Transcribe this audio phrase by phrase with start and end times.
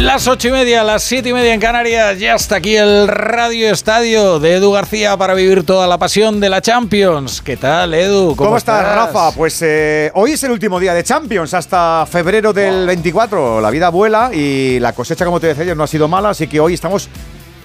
[0.00, 3.70] Las ocho y media, las siete y media en Canarias, ya está aquí el Radio
[3.70, 7.42] Estadio de Edu García para vivir toda la pasión de la Champions.
[7.42, 8.34] ¿Qué tal, Edu?
[8.34, 9.30] ¿Cómo, estás, Rafa?
[9.32, 13.60] Pues eh, hoy es el último día de Champions, hasta febrero del 24.
[13.60, 16.60] La vida vuela y la cosecha, como te decía, no ha sido mala, así que
[16.60, 17.10] hoy estamos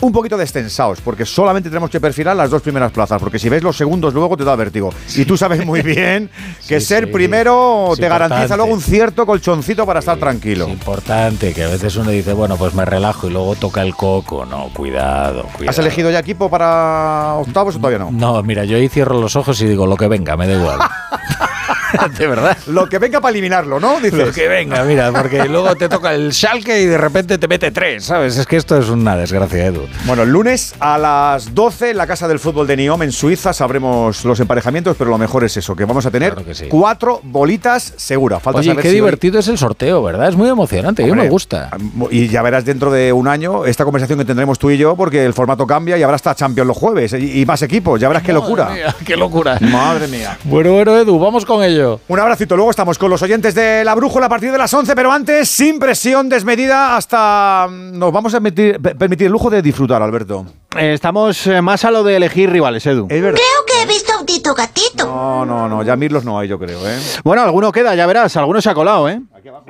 [0.02, 3.64] un poquito descensados, porque solamente tenemos que perfilar las dos primeras plazas, porque si ves
[3.64, 4.94] los segundos luego te da vértigo.
[5.16, 6.30] Y tú sabes muy bien
[6.68, 10.66] que ser primero te garantiza luego un cierto colchoncito para estar tranquilo.
[10.66, 13.96] Es importante, que a veces uno dice, bueno, pues me relajo y luego toca el
[13.96, 14.46] coco.
[14.46, 15.70] No, cuidado, cuidado.
[15.70, 18.12] ¿Has elegido ya equipo para octavos o todavía no?
[18.12, 20.80] No, mira, yo ahí cierro los ojos y digo, lo que venga, me da igual.
[22.18, 22.58] de verdad.
[22.68, 24.00] Lo que venga para eliminarlo, ¿no?
[24.00, 24.14] Dices.
[24.14, 27.72] Lo que venga, mira, porque luego te toca el Schalke y de repente te mete
[27.72, 28.38] tres, ¿sabes?
[28.38, 29.88] Es que esto es una desgracia, Edu.
[30.06, 33.54] Bueno, el lunes a las 12 en la Casa del Fútbol de Niom en Suiza
[33.54, 36.36] sabremos los emparejamientos, pero lo mejor es eso, que vamos a tener
[36.70, 38.42] cuatro bolitas seguras.
[38.42, 40.30] Falta Oye, qué divertido es el sorteo, ¿verdad?
[40.30, 41.72] Es muy emocionante, mí me gusta.
[42.12, 45.26] Y ya verás dentro de un año esta conversación que tendremos tú y yo, porque
[45.26, 48.34] el formato cambia y habrá hasta Champions los jueves y, más equipos, ya verás qué
[48.34, 48.96] locura.
[49.06, 49.58] qué locura.
[49.62, 50.38] Madre mía.
[50.44, 51.85] Bueno, bueno, Edu, vamos con ello.
[52.08, 54.96] Un abracito, luego estamos con los oyentes de La Brújula a partir de las 11,
[54.96, 60.02] pero antes, sin presión desmedida, hasta mm, nos vamos a permitir el lujo de disfrutar,
[60.02, 60.46] Alberto.
[60.78, 63.08] Eh, estamos eh, más a lo de elegir rivales, Edu.
[63.08, 65.06] Creo que he visto a Tito Gatito.
[65.06, 66.98] No, no, no, ya Mirlos no hay, yo creo, ¿eh?
[67.24, 69.22] Bueno, alguno queda, ya verás, alguno se ha colado, ¿eh?
[69.34, 69.66] Aquí abajo.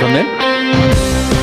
[0.00, 1.37] ¿Dónde?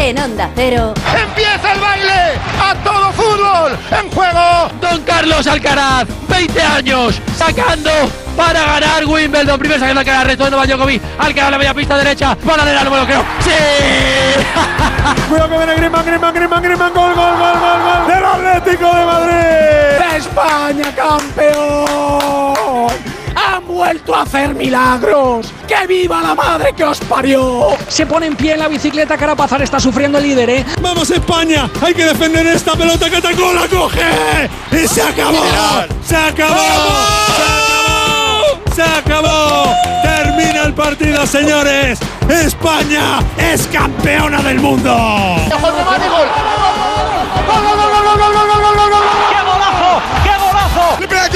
[0.00, 0.94] En Onda Cero.
[1.14, 2.32] ¡Empieza el baile!
[2.58, 3.78] ¡A todo fútbol!
[3.90, 4.70] ¡En juego!
[4.80, 7.90] Don Carlos Alcaraz, 20 años, sacando
[8.34, 9.58] para ganar Wimbledon.
[9.58, 11.02] Primero sacando Alcaraz, resto de Novak Djokovic.
[11.18, 12.34] Alcaraz la media pista derecha.
[12.34, 13.22] Para la número creo.
[13.40, 13.50] ¡Sí!
[15.28, 16.94] Cuidado que viene Griezmann, Griezmann, Griezmann, Griezmann.
[16.94, 18.06] Gol, gol, gol, gol, gol.
[18.06, 20.16] Del Atlético de Madrid.
[20.16, 22.90] España campeón
[23.80, 25.50] vuelto a hacer milagros.
[25.66, 27.68] ¡Que viva la madre que os parió!
[27.88, 30.66] Se pone en pie en la bicicleta, Carapazar está sufriendo el líder, ¿eh?
[30.82, 31.66] ¡Vamos España!
[31.80, 34.50] ¡Hay que defender esta pelota que atacó, la coge!
[34.72, 35.42] ¡Y se acabó!
[36.06, 36.60] ¡Se acabó!
[38.76, 39.74] ¡Se acabó!
[40.02, 42.00] ¡Termina el partido, señores!
[42.28, 44.92] ¡España es campeona del mundo!
[44.92, 46.00] ¡Gol, gol, gol, gol!
[46.10, 46.49] ¡Gol,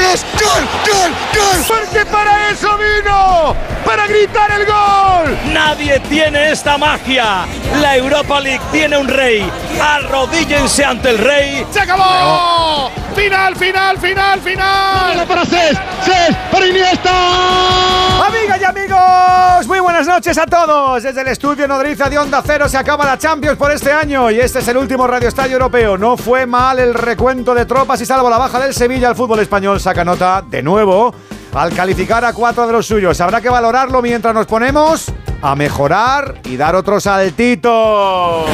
[0.05, 0.25] ¡Le pega Cruz!
[0.41, 0.69] ¡Gol!
[0.87, 1.13] ¡Gol!
[1.35, 1.65] ¡Gol!
[1.67, 3.74] Porque para eso vino!
[3.85, 5.39] ¡Para gritar el gol!
[5.53, 7.47] Nadie tiene esta magia.
[7.81, 9.51] La Europa League tiene un rey.
[9.81, 11.67] Arrodíllense ante el rey.
[11.71, 12.91] ¡Se acabó!
[13.15, 15.27] ¡Final, final, final, final!
[15.27, 15.79] para Cés!
[16.05, 16.37] ¡Cés!
[16.51, 18.27] ¡Para Iniesta!
[18.27, 21.03] Amigas y amigos, muy buenas noches a todos.
[21.03, 24.41] Desde el estudio Nodriza de Onda Cero se acaba la Champions por este año y
[24.41, 25.99] este es el último Radio Estadio Europeo.
[25.99, 29.41] No fue mal el recuento de tropas y salvo la baja del Sevilla, el fútbol
[29.41, 31.15] español saca nota de nuevo
[31.55, 33.21] al calificar a cuatro de los suyos.
[33.21, 38.45] Habrá que valorarlo mientras nos ponemos a mejorar y dar otro saltito.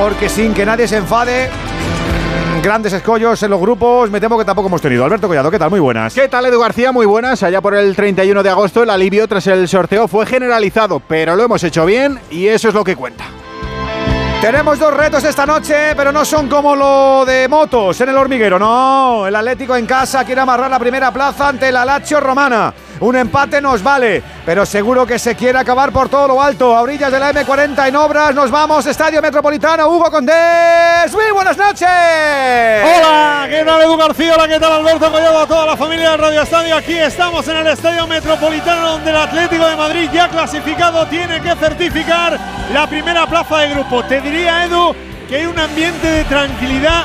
[0.00, 1.50] Porque sin que nadie se enfade,
[2.62, 5.04] grandes escollos en los grupos, me temo que tampoco hemos tenido.
[5.04, 5.70] Alberto Collado, ¿qué tal?
[5.70, 6.14] Muy buenas.
[6.14, 6.92] ¿Qué tal, Edu García?
[6.92, 7.42] Muy buenas.
[7.42, 11.44] Allá por el 31 de agosto, el alivio tras el sorteo fue generalizado, pero lo
[11.44, 13.24] hemos hecho bien y eso es lo que cuenta.
[14.40, 18.56] Tenemos dos retos esta noche, pero no son como lo de motos en el hormiguero,
[18.56, 19.26] no.
[19.26, 22.72] El Atlético en casa quiere amarrar la primera plaza ante la Lazio Romana.
[23.00, 26.76] Un empate nos vale, pero seguro que se quiere acabar por todo lo alto.
[26.76, 28.86] A orillas de la M40 en obras, nos vamos.
[28.86, 31.12] Estadio Metropolitano, Hugo Condés.
[31.12, 31.88] Muy buenas noches.
[31.88, 34.34] Hola, ¿qué tal Edu García?
[34.34, 35.38] Hola, ¿qué tal Alberto Collado?
[35.38, 36.76] A toda la familia de Radio Estadio.
[36.76, 41.54] Aquí estamos en el Estadio Metropolitano, donde el Atlético de Madrid, ya clasificado, tiene que
[41.54, 42.36] certificar
[42.72, 44.02] la primera plaza de grupo.
[44.06, 44.94] Te diría, Edu,
[45.28, 47.04] que hay un ambiente de tranquilidad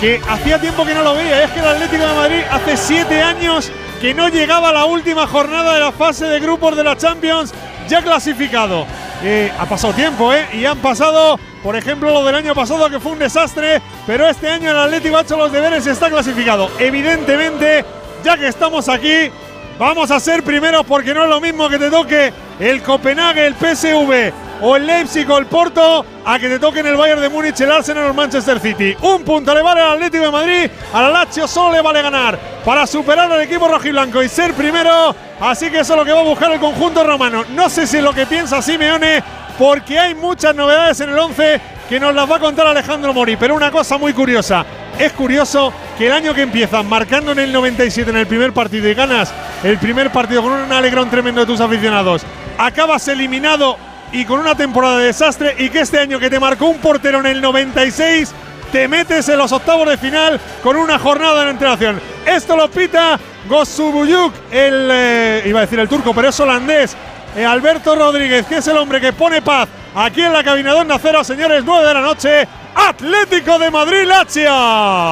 [0.00, 1.44] que hacía tiempo que no lo veía.
[1.44, 3.70] Es que el Atlético de Madrid hace siete años
[4.00, 7.52] que no llegaba a la última jornada de la fase de grupos de la Champions,
[7.88, 8.86] ya clasificado.
[9.22, 10.46] Eh, ha pasado tiempo, ¿eh?
[10.52, 14.48] Y han pasado, por ejemplo, lo del año pasado, que fue un desastre, pero este
[14.48, 16.70] año el Atlético ha hecho los deberes y está clasificado.
[16.78, 17.84] Evidentemente,
[18.22, 19.30] ya que estamos aquí,
[19.78, 23.54] vamos a ser primeros porque no es lo mismo que te toque el Copenhague, el
[23.54, 27.60] PSV o el Leipzig o el Porto a que te toquen el Bayern de Múnich,
[27.60, 28.96] el Arsenal o el Manchester City.
[29.02, 32.86] Un punto le vale al Atlético de Madrid, al Lazio solo le vale ganar para
[32.86, 35.14] superar al equipo rojiblanco y ser primero.
[35.40, 37.44] Así que eso es lo que va a buscar el conjunto romano.
[37.54, 39.22] No sé si es lo que piensa Simeone,
[39.58, 43.36] porque hay muchas novedades en el 11 que nos las va a contar Alejandro Mori.
[43.36, 44.64] Pero una cosa muy curiosa,
[44.98, 48.88] es curioso que el año que empiezas marcando en el 97 en el primer partido
[48.88, 49.32] y ganas
[49.62, 52.22] el primer partido con un alegrón tremendo de tus aficionados,
[52.58, 53.76] acabas eliminado
[54.12, 57.20] y con una temporada de desastre y que este año que te marcó un portero
[57.20, 58.32] en el 96
[58.72, 62.00] te metes en los octavos de final con una jornada de entrenación.
[62.26, 63.18] Esto lo pita
[63.48, 66.96] Gosubuyuk, el eh, iba a decir el turco, pero es holandés
[67.36, 70.80] eh, Alberto Rodríguez, que es el hombre que pone paz aquí en la cabina de
[70.80, 72.48] Onda señores, 9 de la noche.
[72.74, 74.50] Atlético de Madrid, Lazio.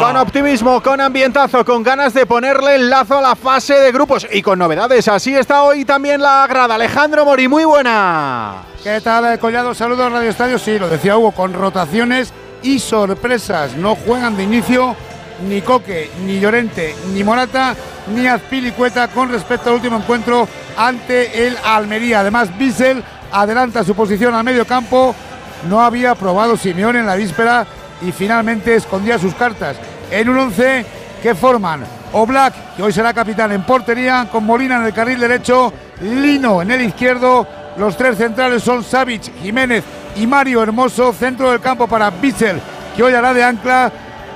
[0.00, 4.26] Con optimismo, con ambientazo, con ganas de ponerle el lazo a la fase de grupos
[4.32, 5.08] y con novedades.
[5.08, 6.76] Así está hoy también la grada.
[6.76, 8.62] Alejandro Mori, muy buena.
[8.82, 9.75] ¿Qué tal, eh, Collado?
[9.75, 10.58] Saludos, Radio Estadio.
[10.58, 12.32] Sí, lo decía Hugo, con rotaciones
[12.62, 13.75] y sorpresas.
[13.75, 14.97] No juegan de inicio
[15.47, 17.75] ni Coque, ni Llorente, ni Morata,
[18.14, 22.20] ni Azpilicueta con respecto al último encuentro ante el Almería.
[22.20, 23.02] Además, Bissell
[23.32, 25.14] adelanta su posición al medio campo.
[25.69, 27.67] No había probado Simeone en la víspera
[28.03, 29.76] y finalmente escondía sus cartas
[30.11, 30.85] en un once
[31.23, 35.73] que forman Oblak, que hoy será capitán en portería, con Molina en el carril derecho,
[36.00, 37.47] Lino en el izquierdo.
[37.76, 39.85] Los tres centrales son Savic, Jiménez
[40.17, 41.12] y Mario Hermoso.
[41.12, 42.61] Centro del campo para Bissell,
[42.97, 43.93] que hoy hará de ancla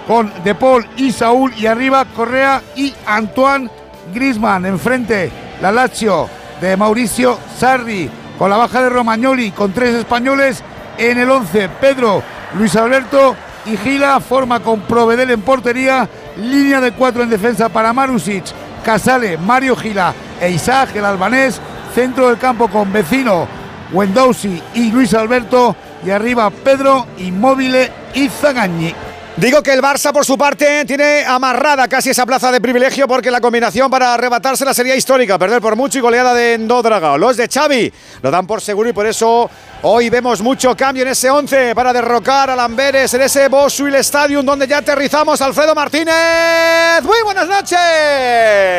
[0.07, 1.53] con De Paul y Saúl.
[1.57, 3.71] Y arriba Correa y Antoine
[4.13, 4.67] Grisman.
[4.67, 5.31] Enfrente
[5.63, 6.29] la Lazio
[6.61, 8.11] de Mauricio Sarri.
[8.39, 10.63] Con la baja de Romagnoli, con tres españoles
[11.01, 11.69] en el 11.
[11.81, 12.23] Pedro,
[12.55, 14.21] Luis Alberto y Gila.
[14.21, 16.09] Forma con Provedel en portería.
[16.37, 18.45] Línea de cuatro en defensa para Marusic,
[18.85, 21.61] Casale, Mario Gila e Isaac, el albanés.
[21.95, 23.49] Centro del campo con Vecino,
[23.93, 25.75] Wendowsi y Luis Alberto.
[26.05, 27.77] Y arriba Pedro, Inmóvil
[28.15, 28.95] y Zagañi.
[29.37, 33.31] Digo que el Barça, por su parte, tiene amarrada casi esa plaza de privilegio porque
[33.31, 35.39] la combinación para arrebatársela sería histórica.
[35.39, 37.17] Perder por mucho y goleada de Endodraga.
[37.17, 37.91] Los de Xavi
[38.23, 39.49] lo dan por seguro y por eso
[39.83, 44.45] hoy vemos mucho cambio en ese 11 para derrocar a Lamberes en ese Boswil Stadium
[44.45, 45.41] donde ya aterrizamos.
[45.41, 47.03] Alfredo Martínez.
[47.03, 47.79] Muy buenas noches.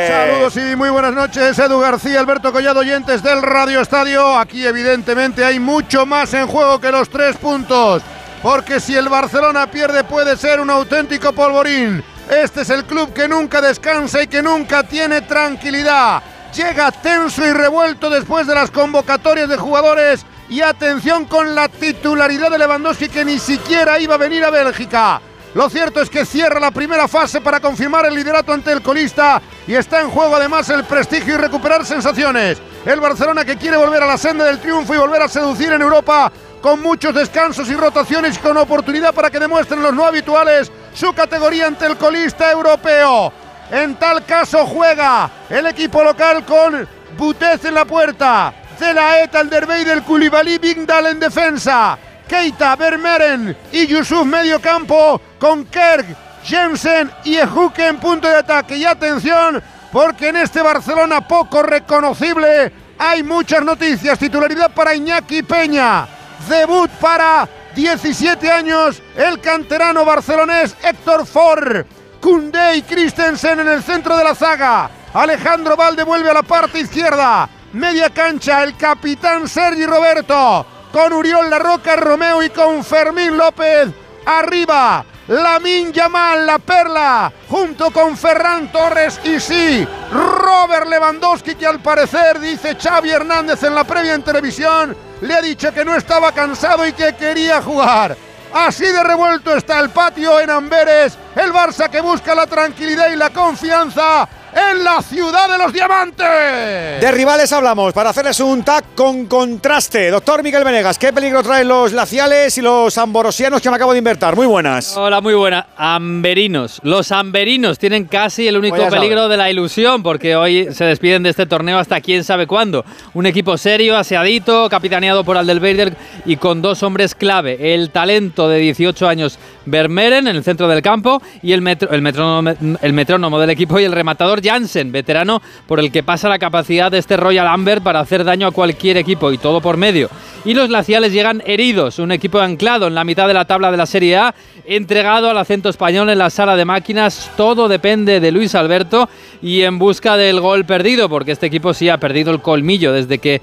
[0.09, 1.57] Saludos y muy buenas noches.
[1.57, 4.37] Edu García, Alberto Collado, oyentes del Radio Estadio.
[4.37, 8.03] Aquí, evidentemente, hay mucho más en juego que los tres puntos
[8.41, 12.03] porque si el Barcelona pierde puede ser un auténtico polvorín.
[12.29, 16.23] Este es el club que nunca descansa y que nunca tiene tranquilidad.
[16.55, 22.51] Llega tenso y revuelto después de las convocatorias de jugadores y atención con la titularidad
[22.51, 25.21] de Lewandowski que ni siquiera iba a venir a Bélgica.
[25.53, 29.41] Lo cierto es que cierra la primera fase para confirmar el liderato ante el colista
[29.67, 32.57] y está en juego además el prestigio y recuperar sensaciones.
[32.85, 35.81] El Barcelona que quiere volver a la senda del triunfo y volver a seducir en
[35.81, 41.13] Europa con muchos descansos y rotaciones con oportunidad para que demuestren los no habituales su
[41.13, 43.33] categoría ante el colista europeo.
[43.71, 46.87] En tal caso juega el equipo local con
[47.17, 51.97] Butez en la puerta, Zelaet, Alderbey del Koulibaly, Bingdal en defensa,
[52.27, 56.05] Keita, Vermeeren y Yusuf medio campo con Kerk,
[56.43, 58.77] Jensen y Ejuke en punto de ataque.
[58.77, 59.61] Y atención,
[59.91, 64.19] porque en este Barcelona poco reconocible hay muchas noticias.
[64.19, 66.20] Titularidad para Iñaki Peña.
[66.47, 71.85] Debut para 17 años, el canterano barcelonés Héctor Ford.
[72.19, 74.89] Kunde y Christensen en el centro de la zaga.
[75.13, 77.49] Alejandro Valde vuelve a la parte izquierda.
[77.73, 80.65] Media cancha, el capitán Sergi Roberto.
[80.91, 83.89] Con Uriol La Roca, Romeo y con Fermín López.
[84.25, 91.81] Arriba, Lamin Yamal, la perla, junto con Ferran Torres y sí, Robert Lewandowski, que al
[91.81, 96.31] parecer, dice Xavi Hernández en la previa en televisión, le ha dicho que no estaba
[96.31, 98.15] cansado y que quería jugar.
[98.53, 103.15] Así de revuelto está el patio en Amberes, el Barça que busca la tranquilidad y
[103.15, 107.01] la confianza en la ciudad de los diamantes.
[107.01, 110.09] De rivales hablamos para hacerles un tag con contraste.
[110.09, 113.99] Doctor Miguel Venegas, ¿qué peligro traen los glaciales y los amborosianos que me acabo de
[113.99, 114.35] invertir?
[114.35, 114.95] Muy buenas.
[114.97, 115.65] Hola, muy buenas.
[115.77, 116.79] Amberinos.
[116.83, 121.29] Los amberinos tienen casi el único peligro de la ilusión porque hoy se despiden de
[121.29, 122.85] este torneo hasta quién sabe cuándo.
[123.13, 127.73] Un equipo serio, aseadito, capitaneado por Aldelbeider y con dos hombres clave.
[127.73, 132.01] El talento de 18 años Vermeeren en el centro del campo y el, metro, el,
[132.01, 136.39] metrónomo, el metrónomo del equipo y el rematador Jansen, veterano por el que pasa la
[136.39, 140.09] capacidad de este Royal Amber para hacer daño a cualquier equipo y todo por medio.
[140.43, 143.77] Y los glaciales llegan heridos, un equipo anclado en la mitad de la tabla de
[143.77, 144.33] la Serie A,
[144.65, 149.09] entregado al acento español en la sala de máquinas, todo depende de Luis Alberto
[149.41, 153.19] y en busca del gol perdido, porque este equipo sí ha perdido el colmillo desde
[153.19, 153.41] que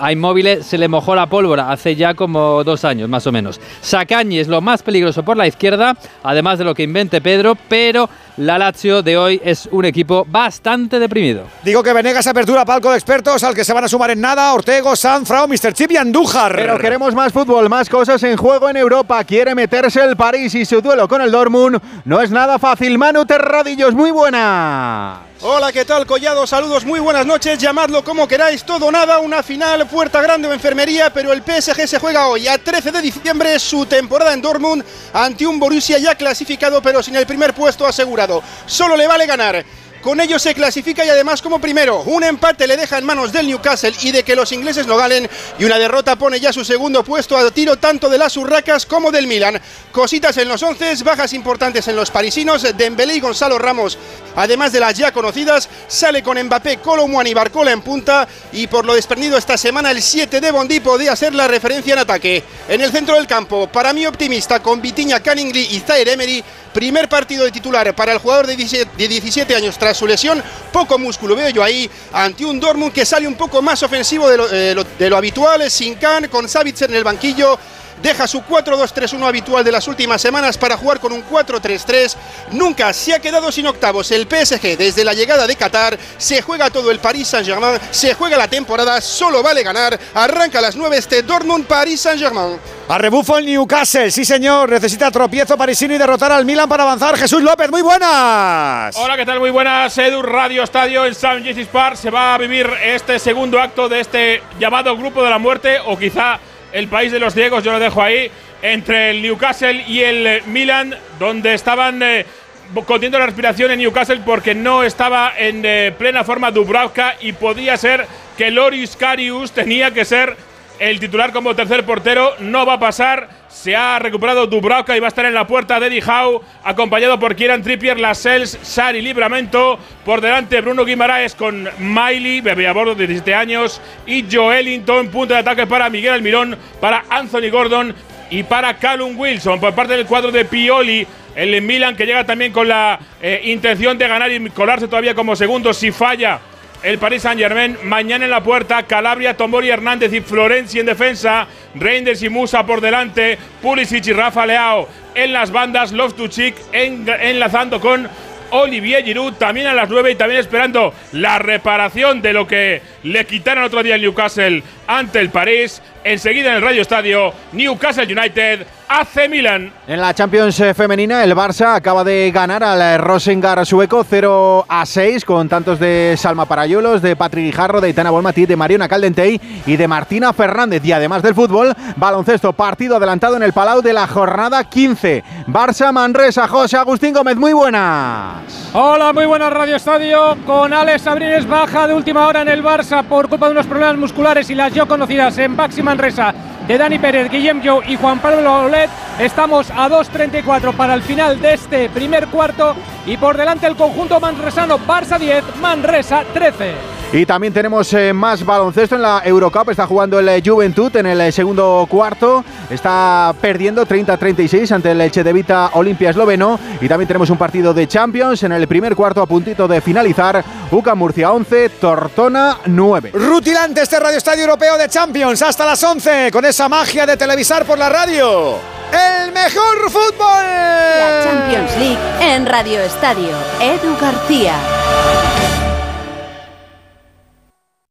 [0.00, 3.60] a Inmóvil se le mojó la pólvora hace ya como dos años más o menos.
[3.80, 8.08] Sacañi es lo más peligroso por la izquierda, además de lo que invente Pedro, pero
[8.36, 11.46] la Lazio de hoy es un equipo bastante deprimido.
[11.62, 14.52] Digo que Venegas apertura palco de expertos al que se van a sumar en nada
[14.52, 15.72] Ortego, Sanfrao, Mr.
[15.72, 16.56] Chip y Andújar.
[16.56, 19.22] Pero queremos más fútbol, más cosas en juego en Europa.
[19.22, 22.98] Quiere meterse el París y su duelo con el Dortmund no es nada fácil.
[22.98, 25.20] Manu Terradillos, muy buena.
[25.40, 26.48] Hola, ¿qué tal, Collado?
[26.48, 27.56] Saludos, muy buenas noches.
[27.58, 31.98] Llamadlo como queráis, todo nada, una final, puerta grande o enfermería, pero el PSG se
[32.00, 36.82] juega hoy, a 13 de diciembre, su temporada en Dortmund ante un Borussia ya clasificado,
[36.82, 38.42] pero sin el primer puesto asegurado.
[38.66, 39.64] Solo le vale ganar
[40.04, 42.02] Con ello se clasifica y además como primero.
[42.02, 45.26] Un empate le deja en manos del Newcastle y de que los ingleses lo galen.
[45.58, 49.10] Y una derrota pone ya su segundo puesto a tiro tanto de las urracas como
[49.10, 49.58] del Milan.
[49.92, 52.66] Cositas en los once, bajas importantes en los parisinos.
[52.76, 53.96] Dembélé y Gonzalo Ramos,
[54.36, 58.28] además de las ya conocidas, sale con Mbappé, Colomwani y Barcola en punta.
[58.52, 62.00] Y por lo desprendido esta semana, el 7 de Bondi podía ser la referencia en
[62.00, 62.44] ataque.
[62.68, 66.44] En el centro del campo, para mí optimista, con Vitiña, Canningly y Zaire Emery.
[66.74, 70.42] Primer partido de titular para el jugador de 17 años tras su lesión.
[70.72, 74.36] Poco músculo veo yo ahí ante un Dortmund que sale un poco más ofensivo de
[74.36, 75.70] lo, eh, de lo habitual.
[75.70, 77.56] Sin Kahn, con Savitzer en el banquillo
[78.02, 82.16] deja su 4-2-3-1 habitual de las últimas semanas para jugar con un 4-3-3.
[82.52, 85.98] Nunca se ha quedado sin octavos el PSG desde la llegada de Qatar.
[86.18, 89.98] Se juega todo el Paris Saint-Germain, se juega la temporada, solo vale ganar.
[90.14, 92.58] Arranca a las 9 este Dortmund Paris Saint-Germain.
[92.86, 97.16] A rebufo el Newcastle, sí señor, necesita tropiezo parisino y derrotar al Milan para avanzar.
[97.16, 98.94] Jesús López, muy buenas.
[98.96, 99.40] Hola, ¿qué tal?
[99.40, 99.96] Muy buenas.
[99.96, 101.96] Edu Radio Estadio en San Jesus Park.
[101.96, 105.98] Se va a vivir este segundo acto de este llamado Grupo de la Muerte o
[105.98, 106.38] quizá
[106.74, 110.94] el país de los ciegos, yo lo dejo ahí, entre el Newcastle y el Milan,
[111.20, 112.26] donde estaban eh,
[112.74, 118.06] la respiración en Newcastle porque no estaba en eh, plena forma Dubravka y podía ser
[118.36, 120.36] que Loris Karius tenía que ser
[120.78, 122.34] el titular como tercer portero.
[122.40, 123.28] No va a pasar.
[123.48, 127.36] Se ha recuperado Dubravka y va a estar en la puerta de Howe, acompañado por
[127.36, 129.78] Kieran Trippier, Lascelles, Sari Libramento.
[130.04, 133.80] Por delante Bruno Guimaraes con Miley, bebé a bordo de 17 años.
[134.06, 137.94] Y Joelinton, punto de ataque para Miguel Almirón, para Anthony Gordon
[138.30, 139.60] y para Callum Wilson.
[139.60, 143.96] Por parte del cuadro de Pioli, el Milan que llega también con la eh, intención
[143.96, 146.40] de ganar y colarse todavía como segundo si falla
[146.84, 147.78] el Paris Saint-Germain.
[147.82, 151.48] Mañana en la puerta, Calabria, Tomori Hernández y Florenzi en defensa.
[151.74, 153.38] Reinders y Musa por delante.
[153.62, 155.92] Pulisic y Rafa Leao en las bandas.
[155.92, 158.08] Loftuchik en, enlazando con
[158.50, 163.24] Olivier Giroud también a las 9 y también esperando la reparación de lo que le
[163.24, 165.82] quitaron otro día el Newcastle ante el París.
[166.04, 169.72] Enseguida en el Radio Estadio, Newcastle United, AC Milan.
[169.86, 174.66] En la Champions eh, femenina, el Barça acaba de ganar al eh, Rosengar sueco 0
[174.68, 178.86] a 6 con tantos de Salma Parayolos, de Patrick Guijarro, de Itana Bolmati, de Mariona
[178.86, 180.84] Caldentey y de Martina Fernández.
[180.84, 185.24] Y además del fútbol, baloncesto, partido adelantado en el Palau de la jornada 15.
[185.46, 188.70] Barça Manresa, José Agustín Gómez, muy buenas.
[188.74, 190.36] Hola, muy buenas Radio Estadio.
[190.44, 193.96] Con Alex Abrines baja de última hora en el Barça por culpa de unos problemas
[193.96, 196.34] musculares y las yo conocidas en Baxi Manresa
[196.66, 198.90] de Dani Pérez, Guillem Jou y Juan Pablo Olet.
[199.20, 202.74] Estamos a 2.34 para el final de este primer cuarto
[203.06, 207.03] y por delante el conjunto manresano Barça 10, Manresa 13.
[207.14, 209.70] Y también tenemos eh, más baloncesto en la Eurocup.
[209.70, 212.44] Está jugando el eh, Juventud en el eh, segundo cuarto.
[212.68, 216.58] Está perdiendo 30-36 ante el Chedevita Olimpia esloveno.
[216.80, 220.44] Y también tenemos un partido de Champions en el primer cuarto a puntito de finalizar.
[220.72, 223.12] UCA Murcia 11, Tortona 9.
[223.14, 227.64] Rutilante este Radio Estadio Europeo de Champions hasta las 11 con esa magia de televisar
[227.64, 228.56] por la radio.
[228.90, 230.44] El mejor fútbol.
[230.44, 233.30] La Champions League en Radio Estadio.
[233.60, 235.53] Edu García.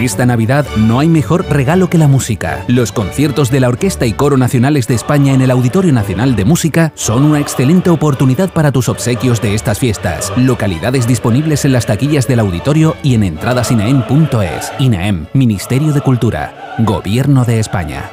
[0.00, 2.64] Esta Navidad no hay mejor regalo que la música.
[2.68, 6.44] Los conciertos de la Orquesta y Coro Nacionales de España en el Auditorio Nacional de
[6.44, 10.32] Música son una excelente oportunidad para tus obsequios de estas fiestas.
[10.36, 14.72] Localidades disponibles en las taquillas del auditorio y en entradasinaem.es.
[14.78, 18.08] INAEM, Ministerio de Cultura, Gobierno de España.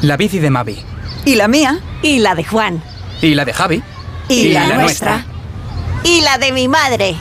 [0.00, 0.78] La bici de Mavi.
[1.24, 1.80] ¿Y la mía?
[2.02, 2.80] ¿Y la de Juan?
[3.20, 3.82] ¿Y la de Javi?
[4.28, 5.26] ¿Y, la, nuestra?
[6.04, 7.16] ¿Y la de mi madre?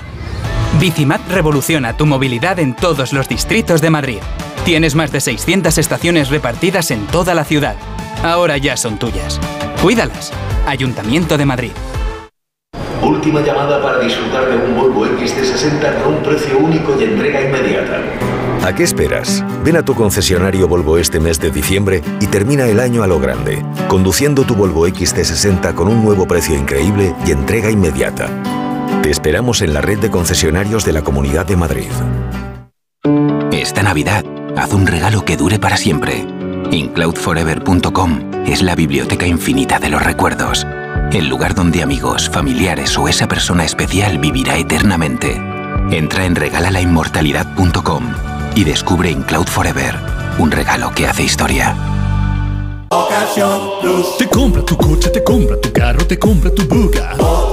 [0.84, 4.18] Bicimat revoluciona tu movilidad en todos los distritos de Madrid.
[4.66, 7.78] Tienes más de 600 estaciones repartidas en toda la ciudad.
[8.22, 9.40] Ahora ya son tuyas.
[9.82, 10.34] Cuídalas.
[10.68, 11.72] Ayuntamiento de Madrid.
[13.02, 18.02] Última llamada para disfrutar de un Volvo XC60 con un precio único y entrega inmediata.
[18.68, 19.42] ¿A qué esperas?
[19.64, 23.22] Ven a tu concesionario Volvo este mes de diciembre y termina el año a lo
[23.22, 28.30] grande, conduciendo tu Volvo XC60 con un nuevo precio increíble y entrega inmediata.
[29.04, 31.90] Te esperamos en la red de concesionarios de la Comunidad de Madrid.
[33.52, 34.24] Esta Navidad,
[34.56, 36.26] haz un regalo que dure para siempre.
[36.72, 40.66] Incloudforever.com es la biblioteca infinita de los recuerdos.
[41.12, 45.36] El lugar donde amigos, familiares o esa persona especial vivirá eternamente.
[45.92, 48.06] Entra en regalalainmortalidad.com
[48.56, 49.98] y descubre Incloud Forever,
[50.40, 51.76] un regalo que hace historia.
[54.18, 57.53] Te compra tu coche, te compra tu carro, te compra tu buga.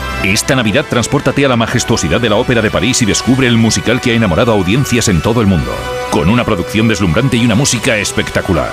[0.23, 3.99] Esta Navidad transpórtate a la majestuosidad de la Ópera de París y descubre el musical
[3.99, 5.73] que ha enamorado a audiencias en todo el mundo,
[6.11, 8.69] con una producción deslumbrante y una música espectacular.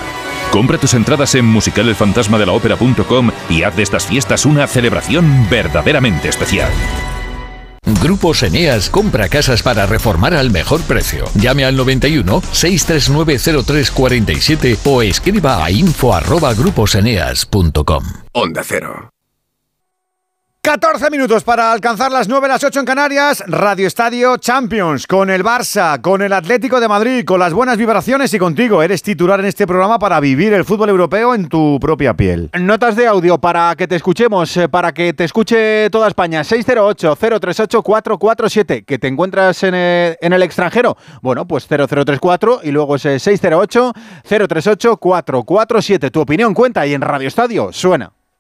[0.50, 6.71] Compra tus entradas en musicalelfantasmadelaopera.com y haz de estas fiestas una celebración verdaderamente especial.
[8.02, 11.25] Grupos Eneas compra casas para reformar al mejor precio.
[11.35, 18.05] Llame al 91 639 0347 o escriba a info@gruposeneas.com.
[18.35, 19.09] Onda Cero.
[20.69, 23.43] 14 minutos para alcanzar las 9, las 8 en Canarias.
[23.47, 28.35] Radio Estadio Champions con el Barça, con el Atlético de Madrid, con las buenas vibraciones
[28.35, 28.83] y contigo.
[28.83, 32.50] Eres titular en este programa para vivir el fútbol europeo en tu propia piel.
[32.61, 36.43] Notas de audio para que te escuchemos, eh, para que te escuche toda España.
[36.43, 38.85] 608-038-447.
[38.85, 40.99] Que te encuentras en el, en el extranjero.
[41.23, 46.11] Bueno, pues 0034 y luego ese 608-038-447.
[46.11, 48.17] Tu opinión cuenta y en Radio Estadio suena.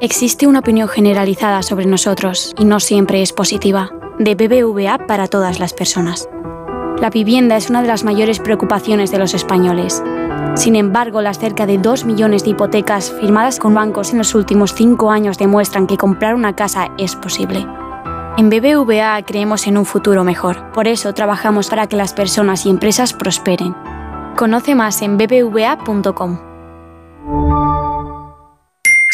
[0.00, 3.90] Existe una opinión generalizada sobre nosotros y no siempre es positiva.
[4.18, 6.28] De BBVA para todas las personas.
[7.00, 10.02] La vivienda es una de las mayores preocupaciones de los españoles.
[10.54, 14.74] Sin embargo, las cerca de 2 millones de hipotecas firmadas con bancos en los últimos
[14.74, 17.66] 5 años demuestran que comprar una casa es posible.
[18.36, 20.72] En BBVA creemos en un futuro mejor.
[20.72, 23.74] Por eso trabajamos para que las personas y empresas prosperen.
[24.36, 26.38] Conoce más en bbva.com.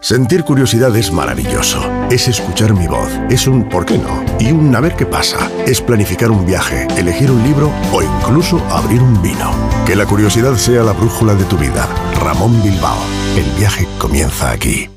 [0.00, 1.80] Sentir curiosidad es maravilloso.
[2.10, 3.08] Es escuchar mi voz.
[3.30, 4.22] Es un ¿por qué no?
[4.38, 5.50] Y un a ver qué pasa.
[5.66, 9.50] Es planificar un viaje, elegir un libro o incluso abrir un vino.
[9.86, 11.88] Que la curiosidad sea la brújula de tu vida.
[12.20, 12.98] Ramón Bilbao.
[13.36, 14.90] El viaje comienza aquí.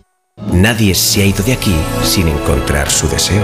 [0.51, 3.43] Nadie se ha ido de aquí sin encontrar su deseo.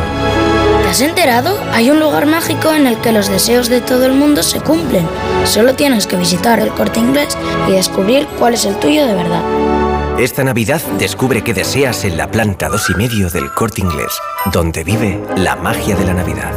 [0.83, 1.57] ¿Te has enterado?
[1.71, 5.07] Hay un lugar mágico en el que los deseos de todo el mundo se cumplen.
[5.45, 7.37] Solo tienes que visitar el corte inglés
[7.69, 9.84] y descubrir cuál es el tuyo de verdad.
[10.17, 14.17] Esta Navidad descubre qué deseas en la planta dos y medio del Corte Inglés,
[14.53, 16.53] donde vive la magia de la Navidad.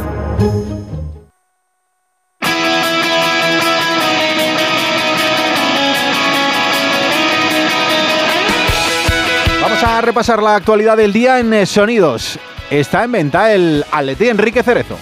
[9.61, 12.39] Vamos a repasar la actualidad del día en eh, Sonidos.
[12.69, 14.97] Está en venta el Atleti Enrique Cerezo.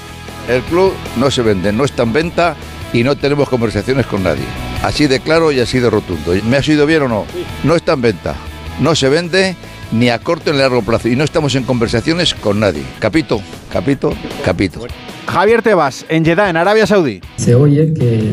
[0.50, 2.56] El club no se vende, no está en venta
[2.92, 4.67] y no tenemos conversaciones con nadie.
[4.84, 6.34] Así de claro y así de rotundo.
[6.50, 7.26] ¿Me ha sido bien o no?
[7.64, 8.36] No está en venta,
[8.80, 9.56] no se vende
[9.92, 12.84] ni a corto ni a largo plazo y no estamos en conversaciones con nadie.
[13.00, 14.14] Capito, capito,
[14.46, 14.82] capito.
[15.28, 17.20] Javier Tebas, en Jeddah, en Arabia Saudí.
[17.38, 18.32] Se oye que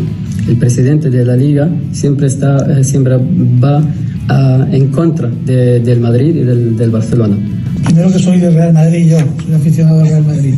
[0.49, 3.83] el presidente de la liga siempre, está, eh, siempre va
[4.29, 7.37] ah, en contra de- del Madrid y del, del Barcelona.
[7.85, 10.55] Primero que soy del Real Madrid, yo soy aficionado al Real Madrid.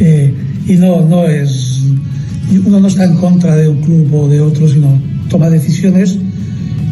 [0.00, 0.34] Eh,
[0.66, 1.73] y no, no es.
[2.66, 6.18] Uno no está en contra de un club o de otro, sino toma decisiones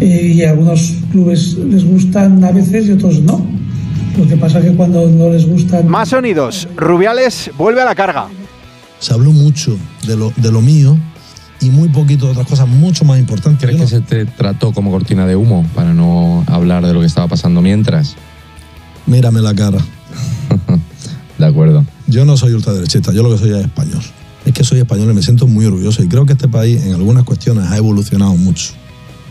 [0.00, 3.46] eh, y a algunos clubes les gustan a veces y otros no.
[4.18, 5.82] Lo que pasa es que cuando no les gusta...
[5.82, 6.68] Más sonidos.
[6.76, 8.26] Rubiales vuelve a la carga.
[8.98, 10.98] Se habló mucho de lo, de lo mío
[11.60, 13.62] y muy poquito de otras cosas mucho más importantes.
[13.62, 17.06] ¿Crees que se te trató como cortina de humo para no hablar de lo que
[17.06, 18.16] estaba pasando mientras?
[19.06, 19.78] Mírame la cara.
[21.38, 21.84] de acuerdo.
[22.06, 24.02] Yo no soy ultraderechista, yo lo que soy es español.
[24.52, 26.92] Es que soy español y me siento muy orgulloso y creo que este país en
[26.92, 28.74] algunas cuestiones ha evolucionado mucho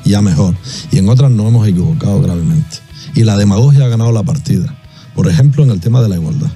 [0.03, 0.55] y ya mejor.
[0.89, 2.77] Y en otras nos hemos equivocado gravemente.
[3.13, 4.75] Y la demagogia ha ganado la partida.
[5.13, 6.47] Por ejemplo, en el tema de la igualdad.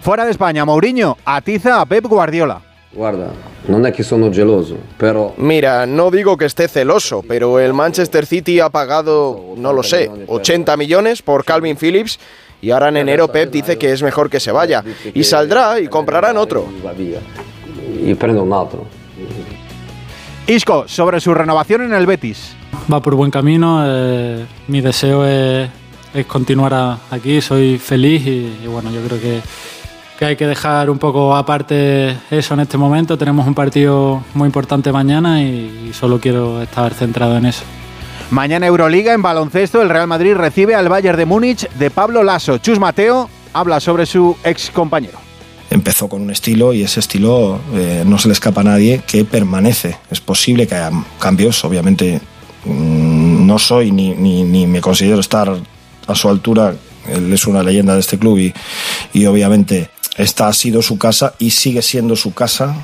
[0.00, 2.60] Fuera de España, Mourinho atiza a Pep Guardiola.
[2.92, 3.30] Guarda,
[3.68, 5.34] no es que sono geloso, pero...
[5.36, 10.10] Mira, no digo que esté celoso, pero el Manchester City ha pagado, no lo sé,
[10.26, 12.18] 80 millones por Calvin Phillips
[12.60, 14.82] y ahora en enero Pep dice que es mejor que se vaya.
[15.14, 16.66] Y saldrá y comprarán otro.
[18.04, 18.84] Y prendo un otro.
[20.46, 22.54] Isco, sobre su renovación en el Betis.
[22.92, 25.68] Va por buen camino, eh, mi deseo es,
[26.14, 29.40] es continuar a- aquí, soy feliz y, y bueno, yo creo que,
[30.18, 33.18] que hay que dejar un poco aparte eso en este momento.
[33.18, 37.64] Tenemos un partido muy importante mañana y, y solo quiero estar centrado en eso.
[38.30, 42.58] Mañana Euroliga en baloncesto, el Real Madrid recibe al Bayern de Múnich de Pablo Lasso.
[42.58, 45.18] Chus Mateo habla sobre su ex compañero.
[45.70, 49.24] Empezó con un estilo y ese estilo eh, no se le escapa a nadie que
[49.24, 49.96] permanece.
[50.10, 52.20] Es posible que haya cambios, obviamente
[52.64, 55.56] mm, no soy ni, ni, ni me considero estar
[56.06, 56.74] a su altura.
[57.08, 58.54] Él es una leyenda de este club y,
[59.12, 62.74] y obviamente esta ha sido su casa y sigue siendo su casa.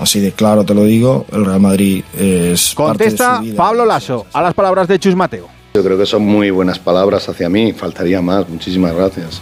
[0.00, 3.56] Así de claro te lo digo, el Real Madrid es parte de Contesta su vida.
[3.56, 5.48] Pablo Lasso a las palabras de Chus Mateo.
[5.74, 9.40] Yo creo que son muy buenas palabras hacia mí, faltaría más, muchísimas gracias.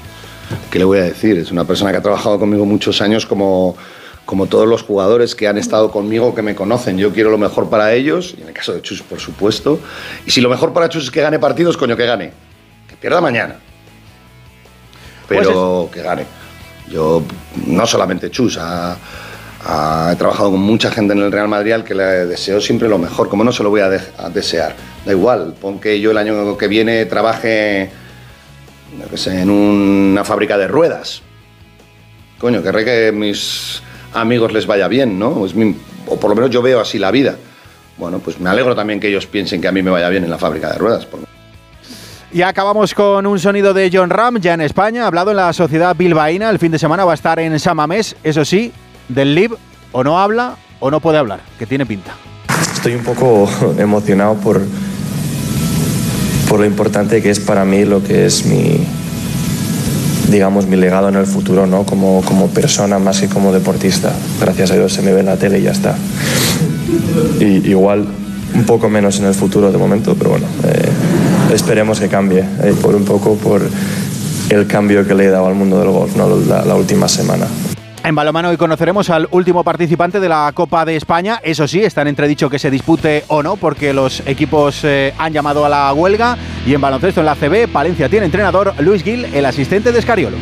[0.71, 1.39] ¿Qué le voy a decir?
[1.39, 3.77] Es una persona que ha trabajado conmigo muchos años como,
[4.25, 6.97] como todos los jugadores que han estado conmigo, que me conocen.
[6.99, 9.79] Yo quiero lo mejor para ellos, y en el caso de Chus, por supuesto.
[10.27, 12.33] Y si lo mejor para Chus es que gane partidos, coño, que gane.
[12.89, 13.57] Que pierda mañana.
[15.29, 16.25] Pero que gane.
[16.91, 17.23] Yo,
[17.67, 18.97] no solamente Chus, ha-
[19.67, 22.89] ha- he trabajado con mucha gente en el Real Madrid al que le deseo siempre
[22.89, 23.29] lo mejor.
[23.29, 24.75] ¿Cómo no se lo voy a, de- a desear?
[25.05, 27.91] Da igual, pon que yo el año que viene trabaje
[29.11, 31.23] qué sé, en una fábrica de ruedas.
[32.39, 33.83] Coño, querré que a mis
[34.15, 35.45] amigos les vaya bien, ¿no?
[35.45, 37.37] Es mi- o por lo menos yo veo así la vida.
[37.97, 40.31] Bueno, pues me alegro también que ellos piensen que a mí me vaya bien en
[40.31, 41.05] la fábrica de ruedas.
[41.07, 41.21] por-
[42.33, 45.97] Y acabamos con un sonido de John Ram, ya en España, hablado en la sociedad
[45.97, 46.51] bilbaína.
[46.51, 48.73] El fin de semana va a estar en Samamés, eso sí,
[49.09, 49.57] del LIB
[49.93, 52.13] o no habla o no puede hablar, que tiene pinta.
[52.75, 53.49] Estoy un poco
[53.79, 54.61] emocionado por,
[56.49, 58.79] por lo importante que es para mí lo que es mi,
[60.31, 61.85] digamos, mi legado en el futuro, ¿no?
[61.85, 64.13] Como, como persona más que como deportista.
[64.41, 65.97] Gracias a Dios se me ve en la tele y ya está.
[67.41, 68.07] Y igual
[68.55, 70.89] un poco menos en el futuro de momento, pero bueno, eh,
[71.55, 73.63] esperemos que cambie eh, por un poco por
[74.49, 76.35] el cambio que le he dado al mundo del golf ¿no?
[76.49, 77.47] la, la última semana.
[78.09, 81.41] En balomano hoy conoceremos al último participante de la Copa de España.
[81.43, 85.35] Eso sí, está en entredicho que se dispute o no, porque los equipos eh, han
[85.35, 86.39] llamado a la huelga.
[86.67, 90.39] Y en baloncesto en la CB, Palencia tiene entrenador Luis Gil, el asistente de Escariolo.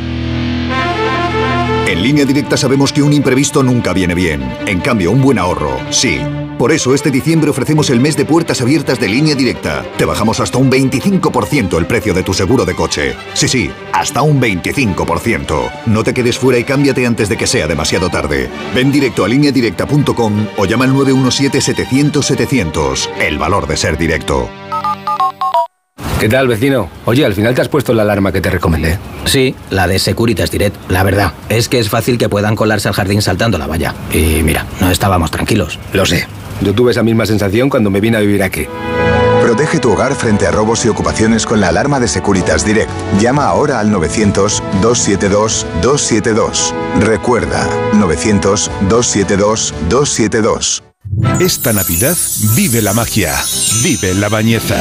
[1.88, 4.48] En línea directa sabemos que un imprevisto nunca viene bien.
[4.66, 6.20] En cambio, un buen ahorro, sí.
[6.58, 9.84] Por eso este diciembre ofrecemos el mes de puertas abiertas de línea directa.
[9.98, 13.14] Te bajamos hasta un 25% el precio de tu seguro de coche.
[13.34, 15.70] Sí, sí, hasta un 25%.
[15.86, 18.48] No te quedes fuera y cámbiate antes de que sea demasiado tarde.
[18.74, 23.10] Ven directo a lineadirecta.com o llama al 917-700-700.
[23.20, 24.48] El valor de ser directo.
[26.18, 26.88] ¿Qué tal, vecino?
[27.04, 28.98] Oye, al final te has puesto la alarma que te recomendé.
[29.26, 30.90] Sí, la de Securitas Direct.
[30.90, 33.94] La verdad, es que es fácil que puedan colarse al jardín saltando la valla.
[34.10, 35.78] Y mira, no estábamos tranquilos.
[35.92, 36.26] Lo sé.
[36.60, 38.66] Yo tuve esa misma sensación cuando me vine a vivir aquí.
[39.42, 42.90] Protege tu hogar frente a robos y ocupaciones con la alarma de Securitas Direct.
[43.20, 46.72] Llama ahora al 900-272-272.
[47.00, 50.82] Recuerda, 900-272-272.
[51.40, 52.16] Esta Navidad
[52.56, 53.34] vive la magia,
[53.82, 54.76] vive la bañeza,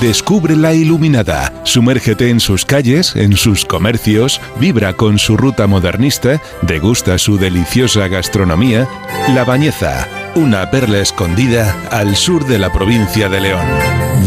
[0.00, 6.40] descubre la iluminada, sumérgete en sus calles, en sus comercios, vibra con su ruta modernista,
[6.62, 8.88] degusta su deliciosa gastronomía.
[9.34, 13.66] La Bañeza, una perla escondida al sur de la provincia de León.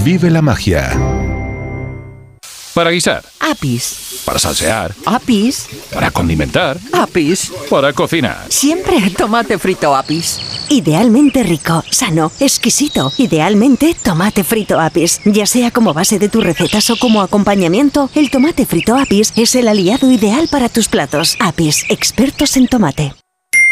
[0.04, 0.89] Vive la magia.
[2.74, 4.22] Para guisar, Apis.
[4.26, 5.67] para salsear, Apis.
[5.93, 7.52] para condimentar, Apis.
[7.69, 8.45] para cocinar.
[8.50, 10.39] Siempre tomate frito Apis.
[10.69, 13.12] Idealmente rico, sano, exquisito.
[13.17, 15.22] Idealmente tomate frito Apis.
[15.26, 19.54] Ya sea como base de tus recetas o como acompañamiento, el tomate frito Apis es
[19.54, 21.38] el aliado ideal para tus platos.
[21.39, 23.13] Apis, expertos en tomate.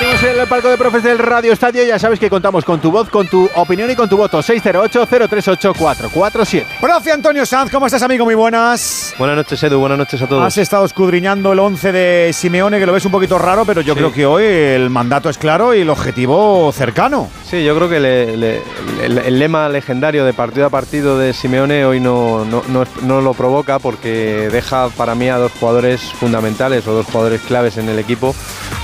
[0.00, 1.84] en el palco de profes del Radio Estadio.
[1.84, 4.38] Ya sabes que contamos con tu voz, con tu opinión y con tu voto.
[4.38, 6.64] 608-038-447.
[6.80, 8.24] Profe Antonio Sanz, ¿cómo estás, amigo?
[8.24, 9.12] Muy buenas.
[9.18, 9.80] Buenas noches, Edu.
[9.80, 10.44] Buenas noches a todos.
[10.44, 13.96] Has estado escudriñando el 11 de Simeone, que lo ves un poquito raro, pero yo
[13.96, 17.28] creo que hoy el mandato es claro y el objetivo cercano.
[17.44, 22.44] Sí, yo creo que el, lema legendario de partido a partido de Simeone hoy no,
[22.44, 22.62] no,
[23.02, 27.78] no lo provoca porque deja para mí a dos jugadores fundamentales o dos jugadores claves
[27.78, 28.32] en el equipo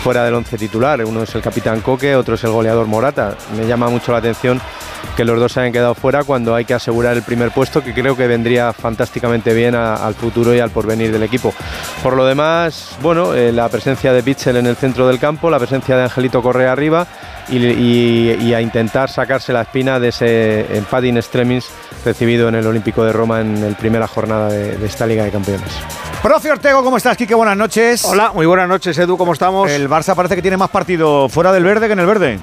[0.04, 1.03] fuera del 11 titular.
[1.04, 3.36] Uno es el capitán Coque, otro es el goleador Morata.
[3.56, 4.60] Me llama mucho la atención
[5.16, 7.94] que los dos se hayan quedado fuera cuando hay que asegurar el primer puesto, que
[7.94, 11.54] creo que vendría fantásticamente bien al futuro y al porvenir del equipo.
[12.02, 15.58] Por lo demás, bueno, eh, la presencia de Bitzel en el centro del campo, la
[15.58, 17.06] presencia de Angelito Correa arriba
[17.48, 21.68] y, a intentar sacarse la espina de ese empate in extremis
[22.04, 25.30] recibido en el Olímpico de Roma en la primera jornada de, de esta Liga de
[25.30, 25.72] Campeones.
[26.24, 27.34] Profe Ortego, ¿cómo estás, Quique?
[27.34, 28.02] Buenas noches.
[28.06, 29.70] Hola, muy buenas noches, Edu, ¿cómo estamos?
[29.70, 30.70] El Barça parece que tiene más
[31.28, 32.38] fuera del verde que en el verde.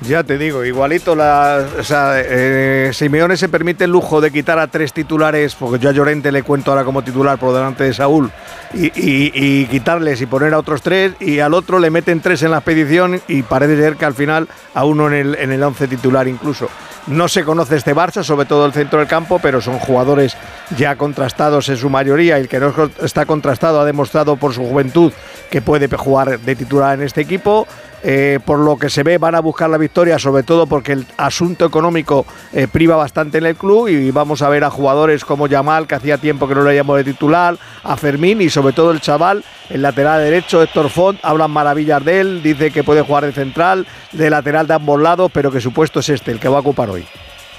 [0.00, 1.82] Ya te digo, igualito la, o
[2.16, 6.30] eh, Simeone se permite el lujo de quitar a tres titulares, porque yo a Llorente
[6.30, 8.30] le cuento ahora como titular por delante de Saúl,
[8.74, 12.58] y, quitarles y poner a otros tres, y al otro le meten tres en la
[12.58, 16.28] expedición y parece ser que al final a uno en el, en el once titular
[16.28, 16.68] incluso.
[17.06, 20.36] No se conoce este Barça, sobre todo el centro del campo, pero son jugadores
[20.76, 22.38] ya contrastados en su mayoría.
[22.38, 25.12] El que no está contrastado ha demostrado por su juventud
[25.50, 27.68] que puede jugar de titular en este equipo.
[28.06, 31.06] Eh, por lo que se ve van a buscar la victoria, sobre todo porque el
[31.16, 35.46] asunto económico eh, priva bastante en el club y vamos a ver a jugadores como
[35.46, 38.90] Yamal, que hacía tiempo que no lo llamado de titular, a Fermín y sobre todo
[38.90, 43.24] el chaval, el lateral derecho, Héctor Font, hablan maravillas de él, dice que puede jugar
[43.24, 46.48] de central, de lateral de ambos lados, pero que su puesto es este, el que
[46.48, 47.06] va a ocupar hoy.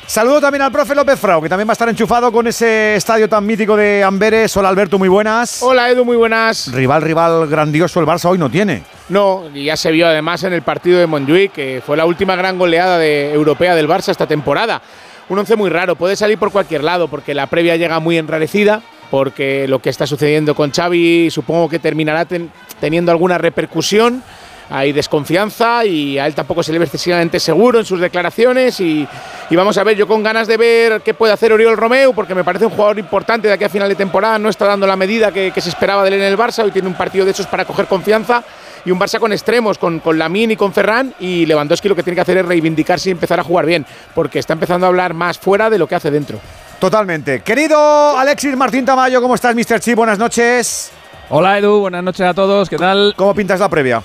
[0.08, 3.28] Saludo también al profe López Frau, que también va a estar enchufado con ese estadio
[3.28, 4.56] tan mítico de Amberes.
[4.56, 5.64] Hola Alberto, muy buenas.
[5.64, 6.72] Hola Edu, muy buenas.
[6.72, 8.84] Rival, rival grandioso el Barça hoy no tiene.
[9.10, 12.36] No, y ya se vio además en el partido de Montjuic, que fue la última
[12.36, 14.80] gran goleada de, europea del Barça esta temporada.
[15.28, 18.84] Un once muy raro, puede salir por cualquier lado, porque la previa llega muy enrarecida,
[19.10, 22.28] porque lo que está sucediendo con Xavi supongo que terminará
[22.80, 24.22] teniendo alguna repercusión
[24.70, 29.08] hay desconfianza y a él tampoco se le ve excesivamente seguro en sus declaraciones y,
[29.52, 32.44] vamos a ver, yo con ganas de ver qué puede hacer Oriol Romeu porque me
[32.44, 35.32] parece un jugador importante de aquí a final de temporada, no está dando la medida
[35.32, 37.66] que, se esperaba de él en el Barça, hoy tiene un partido de esos para
[37.66, 38.44] coger confianza
[38.84, 42.04] y un Barça con extremos, con, con Lamin y con Ferran y Lewandowski lo que
[42.04, 45.14] tiene que hacer es reivindicarse y empezar a jugar bien porque está empezando a hablar
[45.14, 46.40] más fuera de lo que hace dentro.
[46.80, 47.42] Totalmente.
[47.42, 49.80] Querido Alexis Martín Tamayo, ¿cómo estás, Mr.
[49.80, 49.96] Chip?
[49.96, 50.92] Buenas noches.
[51.30, 53.14] Hola Edu, buenas noches a todos, ¿qué tal?
[53.16, 54.04] ¿Cómo pintas la previa?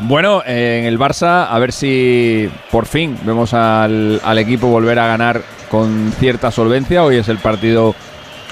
[0.00, 5.42] Bueno, en el Barça, a ver si por fin vemos al, equipo volver a ganar
[5.68, 7.02] con cierta solvencia.
[7.02, 7.96] Hoy es el partido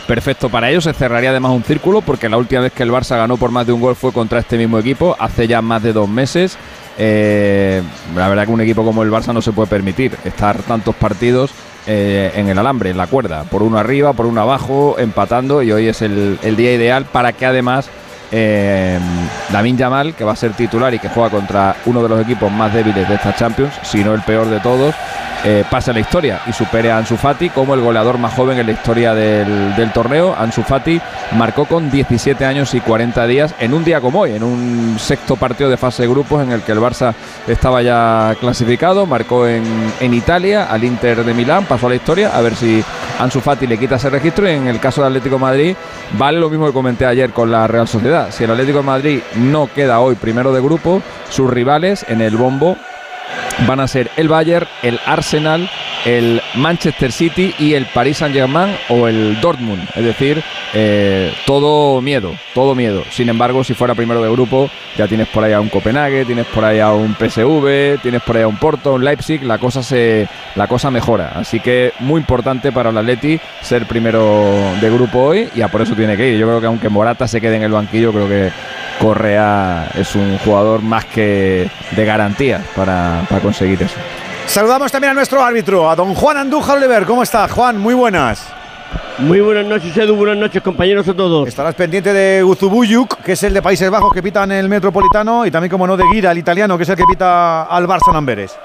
[0.09, 0.85] perfecto para ellos.
[0.85, 3.65] Se cerraría además un círculo porque la última vez que el Barça ganó por más
[3.65, 6.59] de un gol fue contra este mismo equipo, hace ya más de dos meses.
[6.99, 7.81] Eh,
[8.17, 11.53] la verdad que un equipo como el Barça no se puede permitir estar tantos partidos
[11.87, 15.71] eh, en el alambre, en la cuerda, por uno arriba, por uno abajo, empatando y
[15.71, 17.89] hoy es el día ideal para que además
[18.31, 18.99] eh,
[19.77, 22.73] Yamal, que va a ser titular y que juega contra uno de los equipos más
[22.73, 24.95] débiles de esta Champions, si no el peor de todos,
[25.49, 28.67] eh, pasa la historia y supere a Ansu Fati como el goleador más joven en
[28.67, 30.35] la historia del, torneo.
[30.37, 31.01] Ansu Fati
[31.37, 35.37] marcó con 17 años y 40 días en un día como hoy, en un sexto
[35.37, 37.15] partido de fase de grupos en el que el Barça
[37.47, 39.63] estaba ya clasificado, marcó en,
[40.01, 42.83] en Italia al Inter de Milán, pasó a la historia, a ver si
[43.21, 45.77] Ansu Fati le quita ese registro y en el caso del Atlético Madrid
[46.19, 48.33] vale lo mismo que comenté ayer con la Real Sociedad.
[48.33, 52.77] Si el Atlético Madrid no queda hoy primero de grupo, sus rivales en el bombo
[53.67, 55.69] van a ser el Bayern, el Arsenal,
[56.05, 59.83] el Manchester City y el Paris Saint-Germain o el Dortmund.
[59.95, 63.03] Es decir, eh, todo miedo, todo miedo.
[63.11, 66.47] Sin embargo, si fuera primero de grupo, ya tienes por ahí a un Copenhague, tienes
[66.47, 69.83] por ahí a un PSV, tienes por ahí a un Porto, un Leipzig, la cosa
[69.83, 71.33] se la cosa mejora.
[71.35, 75.83] Así que muy importante para el Atleti ser primero de grupo hoy y a por
[75.83, 76.39] eso tiene que ir.
[76.39, 78.51] Yo creo que aunque Morata se quede en el banquillo, creo que
[79.01, 83.97] Correa es un jugador más que de garantía para, conseguir eso.
[84.47, 87.05] Saludamos también a nuestro árbitro, a don Juan Andújar Oliver.
[87.05, 87.79] ¿Cómo está, Juan?
[87.79, 88.47] Muy buenas.
[89.19, 90.15] Muy buenas noches, Edu.
[90.15, 91.49] Buenas noches, compañeros a todos.
[91.49, 95.47] Estarás pendiente de Guzubuyuk, que es el de Países Bajos que pita en el Metropolitano,
[95.47, 98.11] y también, como no, de Gira, el italiano, que es el que pita al Barça
[98.11, 98.57] en Amberes.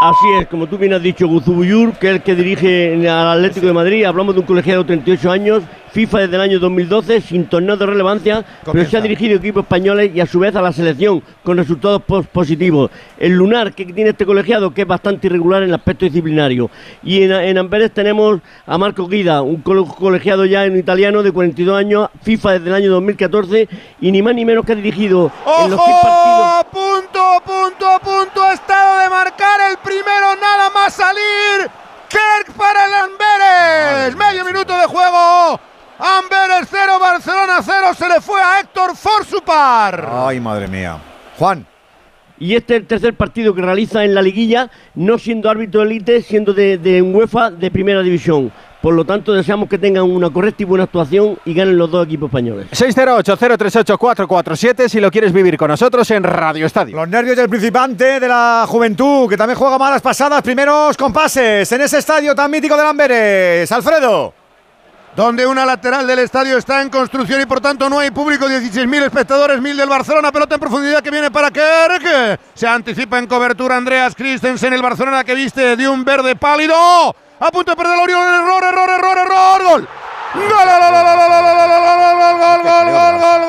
[0.00, 3.66] Así es, como tú bien has dicho, Guzubuyur, que es el que dirige al Atlético
[3.66, 4.04] de Madrid.
[4.04, 7.86] Hablamos de un colegiado de 38 años, FIFA desde el año 2012, sin torneo de
[7.86, 11.22] relevancia, pero se ha dirigido a equipos españoles y a su vez a la selección,
[11.44, 12.02] con resultados
[12.32, 12.90] positivos.
[13.16, 16.68] El lunar que tiene este colegiado, que es bastante irregular en el aspecto disciplinario.
[17.02, 22.10] Y en, Amberes tenemos a Marco Guida, un colegiado ya en italiano de 42 años,
[22.22, 23.68] FIFA desde el año 2014,
[24.00, 25.30] y ni más ni menos que ha dirigido
[25.64, 26.64] en los partidos.
[26.72, 31.70] Punto, punto, punto, estado de marcar el primero, nada más salir.
[32.08, 34.16] Kirk para el Amberes.
[34.16, 35.60] Medio minuto de juego.
[35.98, 37.94] Amberes 0, Barcelona 0.
[37.96, 40.08] Se le fue a Héctor Forsupar.
[40.10, 40.98] Ay, madre mía.
[41.38, 41.66] Juan.
[42.38, 45.86] Y este es el tercer partido que realiza en la liguilla, no siendo árbitro de
[45.86, 48.52] élite, siendo de, de UEFA de primera división.
[48.84, 52.04] Por lo tanto, deseamos que tengan una correcta y buena actuación y ganen los dos
[52.04, 52.66] equipos españoles.
[52.72, 56.94] 608-038-447 si lo quieres vivir con nosotros en Radio Estadio.
[56.94, 61.80] Los nervios del principante de la juventud, que también juega malas pasadas, primeros compases en
[61.80, 63.72] ese estadio tan mítico de Lamberes.
[63.72, 64.34] Alfredo
[65.16, 69.04] donde una lateral del estadio está en construcción y por tanto no hay público, 16.000
[69.04, 73.76] espectadores, 1.000 del Barcelona, pelota en profundidad que viene para Kerk, se anticipa en cobertura
[73.76, 76.76] Andreas Christensen, el Barcelona que viste de un verde pálido,
[77.44, 79.86] a punto de perder el Oriol, error, error, error, error, gol.
[80.34, 83.42] Gol, gol, gol, gol, gol, gol, gol, gol, gol,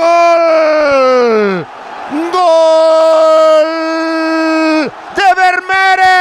[2.31, 2.55] gol
[5.15, 6.11] de Vermeeren.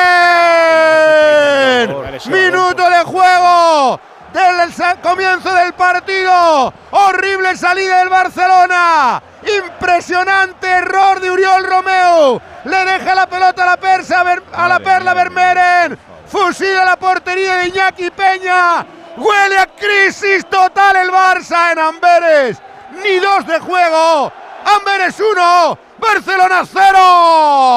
[2.30, 4.00] Minuto de juego
[4.32, 6.72] del comienzo del partido.
[6.92, 9.20] Horrible salida del Barcelona.
[9.42, 12.40] Impresionante error de Uriol Romeo.
[12.66, 16.13] Le deja la pelota a la persa a la perla Vermeeren.
[16.34, 18.84] Fusila la portería de Iñaki Peña.
[19.16, 22.58] Huele a crisis total el Barça en Amberes.
[23.04, 24.32] Ni dos de juego.
[24.64, 26.98] Amberes 1, Barcelona 0.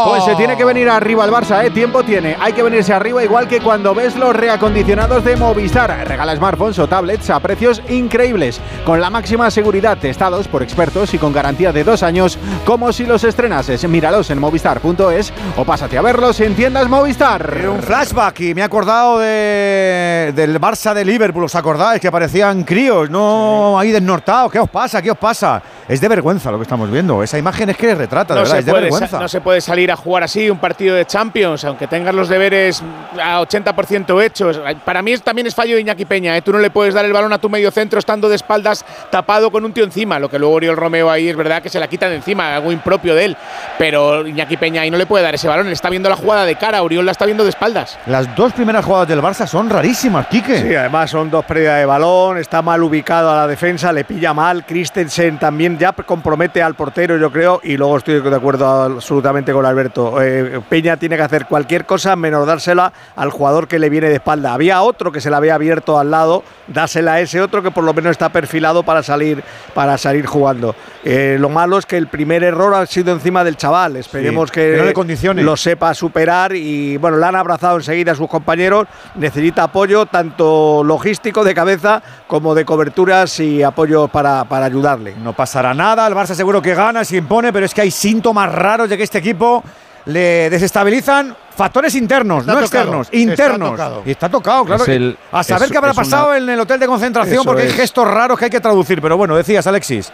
[0.08, 1.72] Pues se tiene que venir arriba el Barça, ¿eh?
[1.72, 2.36] Tiempo tiene.
[2.40, 6.08] Hay que venirse arriba igual que cuando ves los reacondicionados de Movistar.
[6.08, 11.18] Regala smartphones o tablets a precios increíbles, con la máxima seguridad testados por expertos y
[11.18, 13.88] con garantía de dos años, como si los estrenases.
[13.88, 17.66] Míralos en movistar.es o pásate a verlos en tiendas Movistar.
[17.68, 21.46] un flashback y me he acordado de, del Barça de Liverpool.
[21.46, 24.52] ¿Os acordáis que parecían críos, no ahí desnortados?
[24.52, 25.02] ¿Qué os pasa?
[25.02, 25.62] ¿Qué os pasa?
[25.88, 27.24] Es de vergüenza lo que estamos viendo.
[27.24, 30.60] Esa imagen es que retrata no Se no se puede salir a jugar así un
[30.60, 32.84] partido de Champions, aunque tengas los deberes
[33.22, 34.60] a 80% hechos.
[34.86, 36.36] Para mí también es fallo de Iñaki Peña.
[36.38, 36.42] ¿eh?
[36.42, 39.52] Tú no le puedes dar el balón a tu medio centro estando de espaldas tapado
[39.52, 40.20] con un tío encima.
[40.20, 42.72] Lo que luego Oriol Romeo ahí es verdad que se la quita de encima, algo
[42.72, 43.38] impropio de él.
[43.78, 45.68] Pero Iñaki Peña ahí no le puede dar ese balón.
[45.68, 47.98] Está viendo la jugada de cara, Oriol la está viendo de espaldas.
[48.06, 50.62] Las dos primeras jugadas del Barça son rarísimas, Quique.
[50.62, 52.38] Sí, además son dos pérdidas de balón.
[52.38, 54.66] Está mal ubicado a la defensa, le pilla mal.
[54.66, 57.60] Christensen también ya compromete al portero, yo creo.
[57.64, 60.22] Y luego estoy de acuerdo absolutamente con Alberto.
[60.22, 64.16] Eh, Peña tiene que hacer cualquier cosa menos dársela al jugador que le viene de
[64.16, 64.54] espalda.
[64.54, 67.84] Había otro que se la había abierto al lado, dásela a ese otro que por
[67.84, 69.44] lo menos está perfilado para salir,
[69.74, 70.76] para salir jugando.
[71.10, 73.96] Eh, lo malo es que el primer error ha sido encima del chaval.
[73.96, 74.94] Esperemos que,
[75.36, 78.88] lo sepa superar y bueno, le han abrazado enseguida a sus compañeros.
[79.16, 85.16] Necesita apoyo tanto logístico de cabeza como de coberturas y apoyo para, para ayudarle.
[85.24, 88.52] No pasará nada, el Barça seguro que gana, se impone, pero es que hay síntomas
[88.52, 89.64] raros de que este equipo
[90.08, 93.80] le desestabilizan factores internos, no externos, internos.
[94.06, 94.84] y está tocado, claro.
[95.32, 98.46] a saber qué habrá pasado en el hotel de concentración, porque hay gestos raros que
[98.46, 99.02] hay que traducir.
[99.02, 100.12] Pero bueno, decías, Alexis.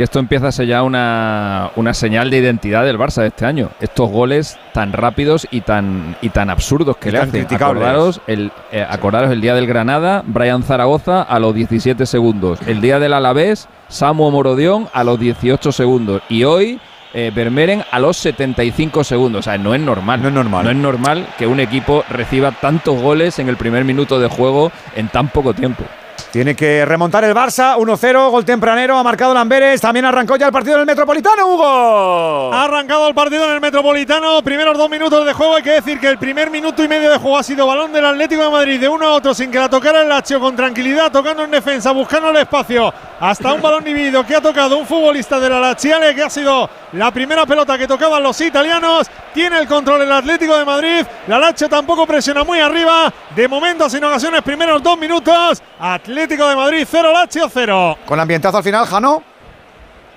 [0.00, 3.44] Que esto empieza a ser ya una, una señal de identidad del Barça de este
[3.44, 3.68] año.
[3.80, 7.46] Estos goles tan rápidos y tan, y tan absurdos que le hacen.
[7.50, 12.60] Acordaros el, eh, acordaros el día del Granada, Brian Zaragoza a los 17 segundos.
[12.66, 16.22] El día del Alavés, Samu Morodión a los 18 segundos.
[16.30, 16.80] Y hoy
[17.12, 19.40] eh, Vermeeren a los 75 segundos.
[19.40, 20.22] O sea, no es normal.
[20.22, 20.64] No es normal.
[20.64, 24.72] No es normal que un equipo reciba tantos goles en el primer minuto de juego
[24.96, 25.84] en tan poco tiempo.
[26.30, 30.52] Tiene que remontar el Barça, 1-0, gol tempranero, ha marcado Lamberes, también arrancó ya el
[30.52, 32.54] partido en el Metropolitano, Hugo.
[32.54, 35.98] Ha arrancado el partido en el Metropolitano, primeros dos minutos de juego, hay que decir
[35.98, 38.80] que el primer minuto y medio de juego ha sido balón del Atlético de Madrid
[38.80, 41.90] de uno a otro sin que la tocara el Lazio con tranquilidad, tocando en defensa,
[41.90, 46.14] buscando el espacio, hasta un balón dividido que ha tocado un futbolista de la Laziale
[46.14, 50.56] que ha sido la primera pelota que tocaban los italianos, tiene el control el Atlético
[50.56, 55.60] de Madrid, la Lazio tampoco presiona muy arriba, de momento sin ocasiones, primeros dos minutos,
[55.80, 57.98] Atlético Atlético de Madrid 0, Lazio 0.
[58.04, 59.22] Con ambientazo al final, Jano.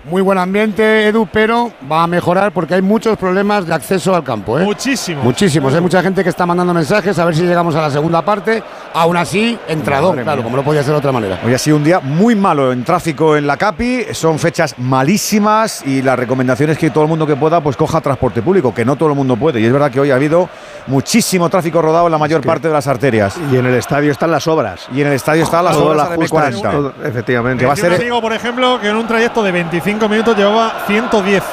[0.06, 4.24] Muy buen ambiente, Edu, pero va a mejorar porque hay muchos problemas de acceso al
[4.24, 4.60] campo.
[4.60, 4.64] ¿eh?
[4.64, 5.24] Muchísimos.
[5.24, 5.74] Muchísimos.
[5.74, 8.62] Hay mucha gente que está mandando mensajes a ver si llegamos a la segunda parte.
[8.94, 11.40] Aún así, entrador, claro, como no podía ser de otra manera.
[11.46, 14.08] Hoy ha sido un día muy malo en tráfico en la CAPI.
[14.12, 18.02] Son fechas malísimas y la recomendación es que todo el mundo que pueda pues coja
[18.02, 19.62] transporte público, que no todo el mundo puede.
[19.62, 20.50] Y es verdad que hoy ha habido
[20.88, 23.38] muchísimo tráfico rodado en la mayor parte de las arterias.
[23.52, 24.88] Y en el estadio están las obras.
[24.94, 26.92] Y en el estadio están las obras de M40.
[27.06, 27.62] efectivamente.
[27.62, 27.98] Que va a ser...
[28.00, 31.44] digo, por ejemplo, que en un trayecto de 25 minutos llevaba 110.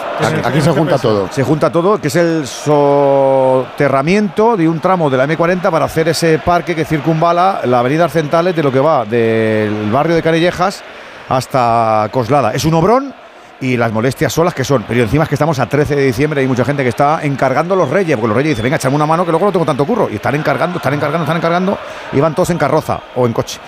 [0.45, 1.29] Aquí, se junta todo.
[1.31, 6.09] Se junta todo, que es el soterramiento de un tramo de la M40 para hacer
[6.09, 10.83] ese parque que circunvala la avenida Arcentales de lo que va del barrio de Canillejas
[11.29, 12.53] hasta Coslada.
[12.53, 13.15] Es un obrón
[13.61, 14.85] y las molestias solas que son.
[14.87, 17.77] Pero encima es que estamos a 13 de diciembre hay mucha gente que está encargando
[17.77, 19.85] los reyes, porque los reyes dicen, venga, echame una mano que luego no tengo tanto
[19.85, 20.09] curro.
[20.11, 21.79] Y están encargando, están encargando, están encargando
[22.13, 23.61] y van todos en carroza o en coche.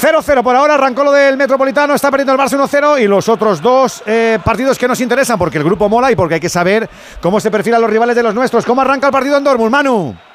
[0.00, 3.60] 0-0 por ahora, arrancó lo del Metropolitano, está perdiendo el Barça 1-0 y los otros
[3.60, 6.88] dos eh, partidos que nos interesan porque el grupo mola y porque hay que saber
[7.20, 8.64] cómo se perfilan los rivales de los nuestros.
[8.64, 10.29] ¿Cómo arranca el partido en Dortmund, Manu?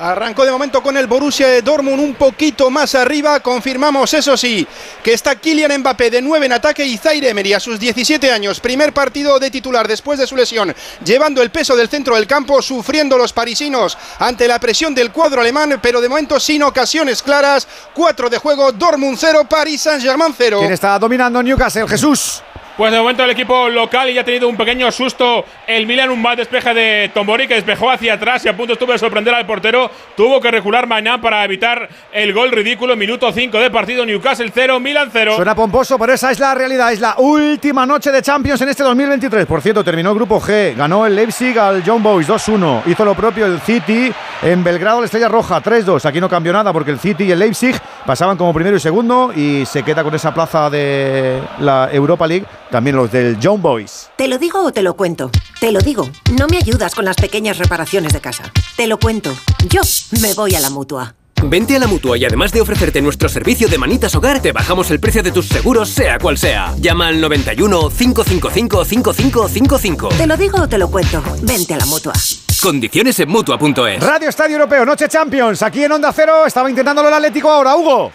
[0.00, 3.40] Arrancó de momento con el Borussia de Dortmund un poquito más arriba.
[3.40, 4.64] Confirmamos, eso sí,
[5.02, 8.60] que está Kylian Mbappé de 9 en ataque y Zaire Emery a sus 17 años.
[8.60, 10.72] Primer partido de titular después de su lesión,
[11.04, 15.40] llevando el peso del centro del campo, sufriendo los parisinos ante la presión del cuadro
[15.40, 17.66] alemán, pero de momento sin ocasiones claras.
[17.94, 20.60] 4 de juego, Dortmund 0, Paris Saint-Germain 0.
[20.60, 21.88] ¿Quién está dominando Newcastle?
[21.88, 22.40] Jesús.
[22.78, 26.22] Pues de momento el equipo local ya ha tenido un pequeño susto el Milan, un
[26.22, 29.44] mal despeje de Tombori que despejó hacia atrás y a punto estuvo de sorprender al
[29.46, 29.90] portero.
[30.16, 32.94] Tuvo que recular mañana para evitar el gol ridículo.
[32.94, 35.34] Minuto 5 de partido, Newcastle 0, Milan 0.
[35.34, 36.92] Suena pomposo, pero esa es la realidad.
[36.92, 39.44] Es la última noche de Champions en este 2023.
[39.44, 40.76] Por cierto, terminó el grupo G.
[40.76, 42.82] Ganó el Leipzig al John Boys 2-1.
[42.86, 46.04] Hizo lo propio el City en Belgrado, la Estrella Roja 3-2.
[46.04, 47.74] Aquí no cambió nada porque el City y el Leipzig
[48.06, 52.46] pasaban como primero y segundo y se queda con esa plaza de la Europa League
[52.70, 54.10] también los del John Boys.
[54.16, 55.30] ¿Te lo digo o te lo cuento?
[55.60, 56.08] Te lo digo.
[56.38, 58.52] No me ayudas con las pequeñas reparaciones de casa.
[58.76, 59.34] Te lo cuento.
[59.68, 59.80] Yo
[60.20, 61.14] me voy a la mutua.
[61.42, 64.90] Vente a la mutua y además de ofrecerte nuestro servicio de manitas hogar, te bajamos
[64.90, 66.74] el precio de tus seguros, sea cual sea.
[66.78, 70.08] Llama al 91 555 5555.
[70.08, 71.22] Te lo digo o te lo cuento.
[71.42, 72.12] Vente a la mutua.
[72.60, 74.02] Condiciones en mutua.es.
[74.02, 75.62] Radio Estadio Europeo, Noche Champions.
[75.62, 78.10] Aquí en Onda Cero estaba intentándolo el Atlético ahora, Hugo.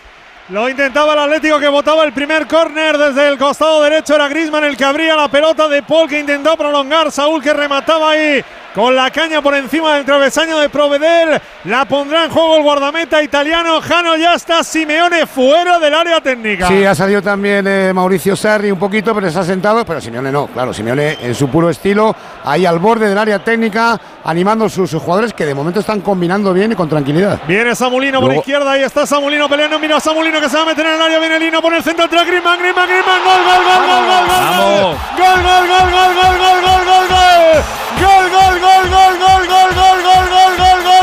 [0.49, 4.15] Lo intentaba el Atlético que botaba el primer córner desde el costado derecho.
[4.15, 7.11] Era Grisman el que abría la pelota de Paul que intentó prolongar.
[7.13, 8.43] Saúl que remataba ahí
[8.73, 11.39] con la caña por encima del travesaño de Provedel.
[11.65, 13.79] La pondrá en juego el guardameta italiano.
[13.81, 16.67] Jano ya está Simeone fuera del área técnica.
[16.67, 19.85] Sí, ha salido también eh, Mauricio Sarri un poquito, pero se ha sentado.
[19.85, 23.99] Pero Simeone no, claro, Simeone en su puro estilo, ahí al borde del área técnica,
[24.23, 27.39] animando a sus, jugadores que de momento están combinando bien y con tranquilidad.
[27.47, 29.79] Viene Samulino por izquierda, ahí está Samulino peleando.
[29.79, 31.19] Mira a Samulino que se va a meter en el área.
[31.19, 33.23] Viene Lino por el centro entre Griezmann, Griezmann, Griezmann.
[33.23, 34.97] Gol, gol, gol, gol, gol, gol.
[35.17, 37.23] Gol, gol, gol, gol, gol, gol, gol, gol, gol.
[37.23, 39.69] Gol, gol, gol, gol, gol, gol, gol, gol, gol, gol, gol, gol, gol, gol, gol,
[39.73, 40.93] gol, gol, gol, gol.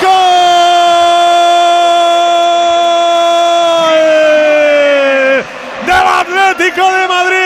[0.00, 0.30] Gol
[5.86, 7.40] del Atlético de Madrid.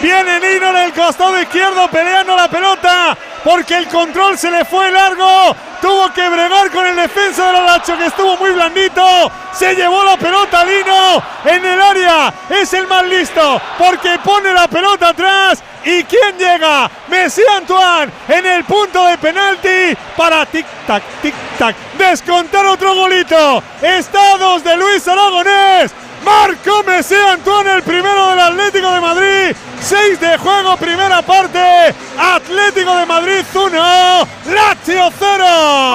[0.00, 3.16] Viene Nino en el costado izquierdo peleando la pelota
[3.48, 5.56] porque el control se le fue largo.
[5.80, 9.32] Tuvo que bregar con el defensa del Alacho que estuvo muy blandito.
[9.54, 12.34] Se llevó la pelota Lino en el área.
[12.50, 15.62] Es el más listo porque pone la pelota atrás.
[15.82, 16.90] ¿Y quién llega?
[17.08, 21.74] Messi Antoine en el punto de penalti para tic-tac, tic-tac.
[21.96, 23.62] Descontar otro golito.
[23.80, 25.90] Estados de Luis Aragonés.
[26.24, 29.56] Marco Messi Antoine, el primero del Atlético de Madrid.
[29.80, 31.58] 6 de juego, primera parte.
[32.18, 33.70] Atlético de Madrid 1,
[34.52, 35.44] Lazio 0.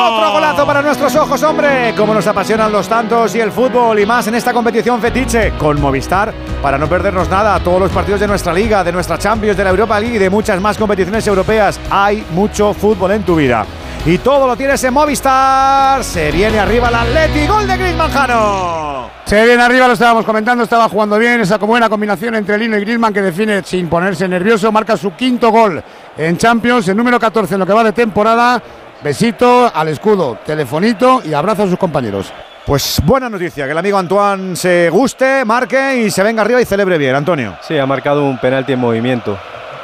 [0.09, 1.93] Otro golazo para nuestros ojos, hombre.
[1.95, 5.79] Como nos apasionan los tantos y el fútbol y más en esta competición fetiche con
[5.81, 7.59] Movistar para no perdernos nada.
[7.59, 10.29] Todos los partidos de nuestra liga, de nuestra Champions, de la Europa League y de
[10.29, 11.79] muchas más competiciones europeas.
[11.89, 13.65] Hay mucho fútbol en tu vida.
[14.05, 16.03] Y todo lo tienes en Movistar.
[16.03, 17.47] Se viene arriba el Atleti.
[17.47, 19.09] Gol de Griezmann Jano.
[19.23, 22.81] Se viene arriba, lo estábamos comentando, estaba jugando bien, esa buena combinación entre Lino y
[22.81, 25.81] Griezmann que define sin ponerse nervioso, marca su quinto gol
[26.17, 28.61] en Champions, el número 14 en lo que va de temporada.
[29.01, 32.33] Besito al escudo, telefonito y abrazo a sus compañeros.
[32.65, 36.65] Pues buena noticia, que el amigo Antoine se guste, marque y se venga arriba y
[36.65, 37.55] celebre bien, Antonio.
[37.61, 39.37] Sí, ha marcado un penalti en movimiento.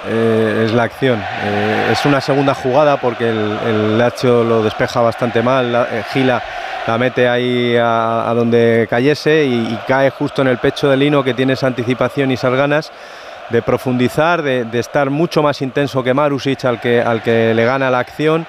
[0.08, 1.20] Eh, es la acción.
[1.44, 5.72] Eh, es una segunda jugada porque el, el Lacho lo despeja bastante mal.
[5.72, 6.42] La, eh, Gila
[6.88, 11.24] la mete ahí a, donde cayese y, y, cae justo en el pecho de Lino
[11.24, 12.92] que tiene esa anticipación y esas ganas
[13.50, 17.66] de profundizar, de, de estar mucho más intenso que Marusic al que, al que le
[17.66, 18.48] gana la acción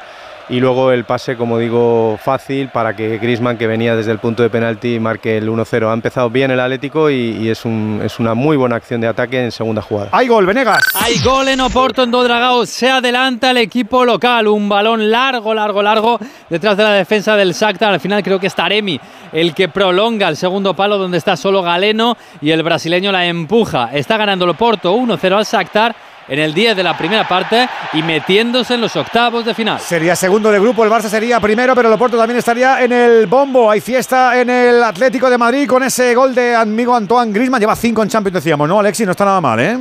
[0.50, 4.42] y luego el pase, como digo, fácil para que Grisman, que venía desde el punto
[4.42, 5.88] de penalti, marque el 1-0.
[5.88, 9.44] Ha empezado bien el Atlético y, es, un, es, una muy buena acción de ataque
[9.44, 10.08] en segunda jugada.
[10.10, 10.82] ¡Hay gol, Venegas!
[10.94, 12.66] Hay gol en Oporto, en Dodragao.
[12.66, 14.48] Se adelanta el equipo local.
[14.48, 17.92] Un balón largo, largo, largo detrás de la defensa del Shakhtar.
[17.92, 19.00] Al final creo que es Taremi
[19.32, 23.90] el que prolonga el segundo palo donde está solo Galeno y el brasileño la empuja.
[23.92, 25.94] Está ganando el Oporto 1-0 al Shakhtar
[26.30, 29.80] en el 10 de la primera parte y metiéndose en los octavos de final.
[29.80, 33.26] Sería segundo de grupo, el Barça sería primero, pero el Oporto también estaría en el
[33.26, 33.70] bombo.
[33.70, 37.60] Hay fiesta en el Atlético de Madrid con ese gol de amigo Antoine Griezmann.
[37.60, 39.04] Lleva cinco en Champions, decíamos, ¿no, Alexis?
[39.04, 39.78] No está nada mal, ¿eh?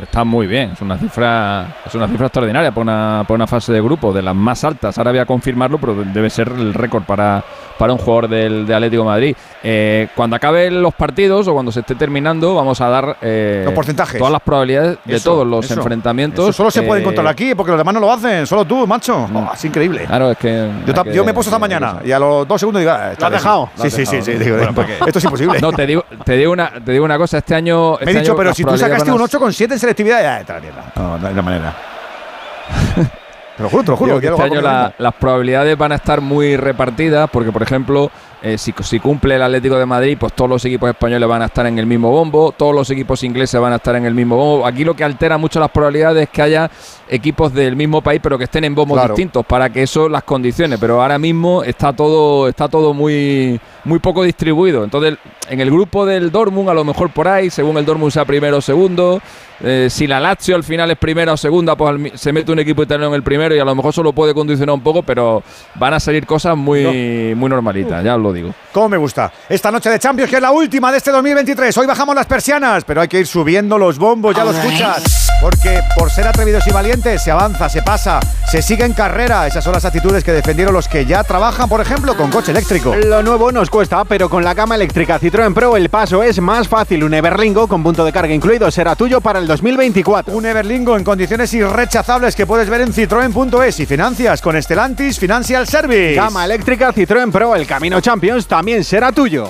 [0.00, 3.72] Está muy bien, es una cifra, es una cifra extraordinaria para una, para una fase
[3.72, 4.98] de grupo, de las más altas.
[4.98, 7.42] Ahora voy a confirmarlo, pero debe ser el récord para,
[7.78, 9.36] para un jugador del, de Atlético de Madrid.
[9.62, 13.72] Eh, cuando acaben los partidos o cuando se esté terminando, vamos a dar eh, los
[13.72, 14.18] porcentajes.
[14.18, 16.54] todas las probabilidades de todos los enfrentamientos.
[16.54, 19.26] solo se puede encontrar aquí, porque los demás no lo hacen, solo tú, macho.
[19.28, 19.36] Mm.
[19.36, 20.04] Oh, es increíble.
[20.04, 20.70] Claro, es que.
[21.12, 23.32] Yo, me he puesto esta mañana y a los dos segundos digo, ah, ¿Lo has
[23.32, 23.70] dejado?
[23.76, 24.32] Sí, sí, sí, sí.
[24.32, 25.58] esto es imposible.
[25.60, 27.92] No, te digo, te digo, una, te digo una cosa, este año.
[27.92, 30.60] me he este dicho, pero si tú sacaste un 8,7 en selectividad, ya está
[30.96, 31.74] No, no hay manera.
[33.56, 34.18] Te lo juro, te lo juro.
[34.18, 38.10] este año las probabilidades van a estar muy repartidas porque, por ejemplo,
[38.42, 41.66] eh, si, cumple el Atlético de Madrid, pues todos los equipos españoles van a estar
[41.66, 44.66] en el mismo bombo, todos los equipos ingleses van a estar en el mismo bombo.
[44.66, 46.70] Aquí lo que altera mucho las probabilidades es que haya
[47.08, 50.78] equipos del mismo país, pero que estén en bombos distintos, para que eso las condiciones.
[50.80, 54.84] Pero ahora mismo está todo, está todo muy, muy poco distribuido.
[54.84, 58.24] Entonces, en el grupo del Dortmund, a lo mejor por ahí, según el Dortmund sea
[58.24, 59.20] primero o segundo.
[59.60, 62.82] Eh, si la Lazio al final es primera o segunda, pues se mete un equipo
[62.82, 65.42] italiano en el primero y a lo mejor eso lo puede condicionar un poco, pero
[65.76, 68.54] van a salir cosas muy, muy normalitas, ya os lo digo.
[68.72, 69.32] ¿Cómo me gusta?
[69.48, 71.74] Esta noche de Champions, que es la última de este 2023.
[71.78, 75.30] Hoy bajamos las persianas, pero hay que ir subiendo los bombos, ya lo escuchas.
[75.40, 78.20] Porque por ser atrevidos y valientes se avanza, se pasa,
[78.50, 79.46] se sigue en carrera.
[79.46, 82.96] Esas son las actitudes que defendieron los que ya trabajan, por ejemplo, con coche eléctrico.
[82.96, 86.68] Lo nuevo nos cuesta, pero con la gama eléctrica Citroën Pro el paso es más
[86.68, 87.04] fácil.
[87.04, 90.34] Un Everlingo con punto de carga incluido será tuyo para el 2024.
[90.34, 95.66] Un Everlingo en condiciones irrechazables que puedes ver en citroen.es y financias con Estelantis Financial
[95.66, 96.14] Service.
[96.14, 99.48] Gama eléctrica Citroën Pro, el camino Champions también será tuyo.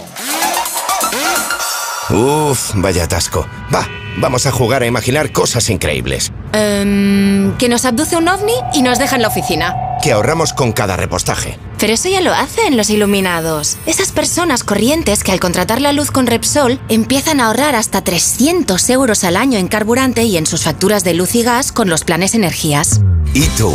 [2.10, 3.46] Uf, vaya atasco.
[3.74, 3.86] Va,
[4.16, 6.32] vamos a jugar a imaginar cosas increíbles.
[6.52, 9.74] Em, que nos abduce un ovni y nos deja en la oficina.
[10.02, 11.58] Que ahorramos con cada repostaje.
[11.78, 13.76] Pero eso ya lo hacen los iluminados.
[13.86, 18.88] Esas personas corrientes que al contratar la luz con Repsol empiezan a ahorrar hasta 300
[18.90, 22.04] euros al año en carburante y en sus facturas de luz y gas con los
[22.04, 23.00] planes energías.
[23.34, 23.74] ¿Y tú?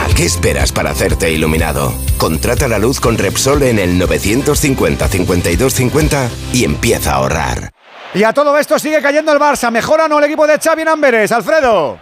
[0.00, 1.94] ¿A qué esperas para hacerte iluminado?
[2.18, 7.75] Contrata la luz con Repsol en el 950 52 50 y empieza a ahorrar.
[8.14, 9.70] Y a todo esto sigue cayendo el Barça.
[9.70, 11.32] ¿Mejora no el equipo de Xavi Amberes?
[11.32, 11.98] Alfredo.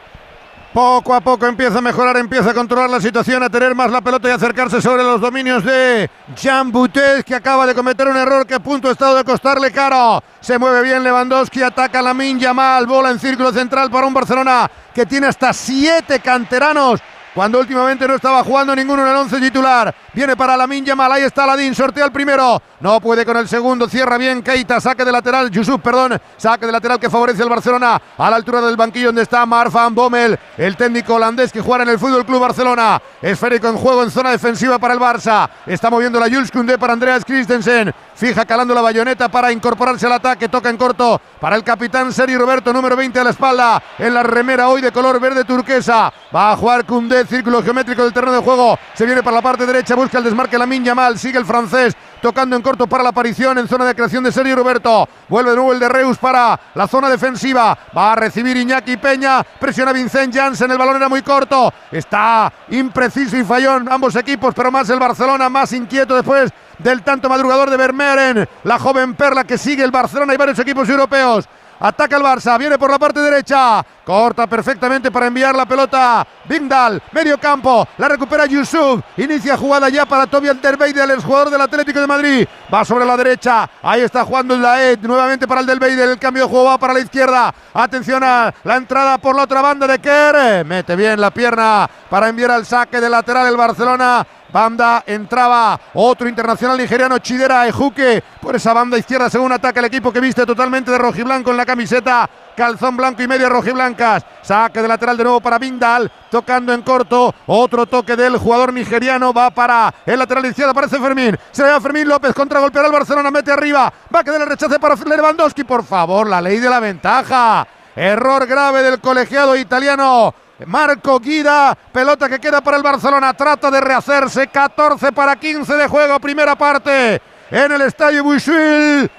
[0.72, 4.00] Poco a poco empieza a mejorar, empieza a controlar la situación, a tener más la
[4.00, 8.44] pelota y acercarse sobre los dominios de Jean Boutet, que acaba de cometer un error
[8.44, 10.20] que a punto ha estado de costarle caro.
[10.40, 14.68] Se mueve bien Lewandowski, ataca la Minja mal, bola en círculo central para un Barcelona
[14.92, 17.00] que tiene hasta siete canteranos
[17.34, 19.94] cuando últimamente no estaba jugando ninguno en el once titular.
[20.12, 23.88] Viene para la Yamal, ahí está Ladín, sortea el primero, no puede con el segundo,
[23.88, 28.00] cierra bien Keita, saque de lateral, Yusuf, perdón, saque de lateral que favorece al Barcelona
[28.16, 31.90] a la altura del banquillo donde está Marfan Bommel, el técnico holandés que juega en
[31.90, 33.00] el Fútbol Club Barcelona.
[33.20, 35.48] Esférico en juego en zona defensiva para el Barça.
[35.66, 37.92] Está moviendo la Jules Koundé para Andreas Christensen.
[38.14, 40.48] Fija calando la bayoneta para incorporarse al ataque.
[40.48, 43.82] Toca en corto para el capitán Seri Roberto, número 20 a la espalda.
[43.98, 46.12] En la remera hoy de color verde turquesa.
[46.34, 48.78] Va a jugar Koundé, círculo geométrico del terreno de juego.
[48.94, 51.18] Se viene para la parte derecha, busca el desmarque la Minya Mal.
[51.18, 54.56] Sigue el francés tocando en corto para la aparición en zona de creación de Sergio
[54.56, 55.08] Roberto.
[55.28, 57.76] Vuelve de nuevo el de Reus para la zona defensiva.
[57.94, 59.42] Va a recibir Iñaki Peña.
[59.42, 60.70] Presiona Vincent Janssen.
[60.70, 61.72] El balón era muy corto.
[61.90, 67.28] Está impreciso y fallón ambos equipos, pero más el Barcelona, más inquieto después del tanto
[67.28, 68.48] madrugador de Vermeeren.
[68.64, 71.48] La joven perla que sigue el Barcelona y varios equipos europeos.
[71.80, 73.84] Ataca el Barça, viene por la parte derecha.
[74.04, 76.26] Corta perfectamente para enviar la pelota.
[76.44, 77.86] Bingdal, medio campo.
[77.98, 79.00] La recupera Yusuf.
[79.16, 82.48] Inicia jugada ya para Toby Alderweireld, el jugador del Atlético de Madrid.
[82.72, 83.68] Va sobre la derecha.
[83.82, 85.00] Ahí está jugando el Laed.
[85.00, 86.12] Nuevamente para el Alderweireld.
[86.12, 87.54] El cambio de juego va para la izquierda.
[87.72, 90.64] Atención a la entrada por la otra banda de Kerr.
[90.64, 94.26] Mete bien la pierna para enviar al saque de lateral el Barcelona.
[94.54, 100.12] Banda entraba otro internacional nigeriano, Chidera Ejuque, por esa banda izquierda, según ataca el equipo
[100.12, 102.30] que viste totalmente de rojiblanco en la camiseta.
[102.56, 104.24] Calzón blanco y media rojiblancas.
[104.42, 106.08] Saque de lateral de nuevo para Bindal.
[106.30, 107.34] Tocando en corto.
[107.48, 109.32] Otro toque del jugador nigeriano.
[109.32, 110.70] Va para el lateral izquierdo.
[110.70, 111.36] Aparece Fermín.
[111.50, 112.32] Se va Fermín López.
[112.32, 113.32] Contra golpear al Barcelona.
[113.32, 113.92] Mete arriba.
[114.14, 115.64] Va a quedar el rechace para Lewandowski.
[115.64, 117.66] Por favor, la ley de la ventaja.
[117.96, 120.32] Error grave del colegiado italiano.
[120.66, 125.88] Marco Guida, pelota que queda para el Barcelona, trata de rehacerse, 14 para 15 de
[125.88, 129.10] juego, primera parte en el Estadio Buixuil.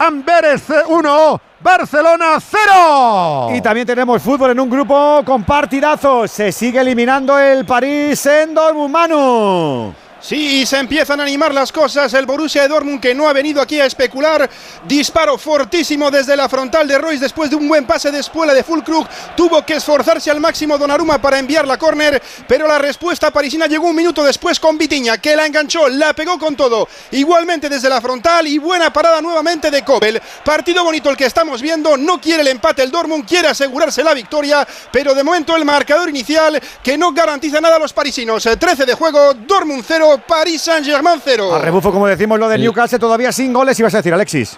[0.00, 3.48] Amberes 1, Barcelona 0.
[3.54, 6.30] Y también tenemos fútbol en un grupo con partidazos.
[6.30, 9.94] Se sigue eliminando el París en Dortmund, Manu.
[10.20, 12.12] Sí, se empiezan a animar las cosas.
[12.12, 14.50] El Borussia Dortmund que no ha venido aquí a especular.
[14.84, 18.64] Disparo fortísimo desde la frontal de Royce después de un buen pase de espuela de
[18.64, 19.06] Fulkrug.
[19.36, 23.86] Tuvo que esforzarse al máximo Donnarumma para enviar la córner, pero la respuesta parisina llegó
[23.86, 26.88] un minuto después con Vitiña, que la enganchó, la pegó con todo.
[27.12, 30.20] Igualmente desde la frontal y buena parada nuevamente de Kobel.
[30.44, 31.96] Partido bonito el que estamos viendo.
[31.96, 36.08] No quiere el empate el Dortmund, quiere asegurarse la victoria, pero de momento el marcador
[36.08, 38.48] inicial que no garantiza nada a los parisinos.
[38.58, 40.07] 13 de juego, Dortmund 0.
[40.16, 41.54] París Saint-Germain 0.
[41.54, 44.56] A rebufo, como decimos, lo de Newcastle todavía sin goles, ibas a decir, Alexis.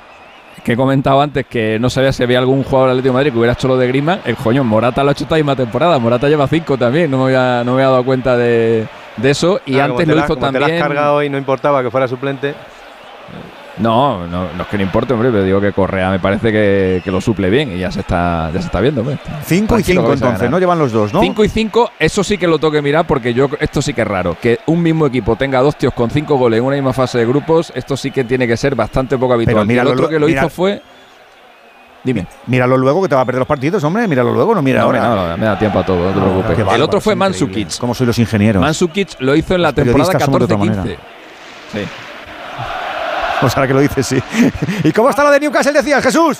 [0.62, 3.32] Que he comentado antes que no sabía si había algún jugador del Atlético de Madrid
[3.32, 4.20] que hubiera hecho lo de Griezmann.
[4.24, 5.98] El coño, Morata lo ha hecho esta misma temporada.
[5.98, 7.10] Morata lleva cinco también.
[7.10, 8.86] No me había, no me había dado cuenta de,
[9.16, 9.60] de eso.
[9.64, 10.64] Y antes lo hizo también.
[10.64, 12.54] Te la has cargado y no importaba que fuera suplente.
[13.80, 17.00] No, no, no es que no importe, hombre, pero digo que Correa me parece que,
[17.02, 19.02] que lo suple bien y ya se está, ya se está viendo.
[19.44, 20.58] 5 y 5 entonces, ¿no?
[20.58, 21.20] Llevan los dos, ¿no?
[21.20, 24.02] 5 y 5, eso sí que lo tengo que mirar porque yo esto sí que
[24.02, 24.36] es raro.
[24.40, 27.26] Que un mismo equipo tenga dos tíos con 5 goles en una misma fase de
[27.26, 29.54] grupos, esto sí que tiene que ser bastante poco habitual.
[29.56, 30.82] Pero mira, el otro que lo hizo fue.
[32.02, 32.26] Dime.
[32.46, 34.08] Míralo luego que te va a perder los partidos, hombre.
[34.08, 35.00] Míralo luego, no mira No, ahora.
[35.00, 36.20] no, no, me da tiempo a todo, no te
[36.54, 36.74] preocupes.
[36.74, 37.78] el otro fue Mansukic.
[37.78, 38.60] ¿Cómo soy los ingenieros?
[38.62, 40.76] Mansukic lo hizo en la Los temporada periodistas somos de otra 14-15.
[40.76, 40.98] manera.
[41.72, 41.80] Sí.
[43.40, 44.22] Pues ahora que lo dices, sí.
[44.84, 46.38] ¿Y cómo está lo de Newcastle, decías, Jesús?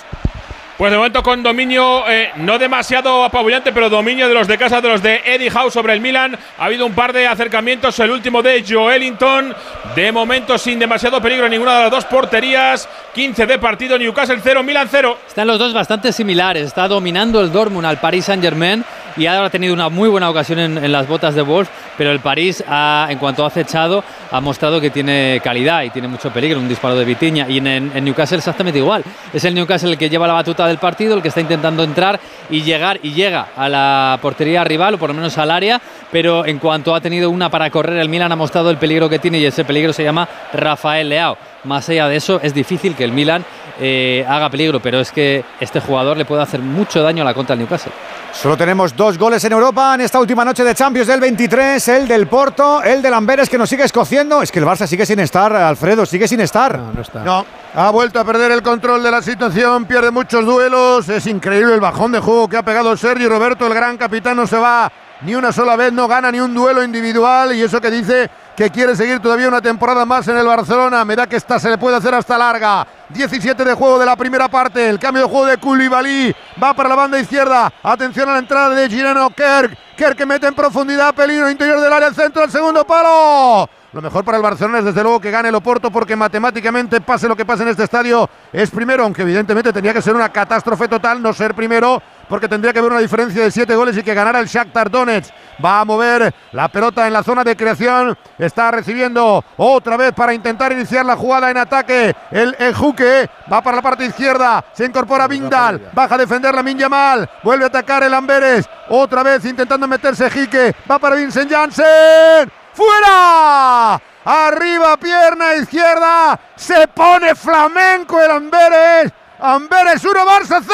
[0.80, 4.80] Pues de momento con dominio eh, no demasiado apabullante, pero dominio de los de casa,
[4.80, 6.38] de los de Eddie Howe sobre el Milan.
[6.59, 9.55] Ha habido un par de acercamientos, el último de Joelinton.
[9.94, 12.88] De momento sin demasiado peligro en ninguna de las dos porterías.
[13.14, 15.18] 15 de partido, Newcastle 0, Milan 0.
[15.28, 16.68] Están los dos bastante similares.
[16.68, 18.82] Está dominando el Dortmund al Paris Saint-Germain
[19.16, 22.20] y ahora ha tenido una muy buena ocasión en, las botas de Wolf, pero el
[22.20, 26.58] París, ha, en cuanto ha acechado, ha mostrado que tiene calidad y tiene mucho peligro.
[26.58, 27.46] Un disparo de Vitiña.
[27.48, 29.02] Y en- en Newcastle exactamente igual.
[29.32, 32.18] Es el Newcastle el que lleva la batuta del partido, el que está intentando entrar
[32.48, 35.80] y llegar y llega a la portería rival, o por lo menos al área,
[36.11, 39.18] pero en cuanto ha tenido una para correr, el Milan ha mostrado el peligro que
[39.18, 41.36] tiene y ese peligro se llama Rafael Leao.
[41.64, 43.44] Más allá de eso, es difícil que el Milan
[43.81, 47.35] eh, haga peligro, pero es que este jugador le puede hacer mucho daño a la
[47.35, 47.93] contra del Newcastle.
[48.33, 52.09] Solo tenemos dos goles en Europa en esta última noche de Champions del 23, el
[52.09, 54.43] del Porto, el del Amberes que nos sigue escociendo.
[54.43, 56.78] Es que el Barça sigue sin estar, Alfredo, sigue sin estar.
[56.78, 57.24] No, está.
[57.24, 61.09] No, ha vuelto a perder el control de la situación, pierde muchos duelos.
[61.09, 64.47] Es increíble el bajón de juego que ha pegado Sergio Roberto, el gran capitán, no
[64.47, 67.55] se va ni una sola vez, no gana ni un duelo individual.
[67.55, 71.02] Y eso que dice que quiere seguir todavía una temporada más en el Barcelona.
[71.02, 72.86] Me da que esta se le puede hacer hasta larga.
[73.08, 74.86] 17 de juego de la primera parte.
[74.86, 77.72] El cambio de juego de Koulibaly va para la banda izquierda.
[77.82, 79.78] Atención a la entrada de Gireno Kerk.
[79.96, 83.66] Kerk que mete en profundidad, peligro interior del área, el centro, el segundo palo.
[83.92, 87.28] Lo mejor para el Barcelona es desde luego que gane el Oporto porque matemáticamente pase
[87.28, 90.86] lo que pase en este estadio es primero, aunque evidentemente tenía que ser una catástrofe
[90.86, 92.00] total no ser primero
[92.31, 95.35] porque tendría que haber una diferencia de siete goles y que ganara el Shakhtar Donetsk.
[95.62, 100.33] Va a mover la pelota en la zona de creación, está recibiendo otra vez para
[100.33, 102.14] intentar iniciar la jugada en ataque.
[102.31, 107.28] El Ejuque va para la parte izquierda, se incorpora Vindal, baja a defender la Minyamal,
[107.43, 112.51] vuelve a atacar el Amberes, otra vez intentando meterse Jique, va para Vincent Janssen.
[112.72, 114.01] ¡Fuera!
[114.24, 116.39] Arriba, pierna izquierda.
[116.55, 119.12] Se pone flamenco el Amberes.
[119.41, 120.68] Amberes 1, Barça 0.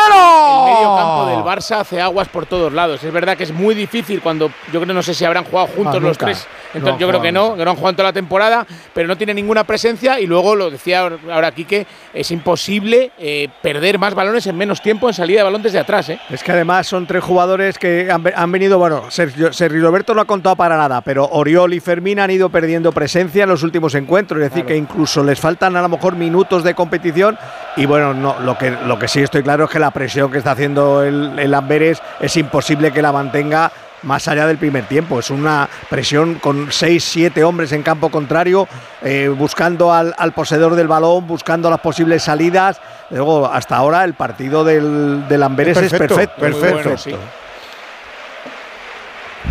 [0.66, 3.02] El medio campo del Barça hace aguas por todos lados.
[3.04, 5.96] Es verdad que es muy difícil cuando yo creo no sé si habrán jugado juntos
[5.96, 6.46] Ah, los tres.
[6.74, 9.16] Entonces No yo creo que no, que no han jugado toda la temporada, pero no
[9.16, 14.46] tiene ninguna presencia y luego lo decía ahora Quique, es imposible eh, perder más balones
[14.46, 16.20] en menos tiempo en salida de balón desde atrás, ¿eh?
[16.28, 20.12] Es que además son tres jugadores que han, ve- han venido, bueno, Sergio, Sergio Roberto
[20.14, 23.62] no ha contado para nada, pero Oriol y Fermín han ido perdiendo presencia en los
[23.62, 27.38] últimos encuentros, es decir, que incluso les faltan a lo mejor minutos de competición
[27.76, 30.38] y bueno, no, lo, que, lo que sí estoy claro es que la presión que
[30.38, 33.70] está haciendo el, el Amberes es imposible que la mantenga
[34.02, 35.18] más allá del primer tiempo.
[35.18, 38.68] Es una presión con seis, siete hombres en campo contrario,
[39.02, 42.80] eh, buscando al, al poseedor del balón, buscando las posibles salidas.
[43.10, 46.40] Luego, hasta ahora el partido del, del Amberes es perfecto.
[46.40, 47.18] perfecto.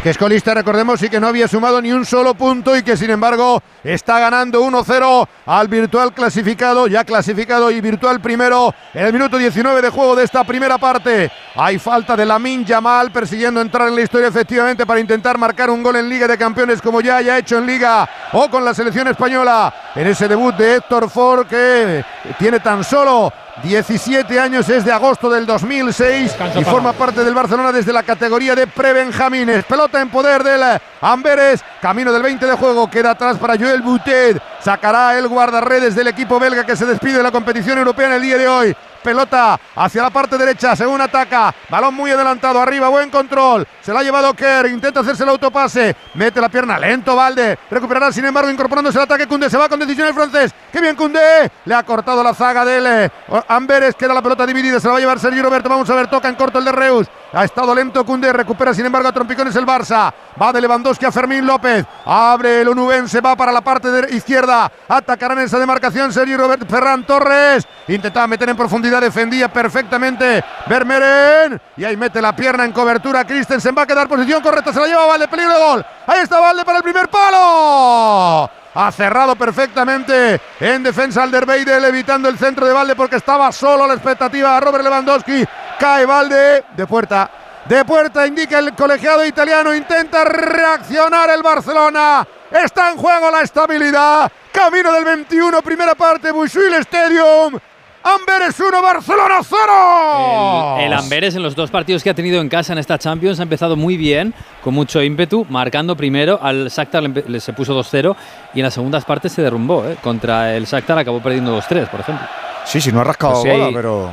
[0.04, 2.96] Que es colista, recordemos, y que no había sumado ni un solo punto y que
[2.96, 9.14] sin embargo está ganando 1-0 al virtual clasificado, ya clasificado y virtual primero en el
[9.14, 11.32] minuto 19 de juego de esta primera parte.
[11.56, 15.82] Hay falta de Lamin Yamal persiguiendo entrar en la historia efectivamente para intentar marcar un
[15.82, 19.08] gol en Liga de Campeones como ya haya hecho en Liga o con la selección
[19.08, 19.74] española.
[19.96, 22.04] En ese debut de Héctor Ford que
[22.38, 23.32] tiene tan solo
[23.64, 28.54] 17 años, es de agosto del 2006 y forma parte del Barcelona desde la categoría
[28.54, 29.64] de prebenjamines.
[29.64, 30.62] Pelota en poder del
[31.00, 34.42] Amberes, camino del 20 de juego, queda atrás para Joel Boutet.
[34.60, 38.22] Sacará el guardarredes del equipo belga que se despide de la competición europea en el
[38.22, 38.76] día de hoy
[39.06, 44.00] pelota hacia la parte derecha, según ataca, balón muy adelantado, arriba, buen control, se la
[44.00, 48.50] ha llevado Kerr, intenta hacerse el autopase, mete la pierna, lento Valde, recuperará sin embargo
[48.50, 51.84] incorporándose el ataque Cundé, se va con decisión el francés, qué bien Cundé, le ha
[51.84, 53.12] cortado la zaga del eh,
[53.48, 56.08] Amberes, queda la pelota dividida, se la va a llevar Sergio Roberto, vamos a ver,
[56.08, 59.56] toca en corto el de Reus, ha estado lento Cundé, recupera sin embargo a trompicones
[59.56, 60.12] el Barça,
[60.42, 64.72] va de Lewandowski a Fermín López, abre el onubense, va para la parte de izquierda,
[64.88, 71.62] atacarán esa demarcación Sergio Roberto, Ferran Torres, intentaba meter en profundidad defendía perfectamente Vermeeren.
[71.78, 73.76] Y ahí mete la pierna en cobertura Christensen.
[73.78, 75.86] Va a quedar posición correcta se la lleva Valde peligro de gol.
[76.08, 78.50] Ahí está Valde para el primer palo.
[78.78, 83.94] Ha cerrado perfectamente en defensa Alderweireld evitando el centro de Valde porque estaba solo la
[83.94, 85.46] expectativa a Robert Lewandowski
[85.80, 87.30] cae Valde de puerta
[87.66, 94.32] de puerta indica el colegiado italiano intenta reaccionar el Barcelona está en juego la estabilidad
[94.52, 97.60] camino del 21 primera parte Busuil Stadium
[98.08, 100.78] Amberes 1, Barcelona 0.
[100.78, 103.44] El, Amberes en los dos partidos que ha tenido en casa en esta Champions ha
[103.44, 104.32] empezado muy bien,
[104.64, 106.40] con mucho ímpetu, marcando primero.
[106.40, 108.16] Al Shakhtar le, se puso 2-0
[108.54, 109.84] y en las segundas partes se derrumbó.
[109.88, 109.98] ¿eh?
[110.04, 112.28] Contra el Shakhtar acabó perdiendo 2-3, por ejemplo.
[112.64, 114.12] Sí, sí, no ha rascado pues pero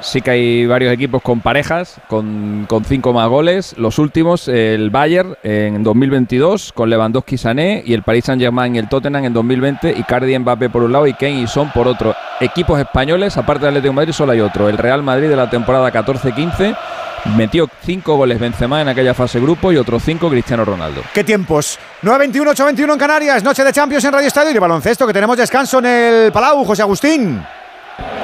[0.00, 3.74] sí que hay varios equipos con parejas, con, con, cinco más goles.
[3.78, 8.88] Los últimos, el Bayern en 2022, con Lewandowski Sané, y el Paris Saint-Germain y el
[8.88, 12.14] Tottenham en 2020, y Cardi Mbappé por un lado y Kane y Son por otro.
[12.40, 14.68] Equipos españoles, aparte del Atlético de Madrid, solo hay otro.
[14.68, 16.76] El Real Madrid de la temporada 14-15.
[17.34, 21.02] Metió cinco goles Benzema en aquella fase grupo y otros cinco Cristiano Ronaldo.
[21.12, 21.78] ¿Qué tiempos?
[22.02, 25.80] 9-21, 8-21 en Canarias, noche de Champions en Radio Estadio y baloncesto que tenemos descanso
[25.80, 27.42] en el Palau, José Agustín.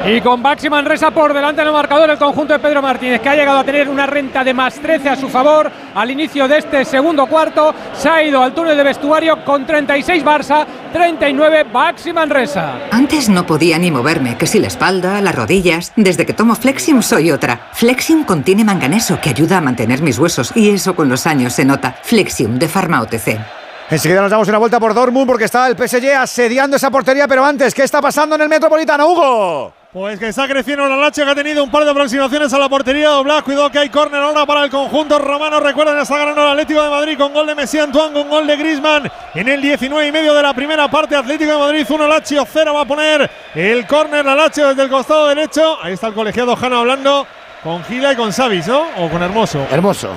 [0.04, 3.28] Y con Baxi Manresa por delante en el marcador el conjunto de Pedro Martínez, que
[3.28, 6.58] ha llegado a tener una renta de más 13 a su favor al inicio de
[6.58, 7.72] este segundo cuarto.
[7.94, 12.80] Se ha ido al túnel de vestuario con 36 Barça, 39 Baxi Manresa.
[12.90, 15.92] Antes no podía ni moverme, que si la espalda, las rodillas.
[15.94, 17.68] Desde que tomo Flexium soy otra.
[17.72, 21.64] Flexium contiene manganeso que ayuda a mantener mis huesos y eso con los años se
[21.64, 21.94] nota.
[22.02, 23.61] Flexium de Pharma OTC.
[23.92, 27.44] Enseguida nos damos una vuelta por Dortmund porque está el PSG asediando esa portería, pero
[27.44, 29.74] antes, ¿qué está pasando en el Metropolitano, Hugo?
[29.92, 32.70] Pues que está creciendo la Lache, que ha tenido un par de aproximaciones a la
[32.70, 33.42] portería doblada.
[33.42, 35.60] Cuidado que hay córner ahora para el conjunto romano.
[35.60, 38.56] Recuerden, está ganando el Atlético de Madrid con gol de Messi Antoine, con gol de
[38.56, 41.14] Grisman en el 19 y medio de la primera parte.
[41.14, 42.72] Atlético de Madrid 1, Lazio 0.
[42.72, 45.76] Va a poner el córner la Lazio desde el costado derecho.
[45.82, 47.26] Ahí está el colegiado Jano hablando
[47.62, 48.86] con Gila y con Savis, ¿no?
[48.96, 49.66] O con Hermoso.
[49.70, 50.08] Hermoso.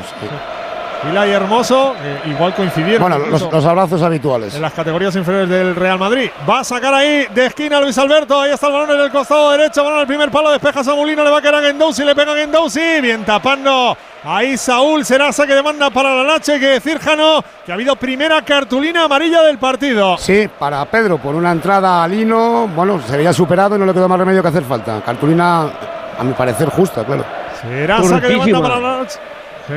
[1.14, 3.02] Y Hermoso, eh, igual coincidieron.
[3.02, 4.56] Bueno, los, abrazos habituales.
[4.56, 6.30] En las categorías inferiores del Real Madrid.
[6.50, 8.40] Va a sacar ahí de esquina Luis Alberto.
[8.40, 9.84] Ahí está el balón en el costado derecho.
[9.84, 10.52] Balón al primer palo.
[10.52, 11.24] Despeja Samulino.
[11.24, 12.04] Le va a quedar a Gendouzi.
[12.04, 13.02] Le pega a Gendouzi.
[13.02, 13.96] Bien tapando.
[14.24, 16.54] Ahí Saúl será saque de banda para la Nache.
[16.54, 20.18] Hay que decir, Jano, que ha habido primera cartulina amarilla del partido.
[20.18, 22.68] Sí, para Pedro, por una entrada a Lino.
[22.76, 25.02] Bueno, se había superado y no le quedó más remedio que hacer falta.
[25.06, 25.70] Cartulina,
[26.18, 27.24] a mi parecer, justa, claro.
[27.62, 29.20] Será saque de banda para la Nache.
[29.68, 29.74] Sí,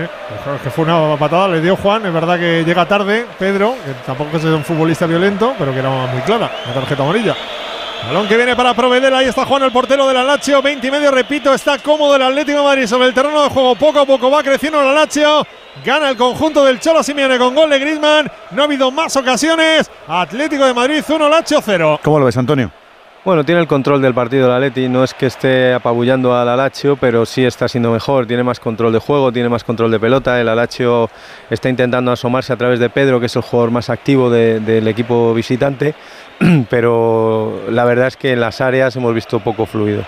[0.63, 4.37] que fue una patada, le dio Juan, es verdad que llega tarde Pedro, que tampoco
[4.37, 7.35] es un futbolista violento, pero que era muy clara, la tarjeta amarilla.
[8.07, 10.91] Balón que viene para Provedel, ahí está Juan, el portero de la Lazio, 20 y
[10.91, 14.05] medio, repito, está cómodo el Atlético de Madrid sobre el terreno de juego, poco a
[14.05, 15.47] poco va creciendo la Lazio,
[15.83, 19.91] gana el conjunto del Cholo Simeone con gol de Griezmann, no ha habido más ocasiones,
[20.07, 22.01] Atlético de Madrid 1, Lazio 0.
[22.03, 22.71] ¿Cómo lo ves, Antonio?
[23.25, 26.97] Bueno, tiene el control del partido el Atleti, no es que esté apabullando al Alacho,
[26.97, 30.41] pero sí está siendo mejor, tiene más control de juego, tiene más control de pelota,
[30.41, 31.11] el Alacho
[31.51, 35.35] está intentando asomarse a través de Pedro, que es el jugador más activo del equipo
[35.35, 35.95] visitante,
[36.71, 40.05] pero la verdad es que en las áreas hemos visto poco fluido.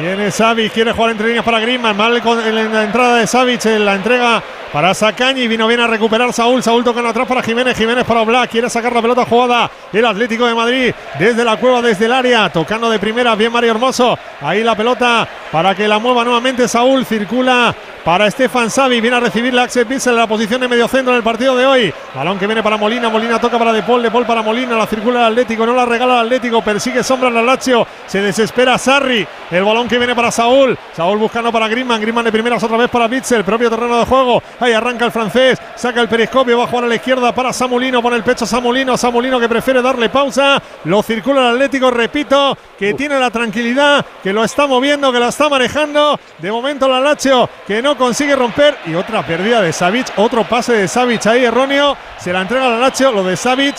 [0.00, 3.84] Viene Savic, quiere jugar entre líneas para Griezmann, mal en la entrada de Savic, en
[3.84, 4.42] la entrega
[4.74, 5.46] para Sacañi.
[5.46, 6.60] Vino bien a recuperar Saúl.
[6.60, 7.78] Saúl tocando atrás para Jiménez.
[7.78, 8.50] Jiménez para Black.
[8.50, 9.70] Quiere sacar la pelota jugada.
[9.92, 12.50] El Atlético de Madrid desde la cueva, desde el área.
[12.50, 13.36] Tocando de primera.
[13.36, 14.18] Bien Mario Hermoso.
[14.40, 17.06] Ahí la pelota para que la mueva nuevamente Saúl.
[17.06, 17.72] Circula
[18.04, 19.00] para Stefan Savi.
[19.00, 21.66] Viene a recibir la Axel en la posición de medio centro en el partido de
[21.66, 21.94] hoy.
[22.12, 23.08] Balón que viene para Molina.
[23.08, 24.02] Molina toca para De Paul.
[24.02, 24.76] De Paul para Molina.
[24.76, 25.64] La circula el Atlético.
[25.64, 26.62] No la regala el Atlético.
[26.62, 27.86] Persigue sombra la Lazio.
[28.08, 29.24] Se desespera Sarri.
[29.52, 30.76] El balón que viene para Saúl.
[30.96, 32.00] Saúl buscando para Griezmann.
[32.00, 33.44] Griezmann de primeras otra vez para Bitzel.
[33.44, 34.42] Propio terreno de juego.
[34.64, 38.00] Ahí arranca el francés, saca el periscopio, va a jugar a la izquierda para Samulino,
[38.00, 42.94] pone el pecho Samulino, Samulino que prefiere darle pausa, lo circula el Atlético, repito, que
[42.94, 46.18] tiene la tranquilidad, que lo está moviendo, que lo está manejando.
[46.38, 50.72] De momento la Lazio que no consigue romper y otra pérdida de Savic, otro pase
[50.72, 53.76] de Savic ahí erróneo, se la entrega la Lazio, lo de Savic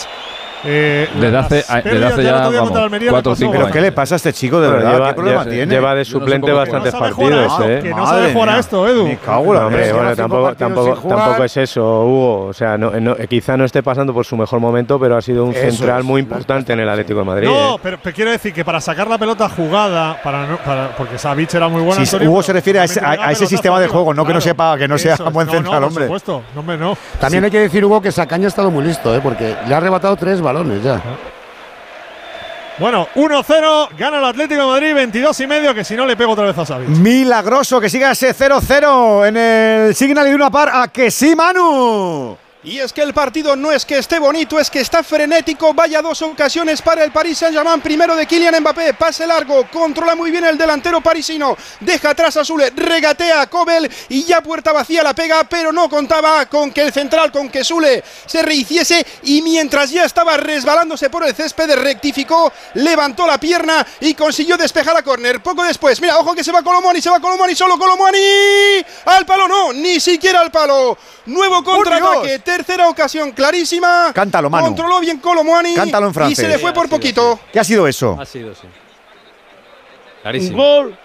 [0.66, 3.72] Eh, Desde hace, las desde hace ya vamos, Almería cuatro o cinco ¿Pero vaya.
[3.72, 4.92] qué le pasa a este chico de verdad?
[4.92, 5.66] lleva, ¿Qué problema lle- tiene?
[5.74, 7.80] lleva de no suplente bastantes No partidos, ¿eh?
[7.82, 9.06] que no sabe jugar a esto, Edu.
[9.06, 12.46] Me cago la hombre, bueno, tampoco, tampoco, es eso, Hugo.
[12.46, 15.44] O sea, no, no- quizá no esté pasando por su mejor momento, pero ha sido
[15.44, 16.04] un Eso central es.
[16.04, 17.48] muy importante en el Atlético de Madrid.
[17.48, 17.78] No, ¿eh?
[17.82, 21.54] pero, pero quiero decir que para sacar la pelota jugada, para, no- para porque Savic
[21.54, 21.96] era muy buena.
[22.04, 24.76] Sí, Antonio, Hugo se refiere a ese, a- sistema de juego, no que no sepa
[24.76, 26.06] que no sea buen central, hombre.
[26.06, 26.96] Por supuesto, no, hombre, no.
[27.20, 29.20] También hay que decir, Hugo, que Sacaña ha estado muy listo, ¿eh?
[29.22, 31.02] porque le ha arrebatado tres balones ya.
[32.78, 36.32] Bueno, 1-0, gana el Atlético de Madrid, 22 y medio, que si no le pego
[36.32, 36.88] otra vez a Savic.
[36.88, 42.36] Milagroso que siga ese 0-0 en el Signal y una par a que sí, Manu.
[42.62, 45.72] Y es que el partido no es que esté bonito, es que está frenético.
[45.72, 47.80] Vaya dos ocasiones para el Paris Saint-Germain.
[47.80, 51.56] Primero de Kylian Mbappé, pase largo, controla muy bien el delantero parisino.
[51.78, 55.88] Deja atrás a Zule, regatea a Kobel y ya puerta vacía la pega, pero no
[55.88, 59.06] contaba con que el central, con que Zule se rehiciese.
[59.22, 64.96] Y mientras ya estaba resbalándose por el césped, rectificó, levantó la pierna y consiguió despejar
[64.96, 65.40] a córner.
[65.40, 68.18] Poco después, mira, ojo que se va Colomani, se va Colomani, solo Colomani.
[69.04, 70.98] Al palo no, ni siquiera al palo.
[71.26, 74.12] Nuevo contraataque, tercera ocasión clarísima.
[74.14, 74.66] Cántalo, Manu.
[74.66, 75.74] Controló bien Colomani.
[75.74, 76.38] Cántalo en francés.
[76.38, 77.38] Y se le fue por poquito.
[77.52, 78.16] ¿Qué ha sido eso?
[78.18, 78.66] Ha sido, sí.
[80.22, 80.56] Clarísimo.
[80.56, 80.96] Gol.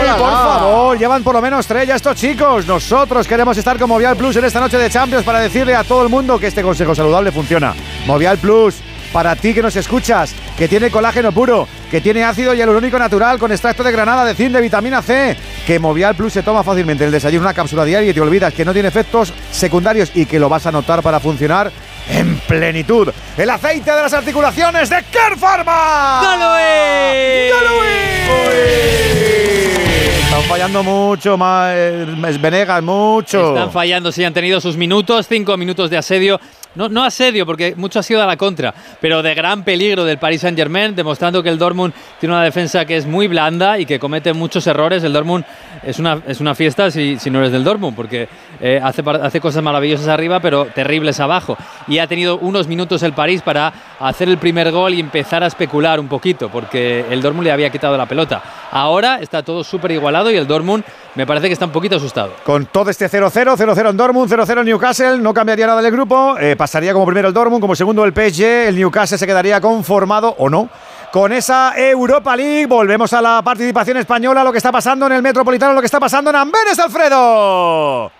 [0.00, 2.66] Hola, por favor, llevan por lo menos tres ya estos chicos.
[2.66, 6.02] Nosotros queremos estar con Movial Plus en esta noche de Champions para decirle a todo
[6.02, 7.74] el mundo que este consejo saludable funciona.
[8.06, 8.76] Movial Plus,
[9.12, 13.52] para ti que nos escuchas, que tiene colágeno puro, que tiene ácido hialurónico natural con
[13.52, 15.36] extracto de granada, de zinc, de vitamina C,
[15.66, 18.64] que Movial Plus se toma fácilmente el desayuno, una cápsula diaria y te olvidas que
[18.64, 21.70] no tiene efectos secundarios y que lo vas a notar para funcionar
[22.10, 23.08] en plenitud.
[23.36, 26.20] El aceite de las articulaciones de Care Pharma.
[26.22, 27.48] ¡Galoe!
[30.24, 33.48] Están fallando mucho, más Venegas, mucho.
[33.48, 36.40] Están fallando, sí, han tenido sus minutos, cinco minutos de asedio.
[36.78, 40.18] No, no asedio, porque mucho ha sido a la contra, pero de gran peligro del
[40.18, 43.84] Paris Saint Germain, demostrando que el Dortmund tiene una defensa que es muy blanda y
[43.84, 45.02] que comete muchos errores.
[45.02, 45.44] El Dortmund
[45.82, 48.28] es una, es una fiesta si, si no eres del Dortmund, porque
[48.60, 51.56] eh, hace, hace cosas maravillosas arriba, pero terribles abajo.
[51.88, 55.48] Y ha tenido unos minutos el París para hacer el primer gol y empezar a
[55.48, 58.40] especular un poquito, porque el Dortmund le había quitado la pelota.
[58.70, 60.84] Ahora está todo súper igualado y el Dortmund
[61.16, 62.34] me parece que está un poquito asustado.
[62.44, 66.38] Con todo este 0-0, 0-0 en Dortmund, 0-0 en Newcastle, no cambiaría nada del grupo.
[66.38, 68.44] eh, pasaría como primero el Dortmund, como segundo el PSG.
[68.68, 70.68] El Newcastle se quedaría conformado, o no,
[71.10, 72.66] con esa Europa League.
[72.66, 75.98] Volvemos a la participación española, lo que está pasando en el Metropolitano, lo que está
[75.98, 78.12] pasando en Amberes, Alfredo.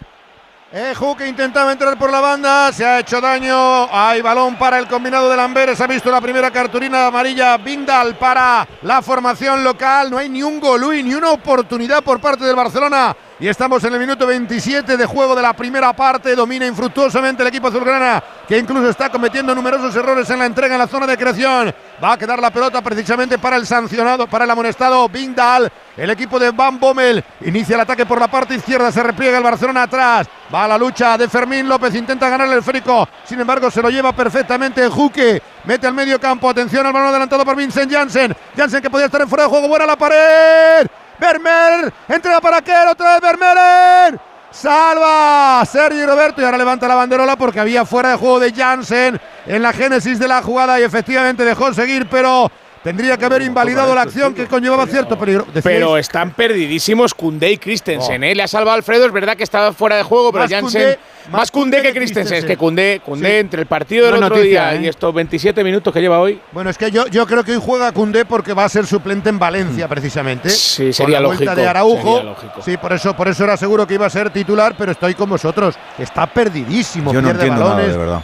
[0.72, 3.86] Eju que intentaba entrar por la banda, se ha hecho daño.
[3.92, 5.78] Hay balón para el combinado de Lamberes.
[5.82, 10.10] Ha visto la primera cartulina amarilla Bindal para la formación local.
[10.10, 13.14] No hay ni un golui, ni una oportunidad por parte del Barcelona.
[13.40, 16.34] Y estamos en el minuto 27 de juego de la primera parte.
[16.34, 20.80] Domina infructuosamente el equipo azulgrana, que incluso está cometiendo numerosos errores en la entrega en
[20.80, 21.72] la zona de creación.
[22.02, 25.70] Va a quedar la pelota precisamente para el sancionado, para el amonestado Bindal.
[25.96, 28.90] El equipo de Van Bommel inicia el ataque por la parte izquierda.
[28.90, 30.26] Se repliega el Barcelona atrás.
[30.52, 31.94] Va a la lucha de Fermín López.
[31.94, 33.08] Intenta ganarle el frico.
[33.24, 35.40] Sin embargo, se lo lleva perfectamente Juque.
[35.62, 36.50] Mete al medio campo.
[36.50, 38.34] Atención al balón adelantado por Vincent Janssen.
[38.56, 39.68] Janssen que podía estar en fuera de juego.
[39.68, 40.88] Buena la pared.
[41.18, 41.92] Vermeer.
[42.08, 42.88] Entrega para Kerr.
[42.88, 44.20] Otra vez Vermeer.
[44.50, 49.20] Salva Sergi Roberto y ahora levanta la banderola porque había fuera de juego de Janssen
[49.46, 52.50] en la génesis de la jugada y efectivamente dejó seguir, pero
[52.88, 55.46] tendría que haber invalidado la acción que conllevaba cierto peligro.
[55.46, 58.24] Decíais- Pero están perdidísimos Kunde y Christensen.
[58.24, 58.34] ¿eh?
[58.34, 60.96] Le ha salvado Alfredo, es verdad que estaba fuera de juego, pero Más Jansen.
[61.30, 62.38] Más Kunde que Christensen.
[62.38, 63.36] Es que Kunde, Koundé Sí.
[63.36, 64.84] entre el partido del Buena otro noticia, día ¿eh?
[64.84, 66.40] y estos 27 minutos que lleva hoy.
[66.52, 69.28] Bueno, es que yo, yo creo que hoy juega Cundé porque va a ser suplente
[69.28, 70.48] en Valencia, precisamente.
[70.48, 72.16] Sí, Con sería la vuelta lógico, de Araujo.
[72.16, 72.62] sería lógico.
[72.64, 75.28] Sí, por eso, por eso era seguro que iba a ser titular, pero estoy con
[75.28, 75.74] vosotros.
[75.98, 77.92] Está perdidísimo, Yo no pierde entiendo nada, balones.
[77.92, 78.22] de verdad.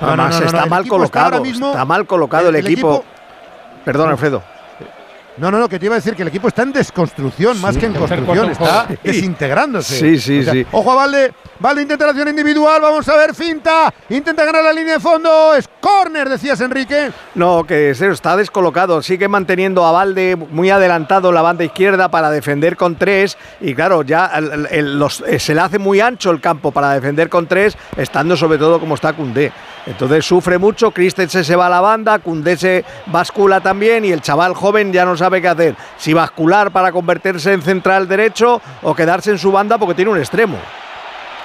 [0.00, 1.42] No, Además, no, no, está mal equipo está ahora colocado.
[1.44, 3.04] mismo- está mal colocado el, el equipo.
[3.84, 4.42] Perdón, Alfredo.
[5.38, 7.76] No, no, no, que te iba a decir que el equipo está en desconstrucción más
[7.78, 9.98] que en construcción, está desintegrándose.
[9.98, 10.66] Sí, sí, sí.
[10.72, 14.72] Ojo a Valde, Valde intenta la acción individual, vamos a ver, finta, intenta ganar la
[14.72, 17.10] línea de fondo, es córner, decías Enrique.
[17.34, 19.00] No, que está descolocado.
[19.02, 23.38] Sigue manteniendo a Valde muy adelantado la banda izquierda para defender con tres.
[23.60, 26.92] Y claro, ya el- el- los- eh, se le hace muy ancho el campo para
[26.92, 29.50] defender con tres, estando sobre todo como está Cundé.
[29.86, 30.90] Entonces sufre mucho.
[30.92, 34.04] Christensen se va a la banda, Cundé se bascula también.
[34.04, 35.76] Y el chaval joven ya no sabe qué hacer.
[35.96, 40.18] Si bascular para convertirse en central derecho o quedarse en su banda porque tiene un
[40.18, 40.58] extremo.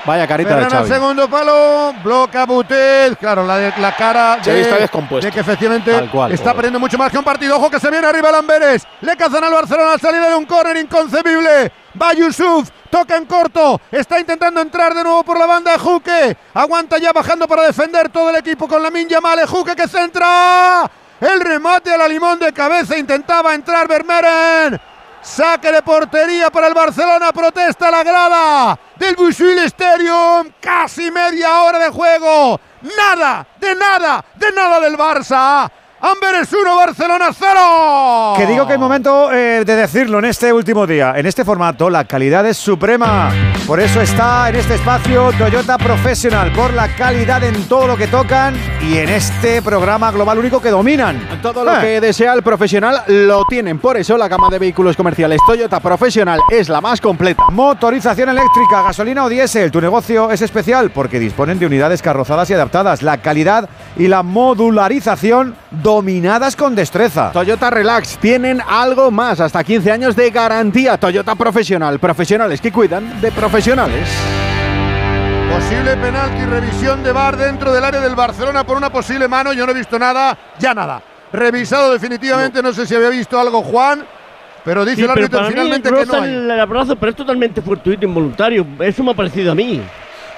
[0.06, 0.90] Vaya carita de Ferran al Xavi.
[0.90, 3.18] segundo palo, bloca Butet.
[3.20, 6.32] Claro, la, de- la cara de, está de que efectivamente cual.
[6.32, 7.58] está perdiendo mucho más que un partido.
[7.58, 8.88] Ojo que se viene arriba Lamberes.
[9.02, 11.72] Le cazan al Barcelona al salida de un córner inconcebible.
[12.02, 13.82] Va Yusuf, toca en corto.
[13.92, 16.38] Está intentando entrar de nuevo por la banda de Juque.
[16.54, 19.46] Aguanta ya bajando para defender todo el equipo con la Minja Male.
[19.46, 20.90] Juque que centra.
[21.20, 22.98] El remate a la limón de cabeza.
[22.98, 24.80] Intentaba entrar Vermeeren.
[25.22, 30.52] Saque de portería para el Barcelona, protesta la grada del Busuil Stadium.
[30.62, 32.60] Casi media hora de juego.
[32.82, 35.70] Nada, de nada, de nada del Barça.
[36.00, 38.34] Amberes 1, Barcelona 0.
[38.38, 41.14] Que digo que es momento eh, de decirlo en este último día.
[41.18, 43.32] En este formato, la calidad es suprema.
[43.66, 48.06] Por eso está en este espacio Toyota Professional, por la calidad en todo lo que
[48.08, 48.54] tocan
[48.88, 51.20] y en este programa global único que dominan.
[51.42, 51.82] Todo lo Eh.
[51.82, 53.80] que desea el profesional lo tienen.
[53.80, 57.44] Por eso la gama de vehículos comerciales Toyota Professional es la más completa.
[57.50, 59.72] Motorización eléctrica, gasolina o diésel.
[59.72, 63.02] Tu negocio es especial porque disponen de unidades carrozadas y adaptadas.
[63.02, 63.68] La calidad
[63.98, 67.32] y la modularización dominadas con destreza.
[67.32, 70.98] Toyota Relax tienen algo más, hasta 15 años de garantía.
[70.98, 74.08] Toyota Profesional, profesionales que cuidan de profesionales.
[75.50, 79.54] Posible penalti, revisión de VAR dentro del área del Barcelona por una posible mano.
[79.54, 81.02] Yo no he visto nada, ya nada.
[81.32, 84.06] Revisado definitivamente, no, sé si había visto algo Juan,
[84.64, 86.30] pero dice Sí, el árbitro finalmente que no hay.
[86.34, 88.66] el abrazo, pero es totalmente fortuito, involuntario.
[88.80, 89.82] Eso me ha parecido a mí.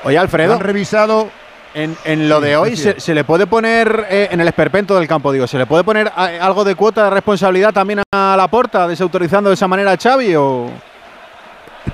[0.03, 1.29] Oye, Alfredo, han revisado.
[1.73, 5.07] En, en lo de hoy, se, se le puede poner, eh, en el esperpento del
[5.07, 8.47] campo, digo, ¿se le puede poner eh, algo de cuota de responsabilidad también a la
[8.47, 10.69] porta, desautorizando de esa manera a Xavi o...?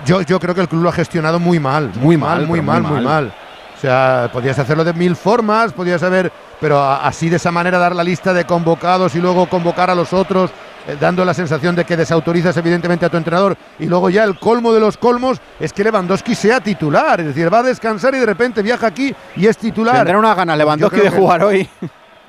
[0.06, 2.62] Yo, yo creo que el club lo ha gestionado muy mal, muy mal, mal, muy
[2.62, 3.26] mal, muy muy mal.
[3.26, 3.34] mal.
[3.78, 7.96] O sea, podías hacerlo de mil formas, podías haber, pero así de esa manera dar
[7.96, 10.52] la lista de convocados y luego convocar a los otros,
[10.88, 13.56] eh, dando la sensación de que desautorizas evidentemente a tu entrenador.
[13.80, 17.54] Y luego ya el colmo de los colmos es que Lewandowski sea titular, es decir,
[17.54, 19.98] va a descansar y de repente viaja aquí y es titular.
[19.98, 21.68] Tendrá una gana Lewandowski de que- jugar hoy.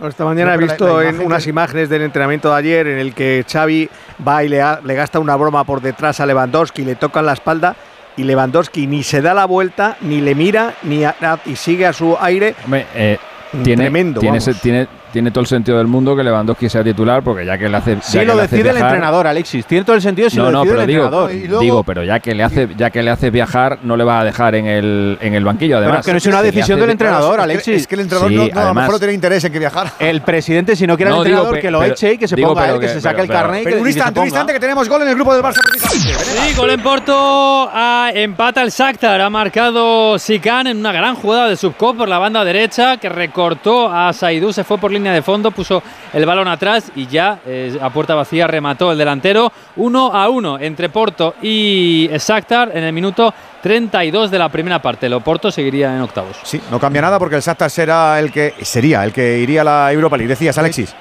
[0.06, 2.98] Esta mañana he la- visto la en unas que- imágenes del entrenamiento de ayer en
[2.98, 3.88] el que Xavi
[4.26, 7.26] va y le, ha- le gasta una broma por detrás a Lewandowski, le toca en
[7.26, 7.74] la espalda
[8.14, 11.14] y Lewandowski ni se da la vuelta, ni le mira, ni a-
[11.46, 12.54] y sigue a su aire.
[12.64, 13.18] Hombre, eh,
[13.62, 14.48] tiene, Tremendo, tiene, vamos.
[14.48, 14.86] ese- tiene,
[15.16, 17.96] tiene todo el sentido del mundo que Lewandowski sea titular, porque ya que le hace.
[18.02, 19.64] Sí, lo decide el viajar- entrenador, Alexis.
[19.64, 21.32] Tiene todo el sentido si No, lo no, decide pero el digo, entrenador.
[21.32, 24.20] Luego- digo, pero ya que le hace, ya que le haces viajar, no le vas
[24.20, 25.78] a dejar en el, en el banquillo.
[25.78, 27.76] Además, es que no es una decisión del entrenador, Alexis.
[27.80, 29.58] Es que el entrenador Sí, no, no, a lo mejor no tiene interés en que
[29.58, 29.92] viajara.
[29.98, 32.36] El presidente, si no quiere digo, entrenador, pe- que lo pero- eche y que se
[32.36, 33.88] digo, ponga pero él, que, que- se saque pero- el carnet y Pero que, un
[33.88, 35.60] y que se instante, un instante que tenemos gol en el grupo del Barça.
[35.88, 37.70] Sí, gol en Porto,
[38.12, 42.44] empata el Shakhtar, ha marcado Sikan en una gran jugada de Subcop por la banda
[42.44, 45.82] derecha que recortó a Saidú, se fue por línea de fondo, puso
[46.12, 49.52] el balón atrás y ya eh, a puerta vacía remató el delantero.
[49.76, 53.32] 1 a 1 entre Porto y Shakhtar en el minuto
[53.62, 55.06] 32 de la primera parte.
[55.06, 56.36] El Oporto seguiría en octavos.
[56.42, 59.64] Sí, no cambia nada porque el Shakhtar será el que sería el que iría a
[59.64, 60.28] la Europa League.
[60.28, 60.94] Decías, Alexis.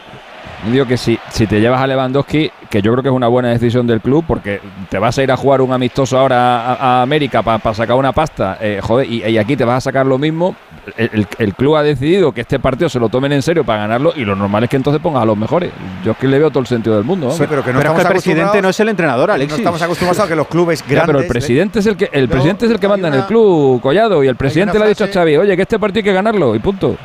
[0.72, 3.50] Digo que si, si te llevas a Lewandowski, que yo creo que es una buena
[3.50, 7.02] decisión del club, porque te vas a ir a jugar un amistoso ahora a, a
[7.04, 10.18] América para sacar una pasta, eh, joder, y, y aquí te vas a sacar lo
[10.18, 10.56] mismo.
[10.98, 14.24] El, club ha decidido que este partido se lo tomen en serio para ganarlo, y
[14.24, 15.72] lo normal es que entonces pongas a los mejores.
[16.04, 17.32] Yo es que le veo todo el sentido del mundo.
[17.32, 19.34] Sí, pero que no Pero es que estamos el presidente no es el entrenador, No
[19.36, 19.58] Alexis.
[19.60, 21.08] estamos acostumbrados a que los clubes Ya, grandes.
[21.08, 23.82] pero el presidente es el que el presidente es el que manda en el club,
[23.82, 26.14] Collado, y el presidente le ha dicho a Xavi, oye, que este partido hay que
[26.14, 26.96] ganarlo, y punto.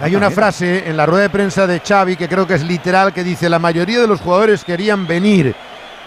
[0.00, 3.12] Hay una frase en la rueda de prensa de Xavi que creo que es literal
[3.12, 5.54] que dice la mayoría de los jugadores querían venir.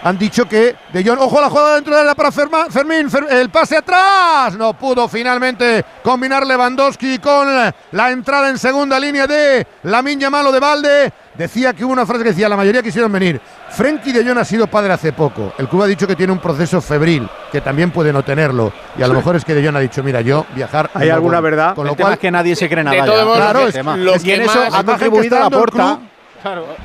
[0.04, 3.30] Han dicho que De Jong, ojo la jugada dentro de la para Ferma- Fermín, Fer-
[3.30, 4.54] el pase atrás.
[4.56, 7.48] No pudo finalmente combinar Lewandowski con
[7.92, 11.12] la entrada en segunda línea de la Miña Malo de Valde.
[11.34, 13.40] Decía que hubo una frase que decía la mayoría quisieron venir.
[13.70, 15.52] Frenkie de Jong ha sido padre hace poco.
[15.58, 18.72] El club ha dicho que tiene un proceso febril, que también puede no tenerlo.
[18.96, 20.90] Y a lo mejor es que de Jong ha dicho, mira, yo viajar.
[20.94, 21.50] ¿Hay alguna voy.
[21.50, 21.74] verdad?
[21.74, 22.96] Con lo El tema cual, es que nadie se cree nada.
[22.96, 23.34] De ya.
[23.34, 25.40] Claro, lo es que- que- lo Es que en que eso más- ha contribuido a
[25.40, 25.98] la porta.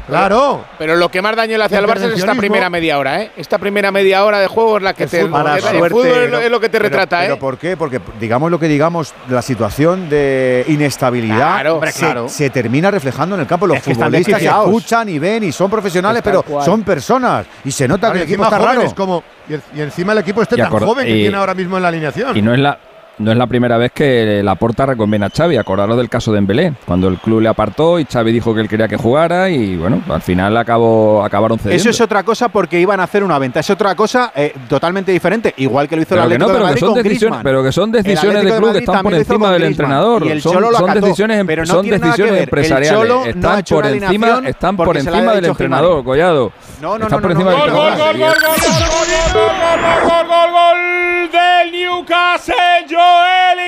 [0.08, 0.66] Claro.
[0.78, 3.32] Pero lo que más daño le hace al Barça es esta primera media hora, ¿eh?
[3.38, 5.22] Esta primera media hora de juego es la que El te.
[5.22, 7.20] fútbol, el- para el suerte, fútbol es lo- pero- es lo que te pero- retrata,
[7.22, 7.38] pero ¿eh?
[7.38, 7.78] ¿por qué?
[7.78, 12.30] Porque digamos lo que digamos, la situación de inestabilidad Claro, hombre, se, claro.
[12.30, 13.68] se termina reflejando en el campo.
[13.68, 14.66] Los Es que futbolistas desquiciados.
[14.68, 16.66] escuchan y ven y son profesionales, pero cual.
[16.66, 17.46] son personas.
[17.64, 18.96] Y se nota Claro, que el equipo está raro.
[18.96, 21.54] como y, el- y encima el equipo este Y tan joven que y- tiene ahora
[21.54, 22.36] mismo en la alineación.
[22.36, 22.78] Y no es la
[23.18, 26.40] no es la primera vez que la porta recomienda a Xavi, acordaros del caso de
[26.40, 29.76] Embelé, cuando el club le apartó y Xavi dijo que él quería que jugara y
[29.78, 31.80] bueno, al final acabó, acabaron cediendo.
[31.80, 33.60] Eso es otra cosa porque iban a hacer una venta.
[33.60, 35.54] Es otra cosa eh, totalmente diferente.
[35.58, 37.40] Igual que lo hizo pero el no, Atlético de pero que Madrid son con decisiones,
[37.44, 40.26] pero que son decisiones Atlético de de club que Madrid están por encima del entrenador.
[40.26, 43.10] Y el son Cholo lo son acató, decisiones, pero no son empresariales.
[43.10, 46.04] No están por encima, están por encima del entrenador.
[46.04, 46.52] Collado.
[46.82, 48.14] No, no, Están no, por no, encima no, del no, no, entrenador.
[48.14, 48.74] Gol, gol, gol, gol,
[49.34, 53.60] gol, gol, gol, gol, gol, del Newcastle, Joel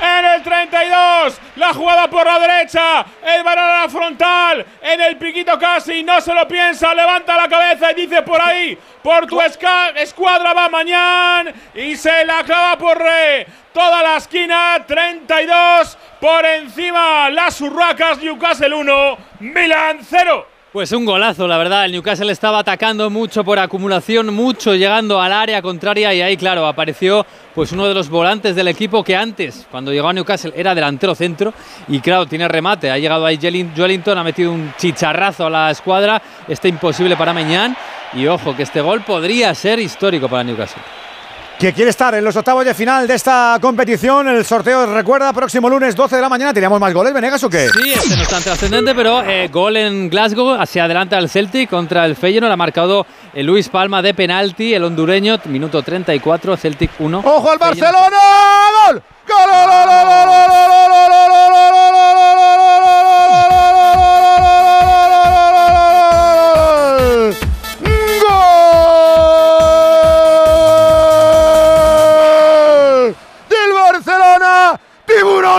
[0.00, 5.16] en el 32, la jugada por la derecha, el balón a la frontal, en el
[5.16, 9.40] piquito casi, no se lo piensa, levanta la cabeza y dice por ahí, por tu
[9.40, 13.46] escuadra va mañana y se la clava por re.
[13.72, 20.55] Toda la esquina, 32, por encima las urracas, Newcastle 1, Milan 0.
[20.76, 21.86] Pues un golazo, la verdad.
[21.86, 26.66] El Newcastle estaba atacando mucho por acumulación, mucho llegando al área contraria y ahí, claro,
[26.66, 27.24] apareció
[27.54, 31.14] pues uno de los volantes del equipo que antes, cuando llegó a Newcastle, era delantero
[31.14, 31.54] centro
[31.88, 32.90] y claro, tiene remate.
[32.90, 33.38] Ha llegado ahí
[33.74, 36.20] Wellington, ha metido un chicharrazo a la escuadra.
[36.46, 37.74] Está imposible para Meñán
[38.12, 41.05] y ojo que este gol podría ser histórico para Newcastle
[41.58, 44.28] que quiere estar en los octavos de final de esta competición.
[44.28, 46.52] El sorteo, recuerda, próximo lunes 12 de la mañana.
[46.52, 47.68] ¿Teníamos más goles, Venegas o qué?
[47.68, 51.70] Sí, este no es tan trascendente, pero eh, gol en Glasgow, hacia adelante al Celtic
[51.70, 52.52] contra el Feyenoord.
[52.52, 57.22] Ha marcado Luis Palma de penalti, el hondureño, minuto 34, Celtic 1.
[57.24, 58.16] ¡Ojo al Barcelona!
[58.88, 59.02] ¡Gol!
[59.26, 59.46] ¡Gol!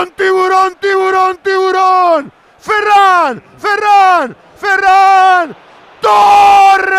[0.06, 2.32] Tiburón, tiburón, tiburón.
[2.58, 5.56] Ferran, Ferran, Ferran.
[6.00, 6.94] Torres.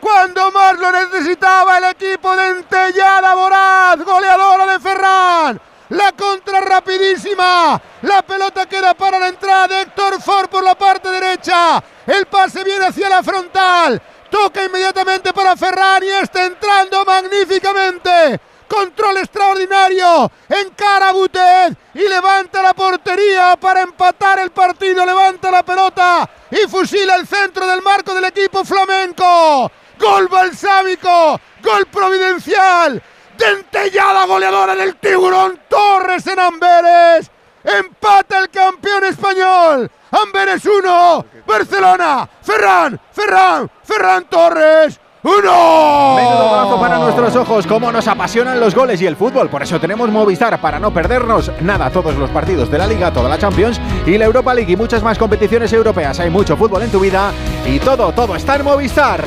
[0.00, 5.58] Cuando más lo necesitaba el equipo de Entellada Voraz, goleadora de Ferran.
[5.90, 7.80] La contra rapidísima.
[8.02, 11.82] La pelota queda para la entrada de Héctor Ford por la parte derecha.
[12.06, 14.02] El pase viene hacia la frontal.
[14.30, 22.74] Toca inmediatamente para Ferran y está entrando magníficamente control extraordinario, encara Butet y levanta la
[22.74, 28.24] portería para empatar el partido, levanta la pelota y fusila el centro del marco del
[28.24, 29.70] equipo flamenco.
[29.98, 33.02] Gol balsámico, gol providencial,
[33.38, 37.30] dentellada goleadora del tiburón Torres en Amberes.
[37.62, 39.90] Empata el campeón español.
[40.10, 46.16] Amberes 1, Barcelona, Ferran, Ferran, Ferran Torres ¡Uno!
[46.16, 49.48] Menudo golazo para nuestros ojos, cómo nos apasionan los goles y el fútbol.
[49.48, 53.30] Por eso tenemos Movistar, para no perdernos nada, todos los partidos de la Liga, toda
[53.30, 56.20] la Champions y la Europa League y muchas más competiciones europeas.
[56.20, 57.32] Hay mucho fútbol en tu vida
[57.66, 59.24] y todo, todo está en Movistar.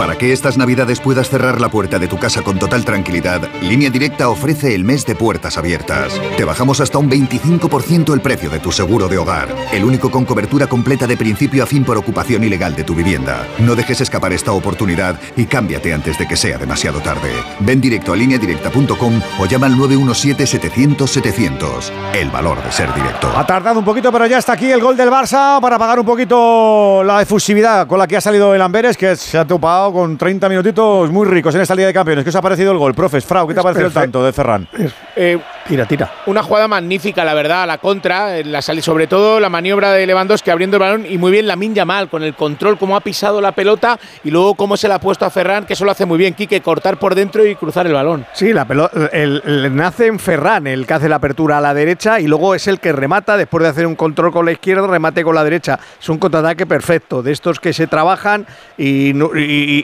[0.00, 3.90] Para que estas navidades puedas cerrar la puerta de tu casa con total tranquilidad, Línea
[3.90, 6.18] Directa ofrece el mes de puertas abiertas.
[6.38, 10.24] Te bajamos hasta un 25% el precio de tu seguro de hogar, el único con
[10.24, 13.46] cobertura completa de principio a fin por ocupación ilegal de tu vivienda.
[13.58, 17.34] No dejes escapar esta oportunidad y cámbiate antes de que sea demasiado tarde.
[17.58, 21.90] Ven directo a lineadirecta.com o llama al 917-700-700.
[22.14, 23.30] El valor de ser directo.
[23.36, 26.06] Ha tardado un poquito, pero ya está aquí el gol del Barça para pagar un
[26.06, 30.16] poquito la efusividad con la que ha salido el Amberes, que se ha topado con
[30.16, 32.24] 30 minutitos muy ricos en esta Liga de Campeones.
[32.24, 33.24] ¿Qué os ha parecido el gol, profes?
[33.24, 34.68] Frau, ¿qué te ha parecido el tanto de Ferran?
[35.16, 35.38] Eh,
[35.70, 36.10] tira, tira.
[36.26, 40.78] Una jugada magnífica, la verdad, la contra, la sobre todo la maniobra de Lewandowski abriendo
[40.78, 43.52] el balón y muy bien la Minja mal con el control, cómo ha pisado la
[43.52, 46.18] pelota y luego cómo se la ha puesto a Ferran, que eso lo hace muy
[46.18, 48.26] bien, Quique, cortar por dentro y cruzar el balón.
[48.32, 52.18] Sí, la pelota, el, nace en Ferran, el que hace la apertura a la derecha
[52.18, 55.22] y luego es el que remata después de hacer un control con la izquierda, remate
[55.22, 55.78] con la derecha.
[56.00, 58.44] Es un contraataque perfecto, de estos que se trabajan
[58.76, 59.14] y,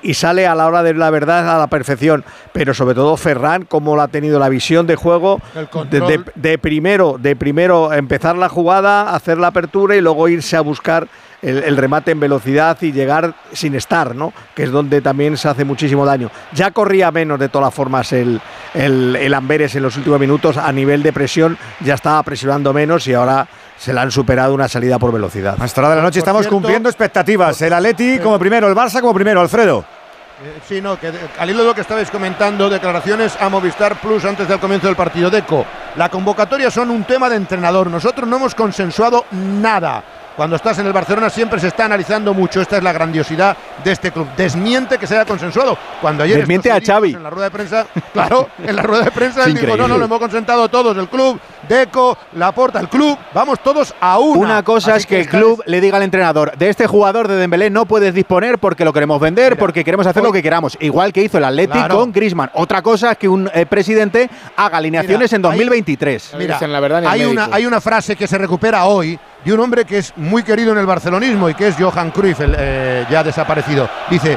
[0.02, 3.64] y sale a la hora de la verdad a la perfección, pero sobre todo Ferran,
[3.64, 5.40] cómo ha tenido la visión de juego
[5.84, 11.08] de, primero, de primero empezar la jugada, hacer la apertura y luego irse a buscar
[11.42, 14.32] el, remate en velocidad y llegar sin estar, ¿no?
[14.54, 16.30] Que es donde también se hace muchísimo daño.
[16.52, 18.40] Ya corría menos de todas formas el,
[18.74, 23.14] el, Amberes en los últimos minutos a nivel de presión, ya estaba presionando menos y
[23.14, 23.46] ahora
[23.76, 25.56] se le han superado una salida por velocidad.
[25.60, 27.60] Hasta la de la noche estamos cumpliendo expectativas.
[27.60, 29.95] El Atleti como primero, el Barça como primero, Alfredo.
[30.42, 34.22] Eh, sí, no, que al hilo de lo que estabais comentando, declaraciones a Movistar Plus
[34.26, 35.30] antes del comienzo del partido.
[35.30, 35.64] Deco,
[35.96, 37.90] la convocatoria son un tema de entrenador.
[37.90, 40.04] Nosotros no hemos consensuado nada.
[40.36, 42.60] Cuando estás en el Barcelona siempre se está analizando mucho.
[42.60, 44.28] Esta es la grandiosidad de este club.
[44.36, 45.78] Desmiente que se haya consensuado.
[46.00, 47.14] Cuando ayer Desmiente a Xavi.
[47.14, 49.96] En la rueda de prensa, claro, en la rueda de prensa él dijo, no, no,
[49.96, 54.38] lo hemos consentado todos, el club, Deco, Laporta, el club, vamos todos a una.
[54.38, 57.70] Una cosa es que, el club le diga al entrenador, de este jugador de Dembélé
[57.70, 60.76] no puedes disponer porque lo queremos vender, porque queremos hacer lo que queramos.
[60.80, 62.50] Igual que hizo el Athletic con Griezmann.
[62.54, 66.34] Otra cosa es que un eh, presidente haga alineaciones en 2023.
[66.38, 69.84] mira, la verdad hay, una, hay una frase que se recupera hoy de un hombre
[69.84, 73.22] que es muy querido en el barcelonismo y que es Johan Cruyff, el, eh, ya
[73.22, 73.88] desaparecido.
[74.10, 74.36] Dice,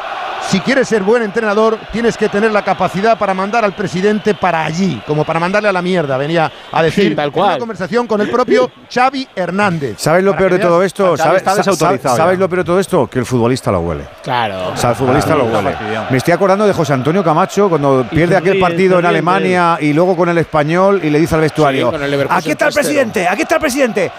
[0.50, 4.64] si quieres ser buen entrenador, tienes que tener la capacidad para mandar al presidente para
[4.64, 7.50] allí, como para mandarle a la mierda, venía a decir Sí, tal en cual.
[7.50, 9.96] una conversación con el propio Xavi Hernández.
[10.00, 11.18] ¿Sabes lo peor de todo esto?
[11.18, 12.40] Xavi ¿Sabes, está sa- desautorizado ¿Sabes ya.
[12.40, 13.08] lo peor de todo esto?
[13.08, 14.06] Que el futbolista lo huele.
[14.24, 14.70] Claro.
[14.74, 15.76] O sea, el futbolista Claro, lo huele.
[16.10, 19.78] Me estoy acordando de José Antonio Camacho cuando pierde aquel ríe, partido en ríe Alemania
[19.82, 21.92] y luego con el español y le dice al vestuario:
[22.30, 22.76] Aquí está el 3-0.
[22.76, 24.12] presidente, aquí está el presidente.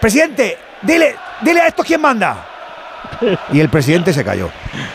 [0.00, 2.46] Presidente, dile, dile a estos quién manda.
[3.52, 4.50] Y el presidente se cayó.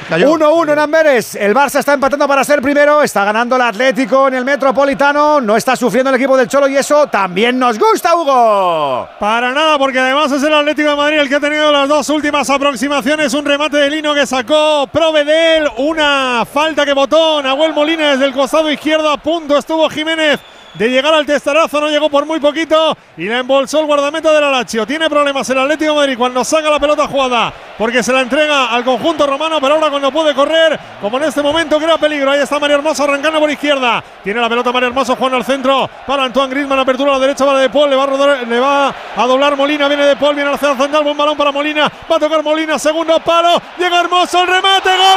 [0.10, 1.36] 1-1 en Amberes.
[1.36, 3.04] El Barça está empatando para ser primero.
[3.04, 5.42] Está ganando el Atlético en el Metropolitano.
[5.42, 9.10] No está sufriendo el equipo del Cholo y eso también nos gusta, Hugo.
[9.20, 12.10] Para nada, porque además es el Atlético de Madrid el que ha tenido las dos
[12.10, 13.34] últimas aproximaciones.
[13.34, 15.68] Un remate de Lino que sacó Provedel.
[15.78, 19.10] Una falta que botó Nahuel Molina desde el costado izquierdo.
[19.10, 20.40] A punto estuvo Jiménez
[20.78, 21.80] de llegar al testarazo.
[21.80, 24.86] No llegó por muy poquito y la embolsó el guardameta del Alacho.
[24.86, 28.84] Tiene problemas el Atlético Madrid cuando saca la pelota jugada porque se la entrega al
[28.84, 29.60] conjunto romano.
[29.62, 32.32] Pero ahora cuando puede correr, como en este momento, crea peligro.
[32.32, 34.04] Ahí está Mario Hermoso arrancando por izquierda.
[34.24, 36.80] Tiene la pelota Mario Hermoso jugando al centro para Antoine Griezmann.
[36.80, 37.90] Apertura a la derecha para De Paul.
[37.90, 39.88] Le va a, doblar Molina.
[39.88, 40.36] Viene De Paul.
[40.36, 41.04] Viene al central.
[41.04, 41.92] Buen balón para Molina.
[42.10, 42.80] Va a tocar Molina.
[42.80, 43.62] Segundo palo.
[43.78, 44.42] Llega Hermoso.
[44.42, 44.90] El remate.
[44.90, 45.08] Gol,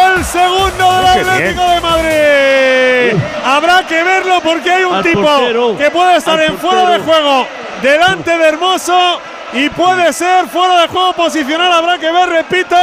[0.06, 3.22] El segundo del Atlético de Madrid.
[3.46, 5.78] Habrá que verlo porque hay un Al tipo portero.
[5.78, 7.46] que puede estar en fuera de juego
[7.82, 9.20] delante de Hermoso
[9.54, 11.72] y puede ser fuera de juego posicional.
[11.74, 12.76] Habrá que ver, repito,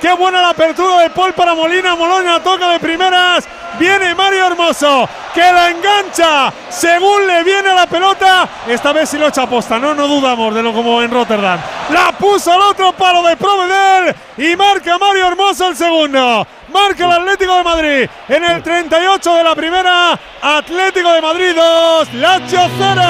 [0.00, 1.94] qué buena la apertura de Paul para Molina.
[1.94, 3.48] Molina toca de primeras.
[3.80, 8.46] Viene Mario Hermoso que la engancha según le viene la pelota.
[8.68, 11.58] Esta vez sí lo echa posta, no, no dudamos de lo como en Rotterdam.
[11.88, 16.46] La puso al otro palo de Provedel y marca Mario Hermoso el segundo.
[16.72, 20.18] Marca el Atlético de Madrid en el 38 de la primera.
[20.42, 23.02] Atlético de Madrid 2, Lazio 0.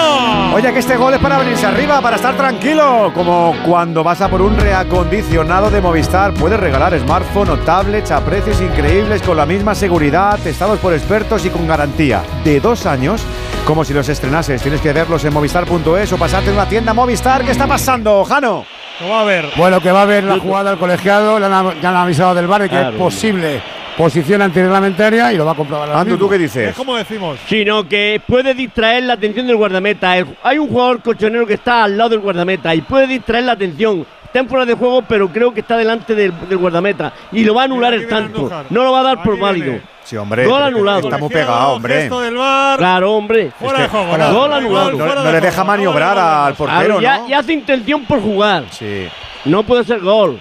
[0.54, 3.12] Oye, que este gol es para venirse arriba, para estar tranquilo.
[3.14, 8.24] Como cuando vas a por un reacondicionado de Movistar, puedes regalar smartphone o tablets a
[8.24, 13.22] precios increíbles con la misma seguridad, testados por expertos y con garantía de dos años,
[13.64, 14.62] como si los estrenases.
[14.62, 17.44] Tienes que verlos en movistar.es o pasarte en una tienda Movistar.
[17.44, 18.79] ¿Qué está pasando, Jano?
[19.00, 19.46] Lo va a ver.
[19.56, 22.34] Bueno, que va a ver la jugada al colegiado, le han- ya le han avisado
[22.34, 22.90] del bar de que Claro.
[22.90, 23.60] es posible
[23.96, 25.88] posición antirreglamentaria y lo va a comprobar.
[25.88, 26.26] ahora Ando, mismo.
[26.26, 26.74] ¿tú qué Es dices?
[26.76, 27.38] como decimos.
[27.46, 30.16] Sino que puede distraer la atención del guardameta.
[30.16, 33.52] El- hay un jugador colchonero que está al lado del guardameta y puede distraer la
[33.52, 34.06] atención.
[34.30, 37.12] Está en fuera de juego, pero creo que está delante del, del guardameta.
[37.32, 38.48] Y lo va a anular el tanto.
[38.70, 39.80] No lo va a dar por válido.
[40.04, 40.46] Sí, hombre.
[40.46, 41.00] Gol anulado.
[41.00, 42.08] Está muy pegado, hombre.
[42.08, 43.50] Claro, hombre.
[43.58, 44.06] Fuera de juego.
[44.32, 44.92] Gol anulado.
[44.92, 47.28] No, le deja maniobrar al portero, ya, ¿no?
[47.28, 48.66] ya hace intención por jugar.
[48.70, 49.08] Sí.
[49.46, 50.40] No puede ser gol.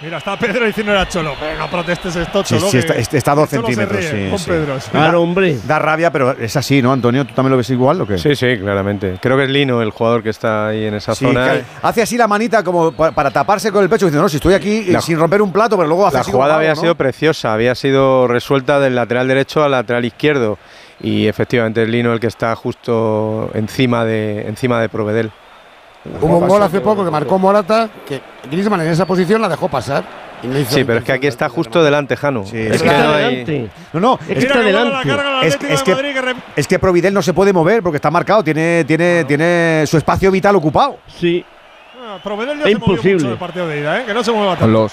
[0.00, 1.34] Mira, está Pedro diciendo a Cholo.
[1.40, 2.68] Pero no protestes esto, Cholo.
[2.70, 3.98] sí, está, está a dos se centímetros.
[3.98, 4.50] ríe sí, con sí.
[4.50, 4.80] Pedro.
[4.80, 4.90] sí.
[4.92, 5.58] Claro, hombre.
[5.66, 7.24] Da rabia, pero es así, ¿no, Antonio?
[7.24, 8.16] ¿Tú también lo ves igual o qué?
[8.16, 9.18] Sí, sí, claramente.
[9.20, 11.62] Creo que es Lino el jugador que está ahí en esa Sí, zona.
[11.82, 14.54] hace así la manita como pa- para taparse con el pecho diciendo, no, si estoy
[14.54, 16.80] aquí eh, La- sin romper un plato, pero luego hace La así jugada había ¿no?
[16.80, 20.58] sido preciosa, había sido resuelta del lateral derecho al lateral izquierdo
[21.00, 25.32] y efectivamente es Lino el que está justo encima de encima de Provedel.
[26.20, 28.20] Hubo un gol hace poco que marcó Morata, que
[28.50, 30.04] Griezmann en esa posición la dejó pasar.
[30.68, 32.46] Sí, pero es que aquí está justo delante Jano.
[32.46, 33.70] Sí, es es que que no hay.
[33.92, 35.46] No, no, Es que es, está que delante.
[35.46, 39.84] Es- que- es que Providel no se puede mover porque está marcado, tiene, tiene, tiene
[39.86, 40.98] su espacio vital ocupado.
[41.08, 41.44] Sí.
[42.00, 43.14] Ah, Provedel ya Es se imposible.
[43.14, 44.04] mucho en el partido de ida, ¿eh?
[44.06, 44.72] Que no se mueva Con tanto.
[44.72, 44.92] los,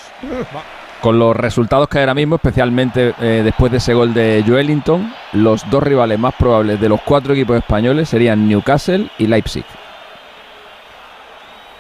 [1.00, 5.14] con los resultados que hay ahora mismo, especialmente eh, después de ese gol de Joelinton,
[5.34, 9.64] los dos rivales más probables de los cuatro equipos españoles serían Newcastle y Leipzig.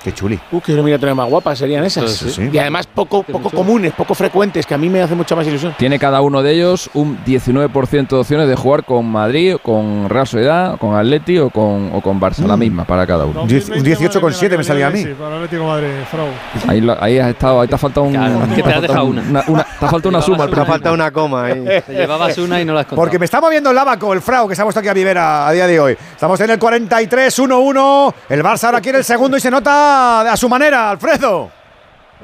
[0.05, 0.39] Qué chuli.
[0.51, 2.11] Uh, qué eliminatorias más guapas serían esas.
[2.11, 2.49] Sí, sí.
[2.53, 5.73] Y además poco, poco comunes, poco frecuentes, que a mí me hace mucha más ilusión.
[5.79, 10.27] Tiene cada uno de ellos un 19% de opciones de jugar con Madrid, con Real
[10.27, 13.41] Sociedad, con Atleti o con, o con Barça, la misma para cada uno.
[13.41, 15.01] Un diez- un 18,7 me salía a mí.
[15.01, 16.27] Sí, para el Atlético Madrid, Frau.
[16.67, 18.13] Ahí, lo- ahí has estado, ahí te ha faltado un.
[18.13, 19.43] Claro, es que te ha has faltado dejado un- una.
[19.47, 20.43] una- te ha faltado una suma.
[20.43, 21.65] al Te ha faltado una coma ahí.
[21.87, 23.01] Te llevabas una y no la has contado.
[23.01, 25.17] Porque me está moviendo el Lábaco, el Frau, que se ha puesto aquí a vivir
[25.17, 25.93] a, a día de hoy.
[26.11, 28.13] Estamos en el 43-1-1.
[28.29, 31.51] El Barça ahora quiere el segundo y se nota a su manera, Alfredo.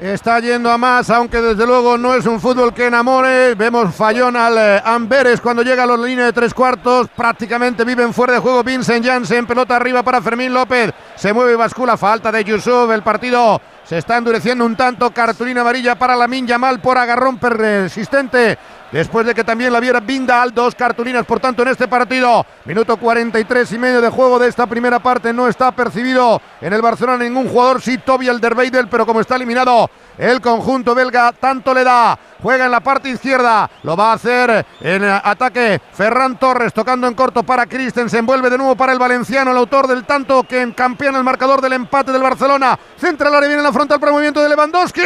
[0.00, 3.54] Está yendo a más, aunque desde luego no es un fútbol que enamore.
[3.54, 7.08] Vemos fallón al eh, Amberes cuando llega a los líneas de tres cuartos.
[7.14, 9.46] Prácticamente viven fuera de juego Vincent Janssen.
[9.46, 10.92] Pelota arriba para Fermín López.
[11.14, 11.96] Se mueve y bascula.
[11.98, 12.90] Falta de Yusuf.
[12.90, 15.10] El partido se está endureciendo un tanto.
[15.10, 18.58] Cartulina amarilla para Lamin Yamal por agarrón persistente
[18.92, 22.46] después de que también la viera Bindal, dos cartulinas por tanto en este partido.
[22.66, 26.82] Minuto 43 y medio de juego de esta primera parte, no está percibido en el
[26.82, 31.84] Barcelona ningún jugador, sí Toby Alderweireld, pero como está eliminado el conjunto belga, tanto le
[31.84, 32.18] da.
[32.42, 37.14] Juega en la parte izquierda, lo va a hacer en ataque Ferran Torres, tocando en
[37.14, 41.18] corto para Christensen, vuelve de nuevo para el valenciano, el autor del tanto que campeona
[41.18, 42.76] el marcador del empate del Barcelona.
[42.98, 45.02] Centra el área, viene en la frontal para el movimiento de Lewandowski.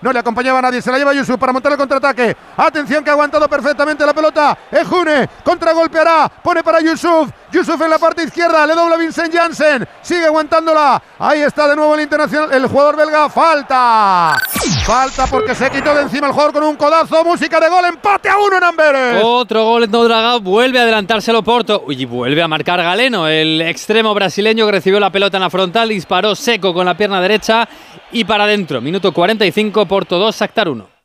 [0.00, 2.36] No le acompañaba nadie, se la lleva Yusuf para montar el contraataque.
[2.56, 4.58] Atención que ha aguantado perfectamente la pelota.
[4.72, 7.30] Ejune, contragolpeará, pone para Yusuf.
[7.52, 11.00] Yusuf en la parte izquierda, le dobla Vincent Janssen, sigue aguantándola.
[11.20, 13.28] Ahí está de nuevo el internacional, el jugador belga.
[13.28, 14.36] Falta.
[14.84, 17.24] Falta porque se quitó de encima el jugador con un codazo.
[17.24, 19.22] Música de gol, empate a uno en Amberes.
[19.22, 24.12] Otro gol en Dragao, vuelve a adelantárselo Porto y vuelve a marcar Galeno, el extremo
[24.14, 27.68] brasileño que recibió la pelota en la frontal, disparó seco con la pierna derecha
[28.10, 28.80] y para adentro.
[28.80, 30.86] Minuto 45, Porto 2, Sactar 1.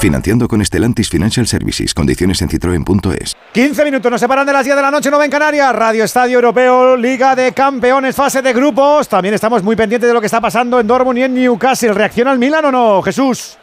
[0.00, 1.92] Financiando con Estelantis Financial Services.
[1.92, 3.34] Condiciones en citroen.es.
[3.52, 5.74] 15 minutos nos separan de las 10 de la noche, no en Canarias.
[5.74, 9.08] Radio Estadio Europeo, Liga de Campeones, fase de grupos.
[9.08, 11.94] También estamos muy pendientes de lo que está pasando en Dortmund y en Newcastle.
[11.94, 13.58] ¿Reacciona el Milan o no, Jesús?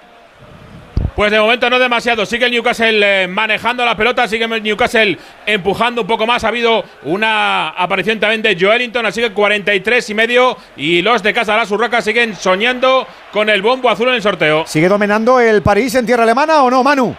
[1.16, 2.26] Pues de momento no demasiado.
[2.26, 6.44] Sigue el Newcastle eh, manejando la pelota, sigue el Newcastle empujando un poco más.
[6.44, 10.58] Ha habido una aparición también de Joelinton, así que 43 y medio.
[10.76, 14.22] Y los de Casa de las Urracas siguen soñando con el bombo azul en el
[14.22, 14.66] sorteo.
[14.68, 17.16] ¿Sigue dominando el París en tierra alemana o no, Manu?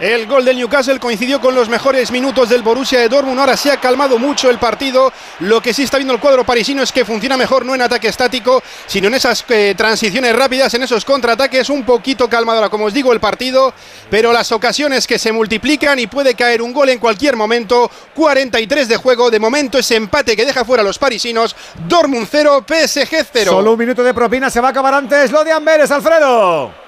[0.00, 3.40] El gol del Newcastle coincidió con los mejores minutos del Borussia de Dortmund.
[3.40, 5.12] Ahora se ha calmado mucho el partido.
[5.40, 8.06] Lo que sí está viendo el cuadro parisino es que funciona mejor no en ataque
[8.06, 11.68] estático, sino en esas eh, transiciones rápidas, en esos contraataques.
[11.68, 13.74] Un poquito calmado ahora, como os digo, el partido.
[14.08, 17.90] Pero las ocasiones que se multiplican y puede caer un gol en cualquier momento.
[18.14, 19.32] 43 de juego.
[19.32, 21.56] De momento ese empate que deja fuera a los parisinos.
[21.88, 23.50] Dortmund 0, PSG 0.
[23.50, 24.48] Solo un minuto de propina.
[24.48, 26.87] Se va a acabar antes lo de Amberes, Alfredo.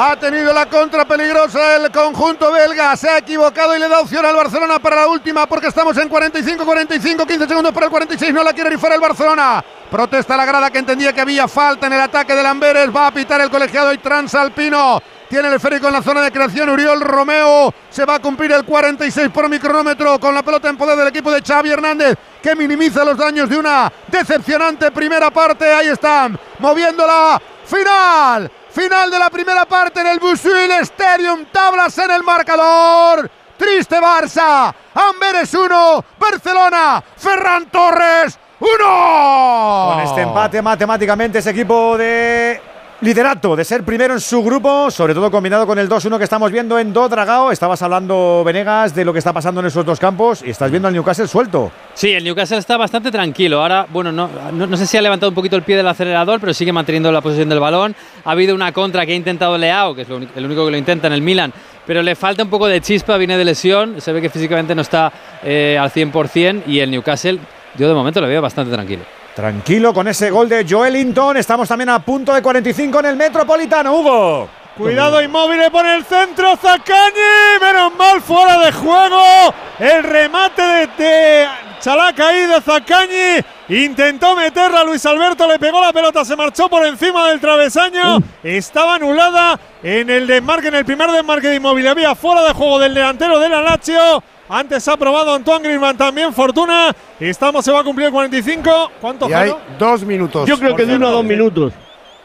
[0.00, 2.96] Ha tenido la contra peligrosa el conjunto belga.
[2.96, 6.08] Se ha equivocado y le da opción al Barcelona para la última porque estamos en
[6.08, 8.32] 45-45, 15 segundos para el 46.
[8.32, 9.64] No la quiere rifar el Barcelona.
[9.90, 12.94] Protesta la grada que entendía que había falta en el ataque de Lamberes.
[12.94, 15.02] Va a pitar el colegiado y transalpino.
[15.28, 16.68] Tiene el esférico en la zona de creación.
[16.68, 17.74] Uriol Romeo.
[17.90, 21.32] Se va a cumplir el 46 por micronómetro con la pelota en poder del equipo
[21.32, 25.74] de Xavi Hernández que minimiza los daños de una decepcionante primera parte.
[25.74, 27.42] Ahí están, moviéndola.
[27.64, 31.46] Final Final de la primera parte en el Busuil Stadium.
[31.50, 33.28] Tablas en el marcador.
[33.56, 34.72] Triste Barça.
[34.94, 36.04] Amberes 1.
[36.16, 37.02] Barcelona.
[37.16, 39.90] Ferran Torres 1.
[39.94, 42.62] Con este empate matemáticamente ese equipo de
[43.00, 46.50] liderato, de ser primero en su grupo, sobre todo combinado con el 2-1 que estamos
[46.50, 47.52] viendo en Dodragao.
[47.52, 50.88] Estabas hablando, Venegas, de lo que está pasando en esos dos campos y estás viendo
[50.88, 51.70] al Newcastle suelto.
[51.94, 53.62] Sí, el Newcastle está bastante tranquilo.
[53.62, 56.52] Ahora, bueno, no, no, sé si ha levantado un poquito el pie del acelerador, pero
[56.52, 57.94] sigue manteniendo la posición del balón.
[58.24, 61.06] Ha habido una contra que ha intentado Leao, que es el único que lo intenta
[61.06, 61.52] en el Milan,
[61.86, 64.82] pero le falta un poco de chispa, viene de lesión, se ve que físicamente no
[64.82, 65.12] está
[65.44, 67.38] eh, al 100% y el Newcastle,
[67.76, 69.17] yo de momento lo veo bastante tranquilo.
[69.38, 71.36] Tranquilo con ese gol de Joelinton.
[71.36, 74.48] Estamos también a punto de 45 en el Metropolitano, Hugo.
[74.78, 79.52] Cuidado inmóvil por el centro, Zacañi, menos mal fuera de juego.
[79.80, 81.48] El remate de, de
[81.80, 83.44] Chalaca ahí de Zacañi.
[83.70, 88.18] Intentó meterla, Luis Alberto le pegó la pelota, se marchó por encima del travesaño.
[88.44, 91.88] Estaba anulada en el desmarque, en el primer desmarque de inmóvil.
[91.88, 94.22] Había fuera de juego del delantero de la Lazio.
[94.48, 96.94] Antes ha probado Antoine Griezmann también, Fortuna.
[97.18, 98.92] Estamos, se va a cumplir el 45.
[99.00, 100.48] ¿Cuánto, y hay dos minutos.
[100.48, 101.72] Yo creo que de uno a dos minutos.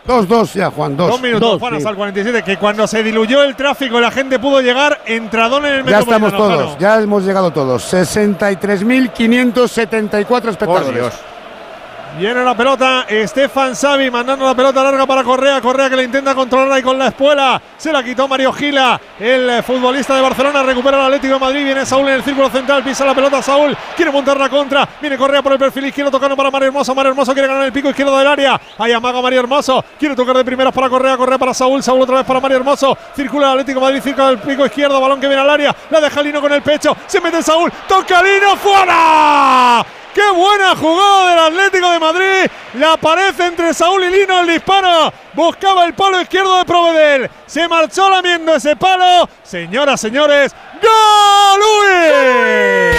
[0.06, 1.12] Dos, dos, ya, Juan, dos.
[1.12, 2.44] Dos minutos, Juan, hasta el 47.
[2.44, 6.36] Que cuando se diluyó el tráfico la gente pudo llegar, entradón en el Ya estamos
[6.36, 7.94] todos, ya hemos llegado todos.
[7.94, 11.14] 63.574 espectadores.
[12.16, 15.60] Viene la pelota, Estefan Savi mandando la pelota larga para Correa.
[15.60, 17.60] Correa que le intenta controlar ahí con la espuela.
[17.76, 20.62] Se la quitó Mario Gila, el futbolista de Barcelona.
[20.62, 21.64] Recupera el Atlético de Madrid.
[21.64, 22.84] Viene Saúl en el círculo central.
[22.84, 23.76] Pisa la pelota Saúl.
[23.96, 24.88] Quiere montar la contra.
[25.02, 26.94] Viene Correa por el perfil izquierdo tocando para Mario Hermoso.
[26.94, 28.62] Mario Hermoso quiere ganar el pico izquierdo del área.
[28.78, 29.84] Ahí amaga Mario Hermoso.
[29.98, 31.18] Quiere tocar de primeras para Correa.
[31.18, 31.82] Correa para Saúl.
[31.82, 32.96] Saúl otra vez para Mario Hermoso.
[33.16, 35.02] Circula el Atlético de Madrid cerca del pico izquierdo.
[35.02, 35.76] Balón que viene al área.
[35.90, 36.96] La deja Lino con el pecho.
[37.08, 37.72] Se mete Saúl.
[37.88, 38.56] Toca Lino.
[38.56, 40.03] ¡Fuera!
[40.14, 42.52] ¡Qué buena jugada del Atlético de Madrid!
[42.76, 45.12] La pared entre Saúl y Lino, el disparo.
[45.34, 47.30] Buscaba el palo izquierdo de Provedel.
[47.48, 49.28] Se marchó lamiendo ese palo.
[49.44, 52.93] Señoras, señores, ¡Gol!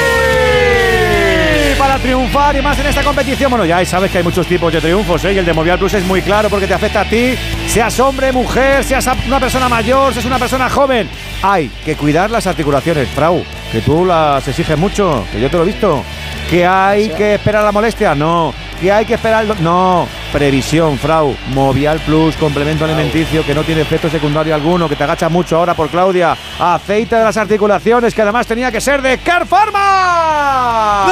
[1.94, 3.50] Para triunfar y más en esta competición.
[3.50, 5.34] Bueno, ya sabes que hay muchos tipos de triunfos, ¿eh?
[5.34, 7.36] Y el de Movial Plus es muy claro porque te afecta a ti
[7.68, 11.08] Seas hombre, mujer, seas una persona mayor, seas una persona joven.
[11.40, 15.62] Hay que cuidar las articulaciones, Frau, que tú las exiges mucho, que yo te lo
[15.62, 16.02] he visto.
[16.50, 18.52] Que hay que esperar la molestia, no.
[18.80, 19.44] Que hay que esperar.
[19.60, 20.06] No.
[20.32, 21.34] Previsión, Frau.
[21.48, 25.74] Movial Plus, complemento alimenticio que no tiene efecto secundario alguno, que te agacha mucho ahora
[25.74, 26.36] por Claudia.
[26.58, 31.06] Aceite de las articulaciones, que además tenía que ser de Car Pharma.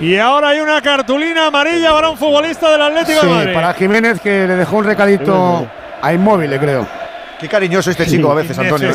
[0.00, 3.54] Y ahora hay una cartulina amarilla para un futbolista del Atlético Sí, de Madrid.
[3.54, 5.66] para Jiménez que le dejó un recadito
[6.02, 6.86] a Inmóvil, creo.
[7.40, 8.88] Qué cariñoso este chico a veces, Antonio.
[8.88, 8.90] ¿eh?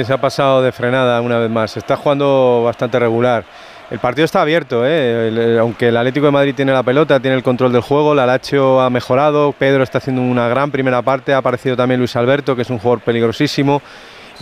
[0.00, 1.76] Sí, se ha pasado de frenada una vez más.
[1.76, 3.44] Está jugando bastante regular.
[3.90, 5.28] El partido está abierto, ¿eh?
[5.28, 8.14] El- el- aunque el Atlético de Madrid tiene la pelota, tiene el control del juego,
[8.14, 12.16] la Lazio ha mejorado, Pedro está haciendo una gran primera parte, ha aparecido también Luis
[12.16, 13.82] Alberto, que es un jugador peligrosísimo,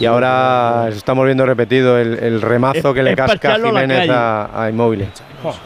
[0.00, 4.10] y ahora estamos viendo repetido el, el remazo Es- que le es casca la Jiménez
[4.10, 5.06] a, a Inmóvil.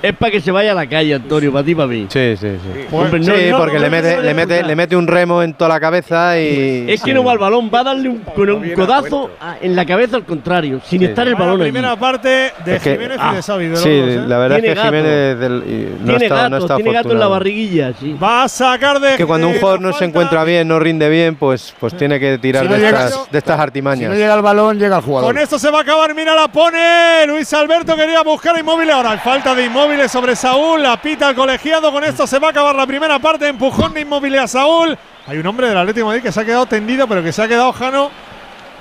[0.02, 2.06] Es para que se vaya a la calle, Antonio, para ti, para mí.
[2.08, 2.86] Sí, sí, sí.
[2.92, 5.52] Hombre, no, sí, no, porque no, le, mete, le, mete, le mete un remo en
[5.54, 6.86] toda la cabeza y...
[6.88, 9.74] Es que no va al balón, va a darle un, con un codazo a- en
[9.74, 11.06] la cabeza al contrario, sin Sí.
[11.06, 11.72] estar el Vaya balón allí.
[11.72, 13.64] primera parte de Es que- Jiménez ah, y de Xavi.
[13.64, 14.20] de los Sí, dos, ¿eh?
[14.28, 14.96] la verdad es Tiene que gato.
[14.96, 18.16] Jiménez del- y no tiene está, gato, no está tiene gato en la barriguilla, sí.
[18.22, 19.16] Va a sacar de.
[19.16, 22.20] que cuando un jugador la no se encuentra bien, no rinde bien, pues, pues tiene
[22.20, 24.16] que tirar de, estas, de estas Si artimañas.
[24.24, 25.30] No llega el balón, llega el jugador.
[25.30, 27.26] Con esto se va a acabar, mira la pone.
[27.26, 29.12] Luis Alberto quería buscar a Inmóvil ahora.
[29.12, 30.82] Hay falta de Inmóvil sobre Saúl.
[30.82, 31.92] La pita el colegiado.
[31.92, 33.48] Con esto se va a acabar la primera parte.
[33.48, 34.96] Empujón de Inmóvil a Saúl.
[35.26, 37.42] Hay un hombre del Atlético de Madrid que se ha quedado tendido, pero que se
[37.42, 38.10] ha quedado Jano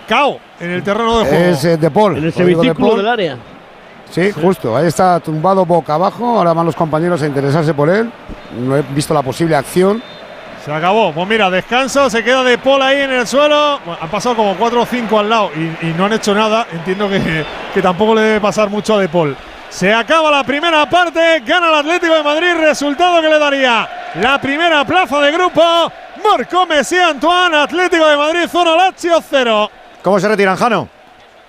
[0.08, 1.44] cao en el terreno de juego.
[1.46, 2.18] Es eh, De Paul.
[2.18, 2.98] En De semicírculo Paul.
[2.98, 3.38] del área.
[4.10, 4.76] Sí, justo.
[4.78, 6.38] Ahí está tumbado boca abajo.
[6.38, 8.12] Ahora van los compañeros a interesarse por él.
[8.60, 10.04] No he visto la posible acción.
[10.64, 11.12] Se acabó.
[11.12, 12.10] Pues mira, descanso.
[12.10, 13.80] Se queda de Paul ahí en el suelo.
[13.86, 16.68] Bueno, han pasado como 4 o 5 al lado y, y no han hecho nada.
[16.72, 19.36] Entiendo que, que tampoco le debe pasar mucho a De Paul.
[19.70, 21.42] Se acaba la primera parte.
[21.46, 22.54] Gana el Atlético de Madrid.
[22.60, 25.62] Resultado que le daría la primera plaza de grupo.
[26.24, 27.58] Marcó Messi Antoine.
[27.58, 29.72] Atlético de Madrid, zona Lazio 0.
[30.02, 30.88] ¿Cómo se retiran, Jano?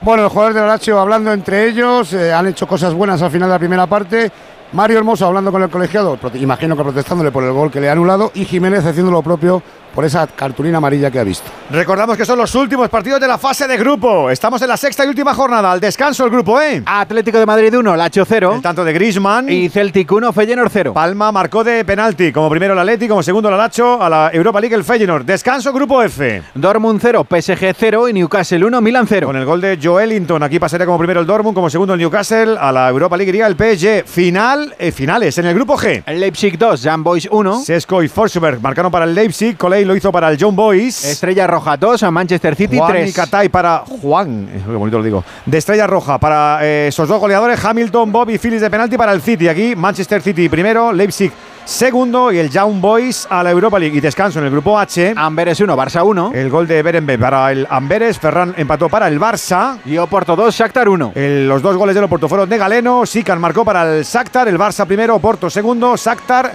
[0.01, 3.49] Bueno, los jugadores del Lazio hablando entre ellos, eh, han hecho cosas buenas al final
[3.49, 4.31] de la primera parte.
[4.75, 7.93] Mario Hermoso hablando con el colegiado, imagino que protestándole por el gol que le ha
[7.93, 9.63] anulado, y Jiménez haciendo lo propio
[9.95, 11.51] por esa cartulina amarilla que ha visto.
[11.71, 14.31] Recordamos que son los últimos partidos de la fase de grupo.
[14.31, 15.73] Estamos en la sexta y última jornada.
[15.73, 16.83] Al descanso el grupo, ¿eh?
[16.85, 18.55] Atlético de Madrid 1, Lacho 0.
[18.57, 19.49] El tanto de Griezmann.
[19.49, 20.93] Y Celtic 1, Feyenoord 0.
[20.95, 22.33] Palma marcó de penalti.
[22.33, 24.03] Como primero el Atleti, como segundo el Alacho.
[24.03, 25.25] A la Europa League el Feyenoord.
[25.25, 26.43] Descanso grupo F.
[26.55, 29.27] Dortmund 0, PSG 0 y Newcastle 1, Milan 0.
[29.27, 30.43] Con el gol de Joelinton.
[30.43, 32.57] Aquí pasaría como primero el Dortmund, como segundo el Newcastle.
[32.59, 34.05] A la Europa League iría el PSG.
[34.07, 36.03] Final, eh, finales en el grupo G.
[36.07, 37.61] El Leipzig 2, Jan Boys 1.
[37.63, 39.57] Sesco y Forsberg marcaron para el Leipzig.
[39.57, 41.05] Coley lo hizo para el John Boys.
[41.05, 43.15] Estrella Roja 2, a Manchester City Juan 3.
[43.45, 47.63] y para Juan, qué bonito lo digo, de Estrella Roja para eh, esos dos goleadores,
[47.65, 49.49] Hamilton, Bob y Phillips de penalti para el City.
[49.49, 51.33] Aquí Manchester City primero, Leipzig
[51.65, 53.97] segundo y el Young Boys a la Europa League.
[53.97, 55.15] Y descanso en el grupo H.
[55.17, 56.33] Amberes 1, Barça 1.
[56.35, 59.79] El gol de Berenbe para el Amberes, Ferran empató para el Barça.
[59.87, 61.13] Y Oporto 2, Shakhtar 1.
[61.15, 64.59] El- los dos goles del Oporto fueron de Galeno, Sican marcó para el Shakhtar, el
[64.59, 66.53] Barça primero, Oporto segundo, Shakhtar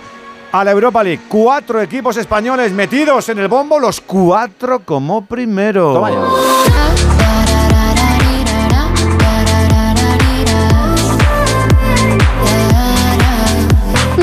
[0.51, 1.21] a la Europa League.
[1.27, 5.93] Cuatro equipos españoles metidos en el bombo, los cuatro como primero.
[5.93, 6.19] Toma ya.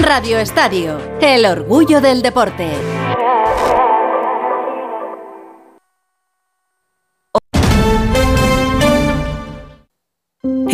[0.02, 2.70] Radio Estadio, el orgullo del deporte.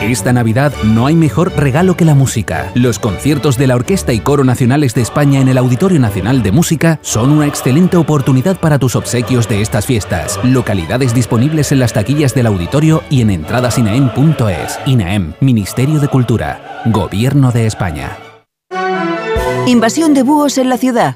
[0.00, 2.70] Esta Navidad no hay mejor regalo que la música.
[2.74, 6.52] Los conciertos de la Orquesta y Coro Nacionales de España en el Auditorio Nacional de
[6.52, 10.40] Música son una excelente oportunidad para tus obsequios de estas fiestas.
[10.42, 14.78] Localidades disponibles en las taquillas del auditorio y en entradasinaem.es.
[14.86, 18.16] INAEM, Ministerio de Cultura, Gobierno de España.
[19.66, 21.14] Invasión de búhos en la ciudad.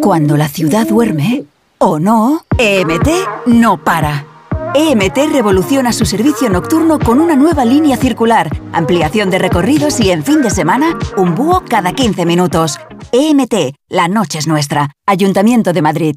[0.00, 1.44] Cuando la ciudad duerme,
[1.78, 3.08] o no, EMT
[3.46, 4.31] no para.
[4.74, 10.24] EMT revoluciona su servicio nocturno con una nueva línea circular, ampliación de recorridos y en
[10.24, 12.78] fin de semana, un búho cada 15 minutos.
[13.12, 14.90] EMT, la noche es nuestra.
[15.06, 16.16] Ayuntamiento de Madrid.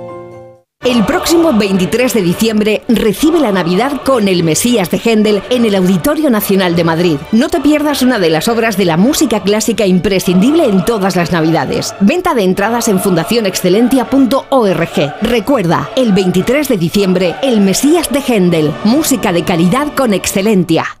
[0.83, 5.75] El próximo 23 de diciembre recibe la Navidad con el Mesías de Händel en el
[5.75, 7.17] Auditorio Nacional de Madrid.
[7.31, 11.31] No te pierdas una de las obras de la música clásica imprescindible en todas las
[11.31, 11.93] Navidades.
[11.99, 15.13] Venta de entradas en fundacionexcelentia.org.
[15.21, 21.00] Recuerda, el 23 de diciembre, el Mesías de Händel, música de calidad con Excelentia.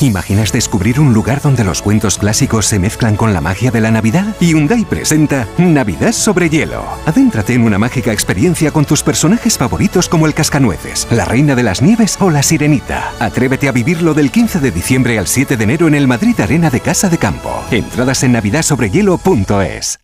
[0.00, 3.92] ¿Imaginas descubrir un lugar donde los cuentos clásicos se mezclan con la magia de la
[3.92, 4.34] Navidad?
[4.40, 6.84] Hyundai presenta Navidad sobre hielo.
[7.06, 11.62] Adéntrate en una mágica experiencia con tus personajes favoritos como el Cascanueces, la Reina de
[11.62, 13.12] las Nieves o la Sirenita.
[13.20, 16.70] Atrévete a vivirlo del 15 de diciembre al 7 de enero en el Madrid Arena
[16.70, 17.64] de Casa de Campo.
[17.70, 20.03] Entradas en navidadsobrehielo.es.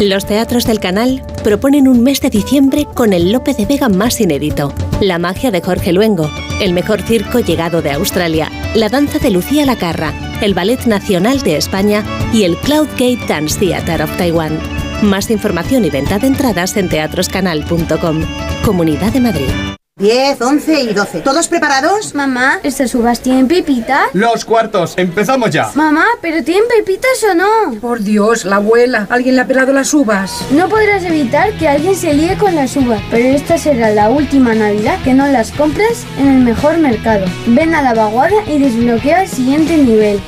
[0.00, 4.20] Los teatros del canal proponen un mes de diciembre con el Lope de Vega más
[4.20, 6.30] inédito, la magia de Jorge Luengo,
[6.60, 11.56] el mejor circo llegado de Australia, la danza de Lucía Lacarra, el Ballet Nacional de
[11.56, 14.56] España y el Cloudgate Dance Theatre of Taiwan.
[15.02, 18.20] Más información y venta de entradas en teatroscanal.com.
[18.64, 19.77] Comunidad de Madrid.
[19.98, 21.20] 10, 11 y 12.
[21.22, 22.14] ¿Todos preparados?
[22.14, 24.02] Mamá, ¿estas uvas tienen pepitas?
[24.12, 25.72] Los cuartos, empezamos ya.
[25.74, 27.80] Mamá, ¿pero tienen pepitas o no?
[27.80, 29.08] Por Dios, la abuela.
[29.10, 30.46] ¿Alguien le ha pelado las uvas?
[30.52, 34.54] No podrás evitar que alguien se líe con las uvas, pero esta será la última
[34.54, 37.26] Navidad que no las compres en el mejor mercado.
[37.48, 40.20] Ven a la vaguada y desbloquea el siguiente nivel.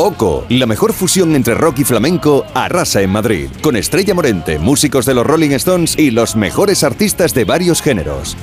[0.00, 5.06] Oco, la mejor fusión entre rock y flamenco, arrasa en Madrid, con Estrella Morente, músicos
[5.06, 8.36] de los Rolling Stones y los mejores artistas de varios géneros.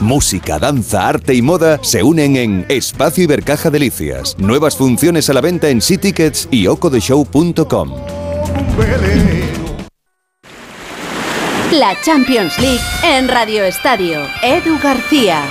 [0.00, 4.36] Música, danza, arte y moda se unen en Espacio Ibercaja Delicias.
[4.40, 7.92] Nuevas funciones a la venta en Tickets y ocodeshow.com.
[11.70, 14.22] La Champions League en Radio Estadio.
[14.42, 15.44] Edu García.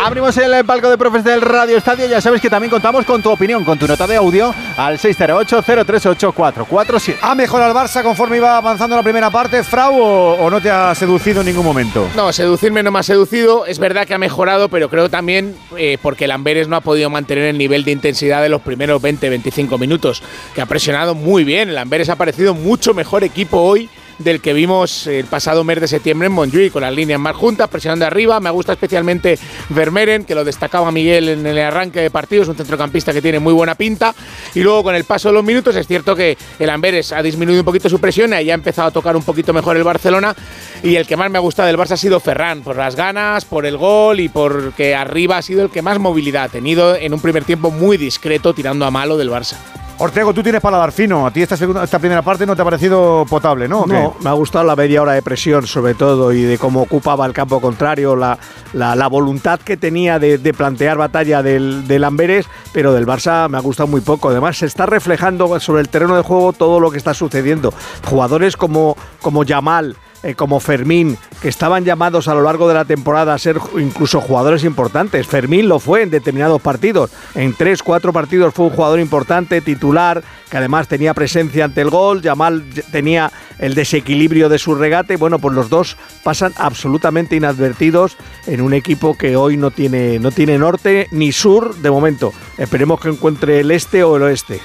[0.00, 2.06] Abrimos el palco de profes del Radio Estadio.
[2.06, 7.16] Ya sabes que también contamos con tu opinión, con tu nota de audio al 608-038-447.
[7.20, 10.70] ¿Ha mejorado el Barça conforme iba avanzando la primera parte, Frau, o, o, no te
[10.70, 12.08] ha seducido en ningún momento?
[12.14, 13.66] No, seducirme no me ha seducido.
[13.66, 17.10] Es verdad que ha mejorado, pero creo también eh, porque el Amberes no ha podido
[17.10, 20.22] mantener el nivel de intensidad de los primeros 20-25 minutos,
[20.54, 21.70] que ha presionado muy bien.
[21.70, 25.88] El Amberes ha parecido mucho mejor equipo hoy del que vimos el pasado mes de
[25.88, 28.40] septiembre en Montjuic, con las líneas más juntas, presionando arriba.
[28.40, 29.38] Me gusta especialmente
[29.70, 33.38] Vermeeren, que lo destacaba Miguel en el arranque de partido, es un centrocampista que tiene
[33.38, 34.14] muy buena pinta.
[34.54, 37.62] Y luego con el paso de los minutos es cierto que el Amberes ha disminuido
[37.62, 40.34] un poquito su presión y ha empezado a tocar un poquito mejor el Barcelona.
[40.82, 43.44] Y el que más me ha gustado del Barça ha sido Ferran, por las ganas,
[43.44, 47.14] por el gol y porque arriba ha sido el que más movilidad ha tenido en
[47.14, 49.56] un primer tiempo muy discreto, tirando a malo del Barça.
[50.00, 51.26] Ortego, tú tienes paladar fino.
[51.26, 53.84] A ti esta, segunda, esta primera parte no te ha parecido potable, ¿no?
[53.84, 57.26] No, me ha gustado la media hora de presión, sobre todo, y de cómo ocupaba
[57.26, 58.38] el campo contrario, la,
[58.74, 63.48] la, la voluntad que tenía de, de plantear batalla del, del, Amberes, pero del Barça
[63.48, 64.28] me ha gustado muy poco.
[64.28, 67.74] Además, se está reflejando sobre el terreno de juego todo lo que está sucediendo.
[68.04, 69.96] Jugadores como, como Yamal.
[70.24, 74.20] Eh, como Fermín, que estaban llamados a lo largo de la temporada a ser incluso
[74.20, 75.24] jugadores importantes.
[75.28, 77.12] Fermín lo fue en determinados partidos.
[77.36, 81.90] En tres, cuatro partidos fue un jugador importante, titular, que además tenía presencia ante el
[81.90, 82.20] gol.
[82.20, 83.30] Yamal tenía
[83.60, 85.16] el desequilibrio de su regate.
[85.16, 88.16] Bueno, pues los dos pasan absolutamente inadvertidos
[88.48, 92.32] en un equipo que hoy no tiene, no tiene norte ni sur de momento.
[92.56, 94.60] Esperemos que encuentre el este o el oeste.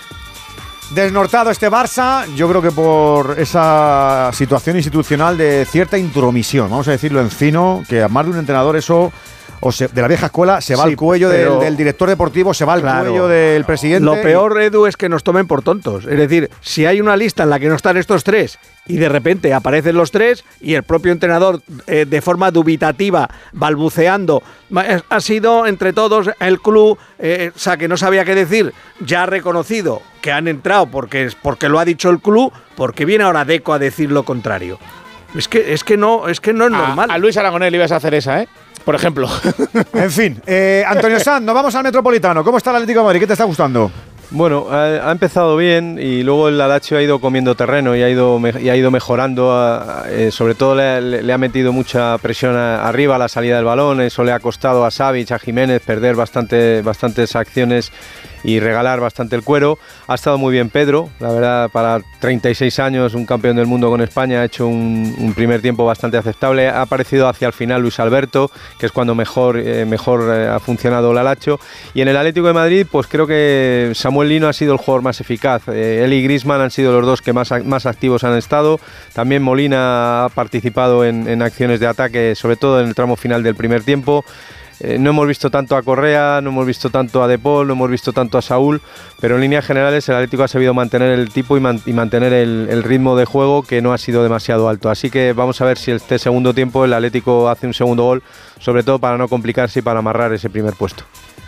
[0.93, 6.91] Desnortado este Barça, yo creo que por esa situación institucional de cierta intromisión, vamos a
[6.91, 9.11] decirlo en fino, que a más de un entrenador eso
[9.59, 12.81] o de la vieja escuela, se va al cuello del, director deportivo, se va al
[12.81, 14.05] cuello del presidente.
[14.05, 16.05] Lo peor, Edu, es que nos tomen por tontos.
[16.05, 19.09] Es decir, si hay una lista en la que no están estos tres y de
[19.09, 24.43] repente aparecen los tres y el propio entrenador eh, de forma dubitativa, balbuceando,
[25.09, 29.23] ha sido entre todos el club, eh, o sea, que no sabía qué decir, ya
[29.23, 33.43] ha reconocido que han entrado porque, porque lo ha dicho el club, porque viene ahora
[33.43, 34.79] Deco a decir lo contrario.
[35.35, 37.11] Es que, es que no, es que no es normal.
[37.11, 38.47] A Luis Aragonés le ibas a hacer esa, ¿eh?
[38.85, 39.27] Por ejemplo.
[39.93, 42.41] en fin, eh, Antonio Sanz, nos vamos al Metropolitano.
[42.41, 43.19] ¿Cómo está el Atlético de Madrid?
[43.19, 43.91] ¿Qué te está gustando?
[44.29, 48.41] Bueno, ha, empezado bien y luego el Alacho ha ido comiendo terreno y ha ido,
[48.59, 49.53] y ha ido mejorando.
[50.07, 53.99] Eh, sobre todo le, ha metido mucha presión arriba a la salida del balón.
[53.99, 57.91] Eso le ha costado a Savic, a Jiménez perder bastante, bastantes acciones
[58.43, 59.77] y regalar bastante el cuero.
[60.07, 64.01] Ha estado muy bien Pedro, la verdad, para 36 años, un campeón del mundo con
[64.01, 66.67] España, ha hecho un, primer tiempo bastante aceptable.
[66.67, 70.59] Ha aparecido hacia el final Luis Alberto, que es cuando mejor, eh, mejor eh, ha
[70.59, 71.59] funcionado el Alacho.
[71.93, 75.01] Y en el Atlético de Madrid, pues creo que Samuel Lino ha sido el jugador
[75.01, 75.63] más eficaz.
[75.67, 78.79] Eh, él y Grisman han sido los dos que más, más activos han estado.
[79.13, 83.55] También Molina ha participado en acciones de ataque, sobre todo en el tramo final del
[83.55, 84.23] primer tiempo.
[84.83, 87.89] Eh, no hemos visto tanto a Correa, no hemos visto tanto a De no hemos
[87.89, 88.81] visto tanto a Saúl,
[89.21, 93.15] pero en líneas generales el Atlético ha sabido mantener el tipo y, mantener el, ritmo
[93.15, 94.89] de juego que no ha sido demasiado alto.
[94.89, 98.23] Así que vamos a ver si este segundo tiempo el Atlético hace un segundo gol,
[98.59, 101.05] sobre todo para no complicarse y para amarrar ese primer puesto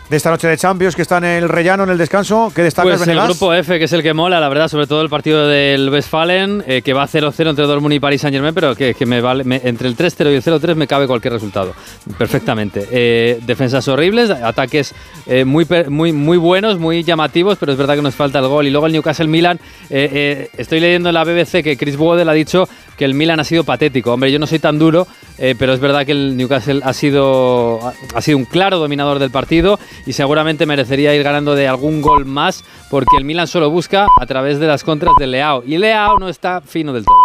[0.08, 2.52] de esta noche de Champions que está en el rellano, en el descanso.
[2.54, 5.02] ¿Qué destacas, pues el grupo F, que es el que mola, la verdad, sobre todo
[5.02, 8.94] el partido del Westfalen, eh, que va 0-0 entre Dortmund y Paris Saint-Germain, pero que,
[9.04, 11.74] me vale, entre el 3-0 y el 0-3 me cabe cualquier resultado.
[12.18, 12.86] Perfectamente.
[12.98, 14.94] Eh, defensas horribles, ataques
[15.26, 18.66] eh, muy, muy, muy buenos, muy llamativos, pero es verdad que nos falta el gol.
[18.66, 19.60] Y luego el Newcastle-Milan,
[19.90, 23.64] estoy leyendo en la BBC que Chris Waddell ha dicho que el Milan ha sido
[23.64, 24.12] patético.
[24.12, 25.06] Hombre, yo no soy tan duro,
[25.36, 27.80] pero es verdad que el Newcastle ha sido,
[28.14, 32.26] ha sido un claro dominador del partido y seguramente merecería ir ganando de algún gol
[32.26, 36.18] más porque el Milan solo busca a través de las contras de Leao y Leao
[36.18, 37.16] no está fino del todo.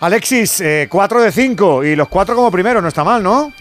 [0.00, 3.52] Alexis, 4 eh, de 5 y los 4 como primero, no está mal, ¿no?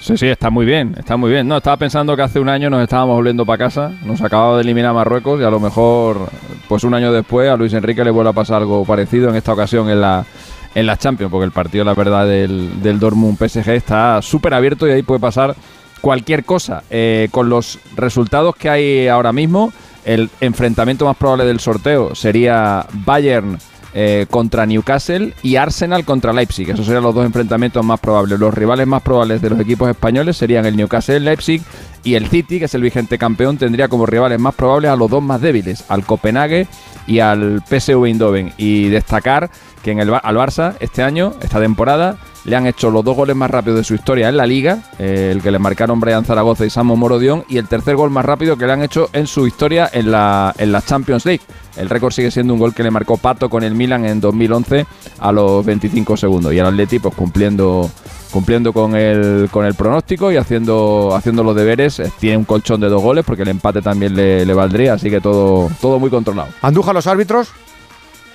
[0.00, 1.48] Sí, sí, está muy bien, está muy bien.
[1.48, 4.62] No, estaba pensando que hace un año nos estábamos volviendo para casa, nos acababa de
[4.62, 6.28] eliminar a Marruecos y a lo mejor,
[6.68, 9.52] pues un año después, a Luis Enrique le vuelve a pasar algo parecido en esta
[9.52, 10.26] ocasión en la,
[10.74, 14.86] en la Champions, porque el partido, la verdad, del, del Dortmund PSG está súper abierto
[14.86, 15.56] y ahí puede pasar
[16.00, 16.82] cualquier cosa.
[16.90, 19.72] Eh, con los resultados que hay ahora mismo,
[20.04, 23.58] el enfrentamiento más probable del sorteo sería Bayern
[23.98, 26.68] eh, contra Newcastle y Arsenal contra Leipzig.
[26.68, 28.38] Esos serían los dos enfrentamientos más probables.
[28.38, 31.62] Los rivales más probables de los equipos españoles serían el Newcastle Leipzig
[32.04, 35.10] y el City, que es el vigente campeón, tendría como rivales más probables a los
[35.10, 36.68] dos más débiles, al Copenhague
[37.06, 38.52] y al PSV Eindhoven.
[38.58, 39.50] Y destacar
[39.82, 43.34] que en el, al Barça este año, esta temporada, le han hecho los dos goles
[43.34, 46.64] más rápidos de su historia en la liga, eh, el que le marcaron Brian Zaragoza
[46.64, 49.46] y Samo Morodión, y el tercer gol más rápido que le han hecho en su
[49.46, 51.42] historia en la, en la Champions League.
[51.76, 54.86] El récord sigue siendo un gol que le marcó Pato con el Milan en 2011
[55.18, 56.52] a los 25 segundos.
[56.52, 57.90] Y el Atleti, pues cumpliendo
[58.36, 61.98] cumpliendo con el, con el pronóstico y haciendo, haciendo los deberes.
[62.00, 65.08] Eh, tiene un colchón de dos goles porque el empate también le, le valdría, así
[65.08, 66.50] que todo, todo muy controlado.
[66.60, 67.48] ¿Anduja los árbitros?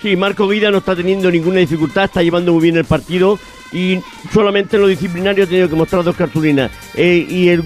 [0.02, 3.38] Sí, Marco Vida no está teniendo ninguna dificultad, está llevando muy bien el partido
[3.72, 4.00] y
[4.34, 6.72] solamente en lo disciplinario ha tenido que mostrar dos cartulinas.
[6.96, 7.64] Eh, y el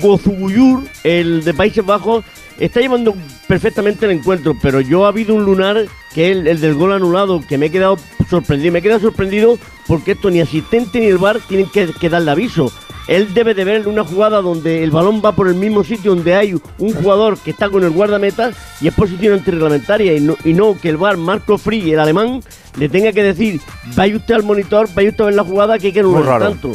[0.00, 2.24] Gozubuyur, el de Países Bajos,
[2.58, 3.14] está llevando
[3.48, 7.42] perfectamente el encuentro, pero yo ha habido un lunar que es el, del gol anulado,
[7.48, 7.96] que me he quedado
[8.28, 8.72] sorprendido.
[8.72, 9.58] Me he quedado sorprendido
[9.92, 12.72] porque esto ni asistente ni el VAR tienen que, que darle aviso.
[13.08, 16.34] Él debe de ver una jugada donde el balón va por el mismo sitio donde
[16.34, 20.54] hay un jugador que está con el guardameta y es posición antirreglamentaria y no, y
[20.54, 22.42] no que el VAR Marco Free, el alemán,
[22.78, 23.60] le tenga que decir,
[23.94, 26.72] vaya usted al monitor, vaya usted a ver la jugada que hay que tanto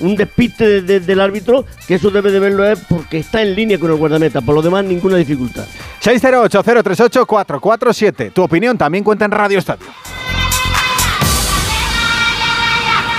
[0.00, 3.92] un despiste del árbitro, que eso debe de verlo es porque está en línea con
[3.92, 4.40] el guardameta.
[4.40, 5.66] Por lo demás, ninguna dificultad.
[6.02, 8.32] 608-038-447.
[8.32, 9.86] Tu opinión también cuenta en Radio Estadio.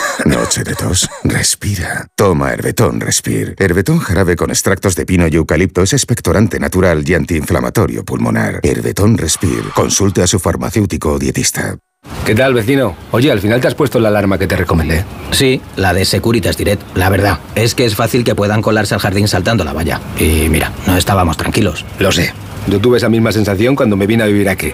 [0.24, 1.08] Noche de tos.
[1.24, 2.06] Respira.
[2.14, 3.54] Toma Herbetón Respir.
[3.58, 8.60] Herbetón jarabe con extractos de pino y eucalipto es expectorante natural y antiinflamatorio pulmonar.
[8.62, 9.62] Herbetón Respir.
[9.74, 11.76] Consulte a su farmacéutico o dietista.
[12.24, 12.96] ¿Qué tal, vecino?
[13.10, 15.04] Oye, al final te has puesto la alarma que te recomendé.
[15.32, 16.82] Sí, la de Securitas Direct.
[16.96, 20.00] La verdad, es que es fácil que puedan colarse al jardín saltando la valla.
[20.18, 21.84] Y mira, no estábamos tranquilos.
[21.98, 22.32] Lo sé.
[22.68, 24.72] Yo tuve esa misma sensación cuando me vine a vivir aquí.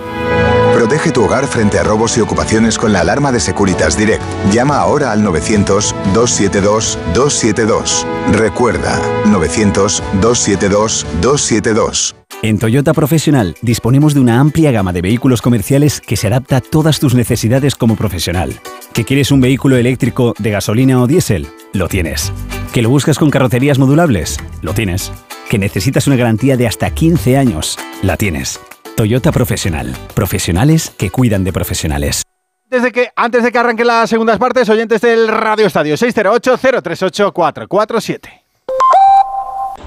[0.82, 4.20] Protege tu hogar frente a robos y ocupaciones con la alarma de Securitas Direct.
[4.50, 8.04] Llama ahora al 900-272-272.
[8.32, 12.16] Recuerda, 900-272-272.
[12.42, 16.60] En Toyota Profesional disponemos de una amplia gama de vehículos comerciales que se adapta a
[16.60, 18.58] todas tus necesidades como profesional.
[18.92, 21.46] ¿Que quieres un vehículo eléctrico de gasolina o diésel?
[21.74, 22.32] Lo tienes.
[22.72, 24.36] ¿Que lo buscas con carrocerías modulables?
[24.62, 25.12] Lo tienes.
[25.48, 27.78] ¿Que necesitas una garantía de hasta 15 años?
[28.02, 28.58] La tienes.
[28.96, 29.92] Toyota Profesional.
[30.14, 32.22] Profesionales que cuidan de profesionales.
[32.68, 38.28] Desde que, antes de que arranquen las segundas partes, oyentes del Radio Estadio 608-038-447.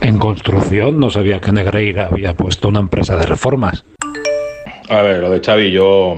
[0.02, 3.86] En construcción no sabía que Negreira había puesto una empresa de reformas.
[4.90, 6.18] A ver, lo de Xavi yo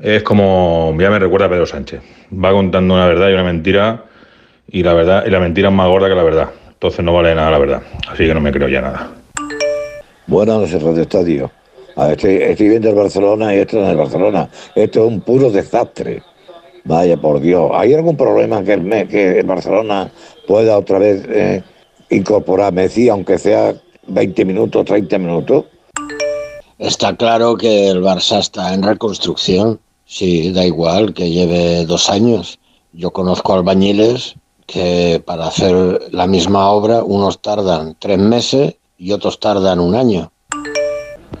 [0.00, 2.02] es como ya me recuerda a Pedro Sánchez.
[2.32, 4.04] Va contando una verdad y una mentira
[4.68, 6.50] y la verdad y la mentira es más gorda que la verdad.
[6.68, 7.82] Entonces no vale nada la verdad.
[8.08, 9.10] Así que no me creo ya nada.
[10.26, 11.50] Buenas noches, Radio Estadio.
[11.96, 14.50] A ver, estoy, estoy viendo el Barcelona y esto no es el Barcelona.
[14.74, 16.22] Esto es un puro desastre.
[16.84, 17.70] Vaya por Dios.
[17.72, 20.10] ¿Hay algún problema que el, que el Barcelona
[20.46, 21.62] pueda otra vez eh,
[22.10, 23.74] incorporar a Messi, aunque sea
[24.06, 25.64] 20 minutos, 30 minutos?
[26.78, 29.80] Está claro que el Barça está en reconstrucción.
[30.04, 32.58] Sí, da igual que lleve dos años.
[32.92, 34.34] Yo conozco albañiles
[34.66, 40.30] que para hacer la misma obra unos tardan tres meses y otros tardan un año.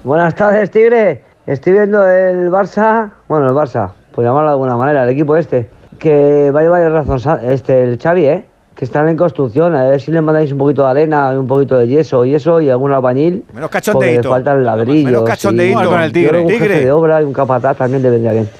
[0.04, 1.22] Buenas tardes, Tigre.
[1.46, 5.68] Estoy viendo el Barça, bueno, el Barça, por llamarlo de alguna manera, el equipo este,
[5.98, 8.44] que va a llevar razón, este, el Xavi, ¿eh?
[8.74, 11.78] Que están en construcción, a ver si le mandáis un poquito de arena un poquito
[11.78, 13.44] de yeso y eso y algún albañil.
[13.54, 15.04] Menos Porque le faltan ladrillos.
[15.12, 15.82] Menos cachondeíto.
[15.82, 16.68] y- Con el tigre, un tigre.
[16.68, 18.50] jefe de obra y un capataz también le vendría bien.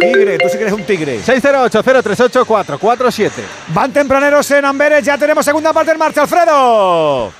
[0.00, 1.18] Tigre, tú sí que eres un tigre.
[1.20, 3.30] 608-038-447.
[3.74, 7.30] Van tempraneros en Amberes, ya tenemos segunda parte en marcha, Alfredo.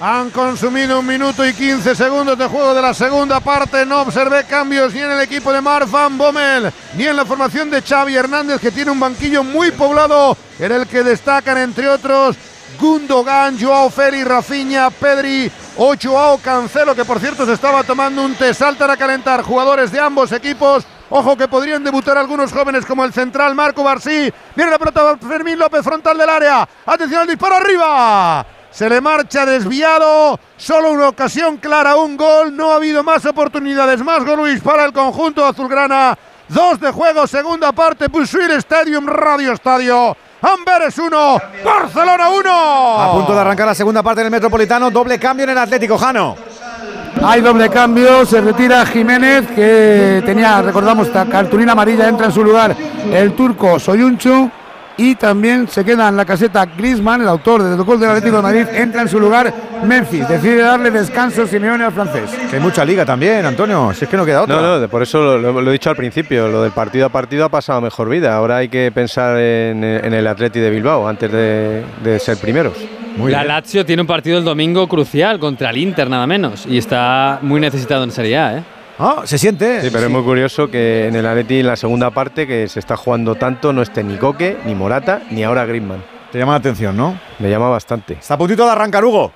[0.00, 3.84] Han consumido un minuto y 15 segundos de juego de la segunda parte.
[3.84, 7.68] No observé cambios ni en el equipo de Mark Van Bommel ni en la formación
[7.68, 12.36] de Xavi Hernández, que tiene un banquillo muy poblado, en el que destacan, entre otros,
[12.80, 18.36] Gundogan, Joao Félix, Rafinha, Pedri o Joao Cancelo, que por cierto se estaba tomando un
[18.36, 18.54] té.
[18.54, 20.86] Saltan a calentar jugadores de ambos equipos.
[21.10, 24.32] Ojo que podrían debutar algunos jóvenes como el central Marco Barsí.
[24.54, 26.68] Viene la pelota Fermín López frontal del área.
[26.86, 28.46] Atención al disparo arriba.
[28.78, 30.38] Se le marcha desviado.
[30.56, 32.54] Solo una ocasión clara, un gol.
[32.54, 34.04] No ha habido más oportunidades.
[34.04, 36.16] Más gol Luis para el conjunto azulgrana.
[36.48, 38.06] Dos de juego, segunda parte.
[38.06, 40.16] Busuil Stadium, Radio Estadio.
[40.40, 43.00] Amberes 1, Barcelona 1.
[43.00, 46.36] A punto de arrancar la segunda parte del Metropolitano, doble cambio en el Atlético, Jano.
[47.24, 52.76] Hay doble cambio, se retira Jiménez, que tenía, recordamos, cartulina amarilla, entra en su lugar
[53.12, 54.48] el turco Soyuncu.
[55.00, 58.42] Y también se queda en la caseta Griezmann, el autor del gol del Atlético de
[58.42, 59.52] Madrid, entra en su lugar
[59.84, 60.28] Memphis.
[60.28, 62.28] Decide darle descanso Simeone al francés.
[62.52, 63.92] Hay mucha liga también, Antonio.
[63.94, 64.56] Si es que no queda otra.
[64.56, 67.06] No, no, de- por eso lo, lo- lo he dicho al principio, lo del partido
[67.06, 68.34] a partido ha pasado mejor vida.
[68.34, 72.74] Ahora hay que pensar en, en el Atleti de Bilbao antes de, de ser primeros.
[73.24, 76.66] la Lazio tiene un partido el domingo crucial contra el Inter, nada menos.
[76.66, 78.62] Y está muy necesitado en Serie A, ¿eh?
[79.00, 79.80] Ah, se siente.
[79.82, 82.80] Sí, pero es muy curioso que en el Atleti en la segunda parte que se
[82.80, 86.02] está jugando tanto no esté ni Coque, ni Morata, ni ahora Griezmann.
[86.32, 87.18] Te llama la atención, ¿no?
[87.38, 88.14] Me llama bastante.
[88.14, 89.32] Está a puntito de arrancar, Hugo.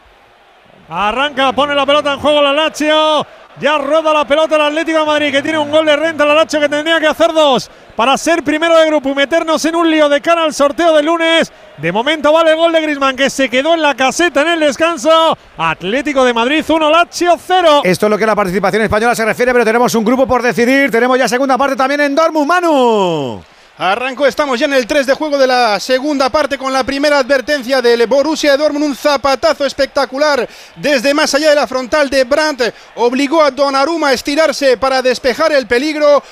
[0.95, 3.27] Arranca, pone la pelota en juego la Lazio.
[3.59, 6.35] Ya roda la pelota el Atlético de Madrid, que tiene un gol de renta la
[6.35, 9.91] Lazio que tendría que hacer dos para ser primero de grupo y meternos en un
[9.91, 11.51] lío de cara al sorteo del lunes.
[11.79, 14.61] De momento vale el gol de Griezmann, que se quedó en la caseta en el
[14.61, 15.37] descanso.
[15.57, 17.81] Atlético de Madrid 1, Lazio 0.
[17.85, 20.91] Esto es lo que la participación española se refiere, pero tenemos un grupo por decidir.
[20.91, 23.43] Tenemos ya segunda parte también en Dortmund, Manu.
[23.79, 27.19] Arrancó, estamos ya en el 3 de juego de la segunda parte con la primera
[27.19, 30.47] advertencia del Borussia Dortmund, un zapatazo espectacular
[30.77, 32.63] desde más allá de la frontal de Brandt,
[32.97, 36.23] obligó a Donnarumma a estirarse para despejar el peligro.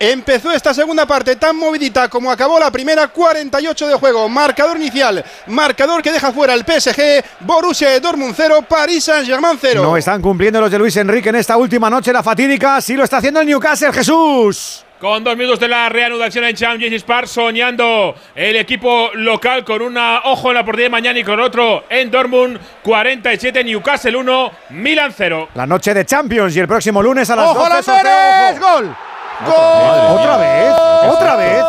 [0.00, 5.24] Empezó esta segunda parte tan movidita como acabó la primera, 48 de juego, marcador inicial,
[5.46, 9.82] marcador que deja fuera el PSG, Borussia Dortmund 0, Paris Saint-Germain 0.
[9.82, 12.80] No están cumpliendo los de Luis Enrique en esta última noche la fatídica.
[12.80, 14.84] Sí lo está haciendo el Newcastle, Jesús.
[15.00, 19.96] Con dos minutos de la reanudación en Champions Park, soñando el equipo local con un
[19.96, 25.14] ojo en la partida de mañana y con otro en Dortmund, 47, Newcastle 1, Milan
[25.16, 25.50] 0.
[25.54, 28.02] La noche de Champions y el próximo lunes a las ¡Ojo 12 ¡Ojo
[28.60, 28.96] ¡Gol!
[29.46, 30.18] ¡Gol!
[30.18, 30.74] ¿Otra vez?
[31.04, 31.62] ¿Otra vez?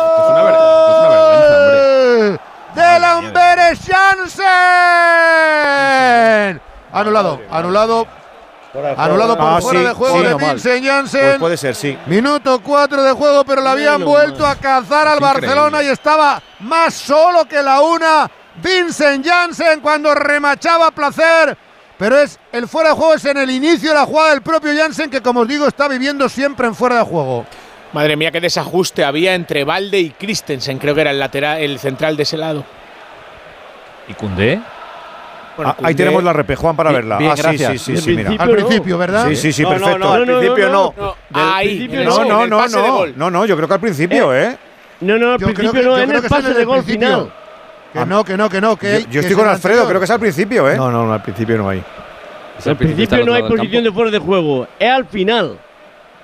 [2.74, 4.50] ¡De Lamberes Jansen!
[6.92, 8.08] Anulado, anulado
[8.96, 10.34] Anulado por Ah, fuera sí, de juego sí, de.
[10.34, 11.20] Vincent Janssen.
[11.22, 11.98] Pues puede ser, sí.
[12.06, 16.40] Minuto 4 de juego, pero le habían vuelto a cazar al Es Barcelona y estaba
[16.60, 18.30] más solo que la una.
[18.62, 21.56] Vincent Janssen cuando remachaba a placer.
[21.98, 24.72] Pero es el fuera de juego es en el inicio de la jugada del propio
[24.74, 27.44] Janssen que como os digo está viviendo siempre en fuera de juego.
[27.92, 31.78] Madre mía, qué desajuste había entre Valde y Christensen, creo que era el lateral, el
[31.80, 32.64] central de ese lado.
[34.08, 34.60] ¿Y Cundé?
[35.64, 37.18] Ah, ahí tenemos la repe, Juan, para verla.
[37.18, 37.72] bien, ah, sí, gracias.
[37.72, 38.30] sí, sí, Al sí, mira.
[38.38, 39.28] Al principio, ¿verdad?
[39.28, 39.98] Sí, sí, sí, No, no, perfecto.
[39.98, 40.94] no, al principio no.
[41.32, 43.12] Ahí, principio no, no, no, no, pase de no, gol.
[43.16, 44.56] no, no, yo creo que al principio, ¿eh?
[45.00, 47.32] No, no, al Yo principio no, en el pase de gol final.
[47.92, 48.76] Que no, que no, que no.
[48.76, 50.76] Que, Yo, yo estoy con Alfredo, creo que es al principio, ¿eh?
[50.76, 51.82] No, no, no, al principio no hay.
[52.64, 55.58] Al principio no hay posición de fuera de juego, es al final.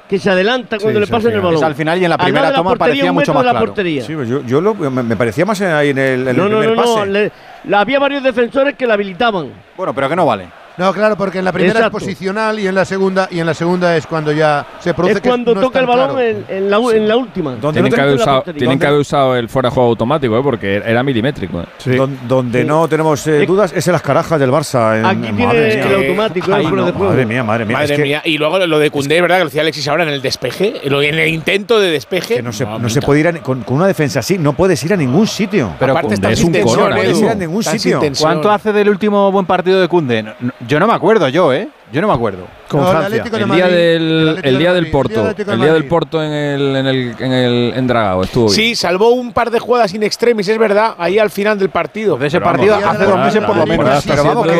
[0.08, 1.54] Que se adelanta cuando Sí, le pasan el balón.
[1.56, 3.66] Es al final y en la primera toma portería, parecía mucho más la claro.
[3.66, 4.02] portería.
[4.04, 6.58] Sí, yo, yo lo- me, me parecía más ahí en el, en el no, no,
[6.60, 6.96] primer no, pase.
[6.98, 7.32] no, le-
[7.64, 9.50] la- había varios defensores que la habilitaban.
[9.76, 10.46] Bueno, pero que no vale.
[10.78, 11.98] No, claro, porque en la primera Exacto.
[11.98, 15.14] es posicional y en la segunda y en la segunda es cuando ya se produce
[15.16, 16.20] Es cuando que no es toca el balón claro.
[16.20, 17.56] en, en la, en la última.
[17.72, 20.42] Tienen, que haber usado, tienen que haber usado el fuera de juego automático, ¿eh?
[20.42, 21.62] porque era milimétrico.
[21.62, 21.96] ¿eh?
[21.96, 22.66] Don- donde Sí.
[22.68, 24.98] no tenemos eh, dudas es en las carajas del Barça.
[24.98, 27.10] en- Aquí tiene el automático, Ay, el fuera no, de juego.
[27.12, 27.76] Madre mía, madre mía.
[27.78, 28.22] Madre es que, mía.
[28.24, 29.36] Y luego lo de Cundé, ¿verdad?
[29.36, 32.36] Que lo decía Alexis ahora en el despeje, en el intento de despeje.
[32.36, 34.82] que no se, no se puede ir a- con, con una defensa así, no puedes
[34.84, 35.72] ir a ningún sitio.
[35.78, 38.00] Pero Aparte es un sin tensión, No puedes ir a ningún sitio.
[38.20, 40.24] ¿Cuánto hace del último buen partido de Cunde?
[40.66, 41.68] Yo no me acuerdo, yo, ¿eh?
[41.92, 42.46] Yo no me acuerdo.
[42.68, 43.46] Con No, el Francia.
[43.54, 45.84] Día del, el día del Porto, el día del.
[45.86, 48.56] Porto en el, en el, en el en Dragao estuvo bien.
[48.56, 52.16] Sí, salvó un par de jugadas in extremis, es verdad, ahí al final del partido.
[52.18, 54.04] De ese Pero partido vamos, hace dos meses por lo menos.
[54.04, 54.50] Pero vamos, que,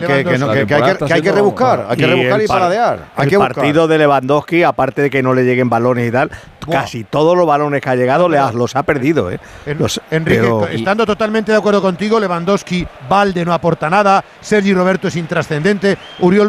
[0.00, 2.06] que- que- que no, que- que hay que, que hay que rebuscar, hay que Y
[2.06, 2.98] rebuscar el y par- paladear.
[3.16, 6.30] Hay el que partido de Lewandowski, aparte de que no le lleguen balones y tal,
[6.70, 9.32] casi todos los balones que ha llegado le ha- los ha perdido.
[9.32, 9.40] ¿eh?
[9.66, 15.16] Enrique, pero- estando totalmente de acuerdo contigo, Lewandowski, Valde no aporta nada, Sergi Roberto es
[15.16, 16.48] intrascendente, Uriol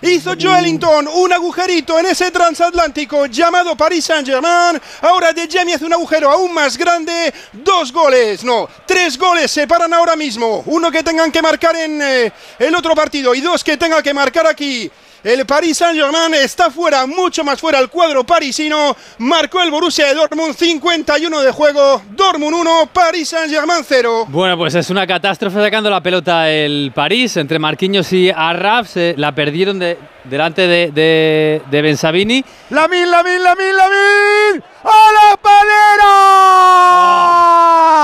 [0.00, 4.80] Hizo Joelinton un agujerito en ese transatlántico llamado Paris Saint-Germain.
[5.00, 7.34] Ahora De Jemi hace un agujero aún más grande.
[7.52, 10.62] Dos goles, no, tres goles se paran ahora mismo.
[10.66, 14.14] Uno que tengan que marcar en eh, el otro partido y dos que tenga que
[14.14, 14.88] marcar aquí.
[15.24, 18.96] El Paris Saint-Germain está fuera, mucho más fuera el cuadro parisino.
[19.18, 22.02] Marcó el Borussia de Dortmund 51 de juego.
[22.10, 24.26] Dortmund 1, Paris Saint-Germain 0.
[24.28, 28.88] Bueno, pues es una catástrofe sacando la pelota el París entre Marquinhos y Arraf.
[28.88, 32.44] Se la perdieron de- delante de, de, de Bensabini.
[32.70, 34.62] Lamin, Lamin, Lamin, Lamin.
[34.84, 35.36] ¡A la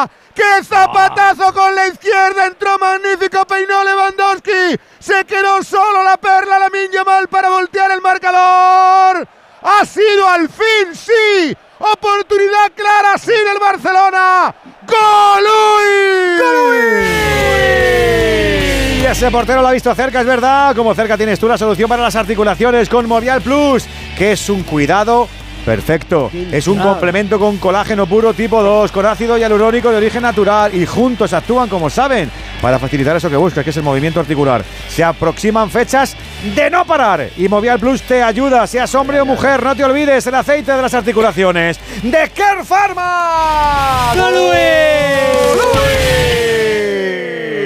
[0.05, 0.11] palera!
[0.35, 2.47] ¡Qué zapatazo con la izquierda!
[2.47, 4.77] Entró magnífico, peinó Lewandowski.
[4.99, 9.29] Se quedó solo la perla Lamin Yamal para voltear el marcador.
[9.63, 11.57] Ha sido al fin, sí.
[11.79, 14.55] Oportunidad clara, sí, del Barcelona.
[14.87, 16.25] ¡Golui!
[19.01, 20.75] Y ese portero lo ha visto cerca, es verdad.
[20.75, 23.85] Como cerca tienes tú la solución para las articulaciones con Movial Plus,
[24.19, 25.29] que es un cuidado
[25.65, 26.31] perfecto.
[26.53, 30.87] Es un complemento con colágeno puro tipo 2, con ácido hialurónico de origen natural y
[30.87, 32.31] juntos actúan como saben
[32.61, 34.65] para facilitar eso que buscas, que es el movimiento articular.
[34.89, 36.17] Se aproximan fechas
[36.55, 40.27] de no parar y Movial Plus te ayuda, seas hombre o mujer, no te olvides
[40.27, 44.13] el aceite de las articulaciones de Care Pharma.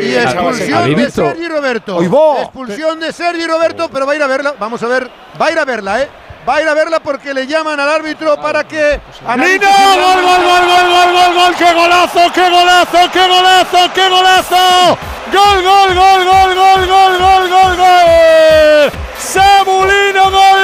[0.02, 1.10] Y expulsión ¿Habéis de?
[1.10, 2.02] Sergi Roberto.
[2.02, 4.54] Expulsión de Sergi Roberto, pero va a ir a verla.
[4.58, 5.10] Vamos a ver,
[5.40, 6.08] va a ir a verla, ¿eh?
[6.48, 8.98] Va a ir a verla porque le llaman al árbitro para que.
[9.18, 9.24] si-
[9.66, 11.54] ¡Gol, gol, gol, gol, gol, gol, gol!
[11.56, 14.98] ¡Qué golazo, qué golazo, qué golazo, qué golazo!
[15.30, 18.92] ¡Gol, gol, gol, gol, gol, gol, gol, gol, gol!
[19.18, 20.58] ¡Samulino, gol!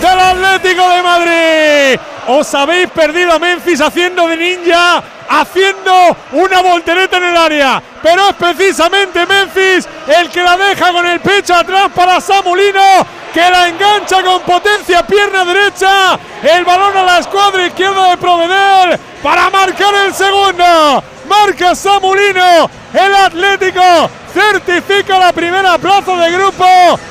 [0.00, 2.00] Del Atlético de Madrid.
[2.26, 7.82] Os habéis perdido a Memphis haciendo de ninja, haciendo una voltereta en el área.
[8.02, 13.40] Pero es precisamente Memphis el que la deja con el pecho atrás para Samulino, que
[13.50, 16.18] la engancha con potencia, pierna derecha.
[16.42, 21.02] El balón a la escuadra izquierda de Provedel para marcar el segundo.
[21.28, 26.66] Marca Samulino, el Atlético certifica la primera plaza de grupo,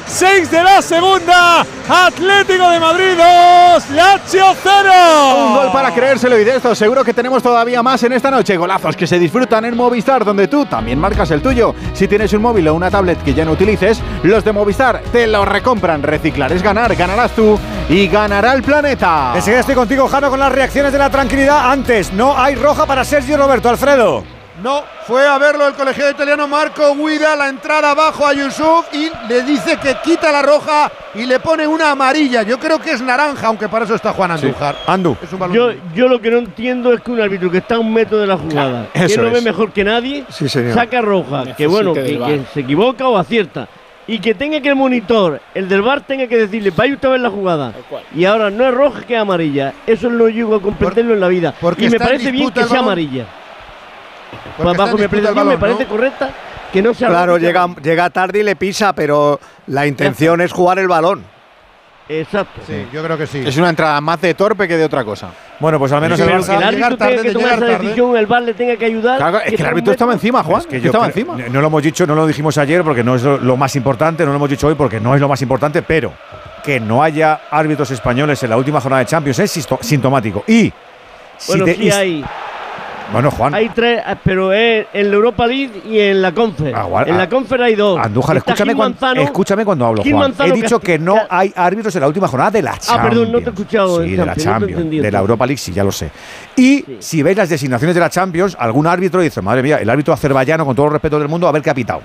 [0.07, 4.91] 6 de la segunda, Atlético de Madrid 2, Lazio 0.
[5.03, 8.57] Un gol para creérselo y de esto seguro que tenemos todavía más en esta noche.
[8.57, 11.75] Golazos que se disfrutan en Movistar, donde tú también marcas el tuyo.
[11.93, 15.27] Si tienes un móvil o una tablet que ya no utilices, los de Movistar te
[15.27, 16.03] lo recompran.
[16.03, 17.59] Reciclar es ganar, ganarás tú
[17.89, 19.33] y ganará el planeta.
[19.35, 21.71] Enseguida estoy contigo, Jano, con las reacciones de la tranquilidad.
[21.71, 24.23] Antes, no hay roja para Sergio Roberto, Alfredo.
[24.63, 29.11] No, fue a verlo el colegiado italiano Marco Guida, la entrada abajo a Yusuf y
[29.27, 32.43] le dice que quita la roja y le pone una amarilla.
[32.43, 34.77] Yo creo que es naranja, aunque para eso está Juan Andújar.
[34.87, 35.17] Andu.
[35.51, 38.17] yo, yo lo que no entiendo es que un árbitro que está a un metro
[38.17, 40.23] de la jugada, que lo ve mejor que nadie,
[40.73, 43.67] saca roja, que bueno, que, se equivoca o acierta.
[44.07, 47.11] Y que tenga que el monitor, el del bar, tenga que decirle, vaya usted a
[47.11, 47.73] ver la jugada.
[48.15, 49.73] Y ahora no es roja que es amarilla.
[49.87, 51.53] Eso no llego a comprenderlo en la vida.
[51.77, 53.25] y me parece bien que sea amarilla
[54.57, 56.29] bajo mi apreciación me parece correcta
[56.71, 60.79] que no sea Claro, llega, llega tarde y le pisa, pero la intención es jugar
[60.79, 61.23] el balón.
[62.09, 62.61] Exacto.
[62.67, 63.43] Sí, yo creo que sí.
[63.45, 65.29] Es una entrada más de torpe que de otra cosa.
[65.59, 66.57] Bueno, pues al menos el Barça.
[66.57, 69.43] el árbitro tenga que tomar esa decisión, el VAR le tenga que ayudar.
[69.45, 70.61] es que el árbitro estaba encima, Juan.
[70.61, 71.37] Es que estaba encima.
[71.37, 74.31] No lo hemos dicho, no lo dijimos ayer porque no es lo más importante, no
[74.31, 76.11] lo hemos dicho hoy porque no es lo más importante, pero
[76.63, 80.43] que no haya árbitros españoles en la última jornada de Champions es sintomático.
[80.47, 80.71] Y
[81.47, 82.25] bueno, sí hay.
[83.13, 83.53] Bueno, Juan.
[83.53, 86.73] Hay tres, eh, pero es en la Europa League y en la Confer.
[86.75, 87.99] Ah, en la ah, Confer hay dos.
[87.99, 90.33] Andújar, escúchame, cuando, escúchame cuando hablo, Juan.
[90.39, 92.99] He dicho que, no hay árbitros en la última jornada de la Champions.
[92.99, 94.03] Ah, perdón, no te he escuchado.
[94.03, 94.89] Sí, de la Champions.
[94.89, 96.09] de la Europa League, sí, ya lo sé.
[96.55, 100.13] Y si veis las designaciones de la Champions, algún árbitro dice, madre mía, el árbitro
[100.13, 102.01] azerbaiyano, con todo el respeto del mundo, a ver qué ha pitado.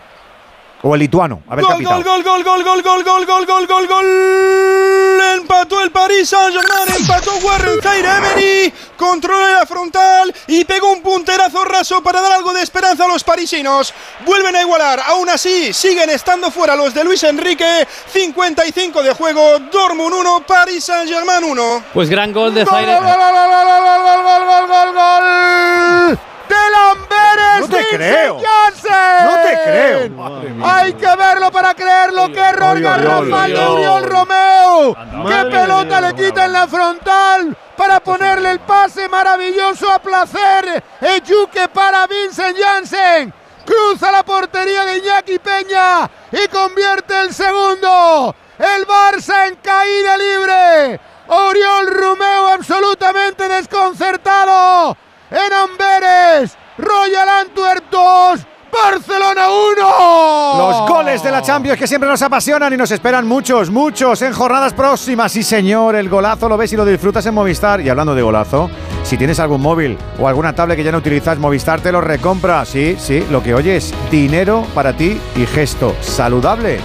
[0.82, 1.42] O el lituano.
[1.48, 5.20] A ver gol, gol, gol, gol, gol, gol, gol, gol, gol, gol, gol, gol.
[5.34, 11.64] Empató el Paris Saint-Germain, empató Warren Zaire Emery, controla la frontal y pegó un punterazo
[11.64, 13.92] raso para dar algo de esperanza a los parisinos.
[14.24, 17.86] Vuelven a igualar, aún así siguen estando fuera los de Luis Enrique.
[18.12, 21.84] 55 de juego, Dortmund 1, Paris Saint-Germain 1.
[21.92, 22.94] Pues gran gol de Zaire.
[22.94, 26.18] Gol, gol, gol, gol, gol, gol, gol, gol,
[26.54, 27.60] Amberes.
[27.60, 28.40] No te creo.
[28.40, 29.24] Janssen.
[29.24, 30.66] No te creo.
[30.66, 32.28] Hay que verlo para creerlo.
[32.28, 34.96] Qué error garrafal de Uriol Romeo.
[35.28, 40.82] Qué pelota le quita en la frontal para ponerle el pase maravilloso a placer.
[41.00, 43.32] Ejuque para Vincent Janssen.
[43.64, 48.34] Cruza la portería de Iñaki Peña y convierte el segundo.
[48.58, 51.00] El Barça en caída libre.
[51.28, 54.96] Oriol Romeo absolutamente desconcertado
[55.30, 56.56] en Amberes.
[56.78, 58.40] Royal Antwerp 2.
[58.70, 60.58] Barcelona 1.
[60.58, 64.32] Los goles de la Champions que siempre nos apasionan y nos esperan muchos, muchos en
[64.32, 65.32] jornadas próximas.
[65.32, 67.80] Sí, señor, el golazo lo ves y lo disfrutas en Movistar.
[67.80, 68.70] Y hablando de golazo,
[69.02, 72.64] si tienes algún móvil o alguna tablet que ya no utilizas, Movistar te lo recompra.
[72.64, 76.78] Sí, sí, lo que oyes, dinero para ti y gesto saludable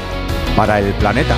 [0.55, 1.35] para el planeta.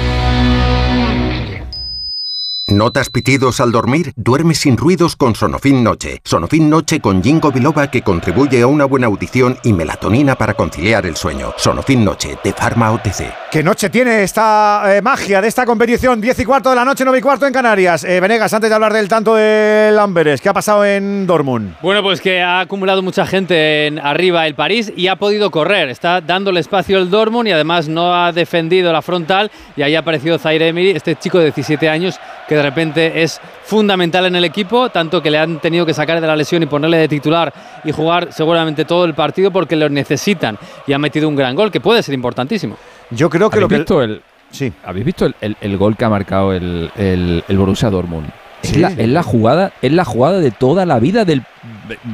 [2.67, 4.11] ¿Notas pitidos al dormir?
[4.15, 6.21] Duerme sin ruidos con Sonofin Noche.
[6.23, 11.05] Sonofin Noche con Jingo Biloba que contribuye a una buena audición y melatonina para conciliar
[11.05, 11.53] el sueño.
[11.57, 13.31] Sonofin Noche de Pharma OTC.
[13.51, 16.19] ¿Qué noche tiene esta eh, magia de esta competición?
[16.19, 18.03] 10 y cuarto de la noche, 9 y cuarto en Canarias.
[18.03, 21.75] Eh, Venegas, antes de hablar del tanto del Amberes, ¿qué ha pasado en Dortmund?
[21.83, 25.89] Bueno, pues que ha acumulado mucha gente en arriba el París y ha podido correr.
[25.89, 29.51] Está dándole espacio el Dortmund y además no ha defendido la frontal.
[29.77, 32.19] Y ahí ha aparecido Zaire Emery, este chico de 17 años
[32.55, 36.21] que de repente es fundamental en el equipo, tanto que le han tenido que sacar
[36.21, 37.53] de la lesión y ponerle de titular
[37.83, 40.57] y jugar seguramente todo el partido porque lo necesitan.
[40.87, 42.77] Y ha metido un gran gol que puede ser importantísimo.
[43.11, 43.77] Yo creo que lo que.
[43.77, 44.21] Visto el,
[44.51, 44.71] sí.
[44.85, 48.29] ¿Habéis visto el, gol que ha marcado el, el, el Borussia Dortmund?
[48.63, 51.43] Es, la, jugada, es la jugada de toda la vida del,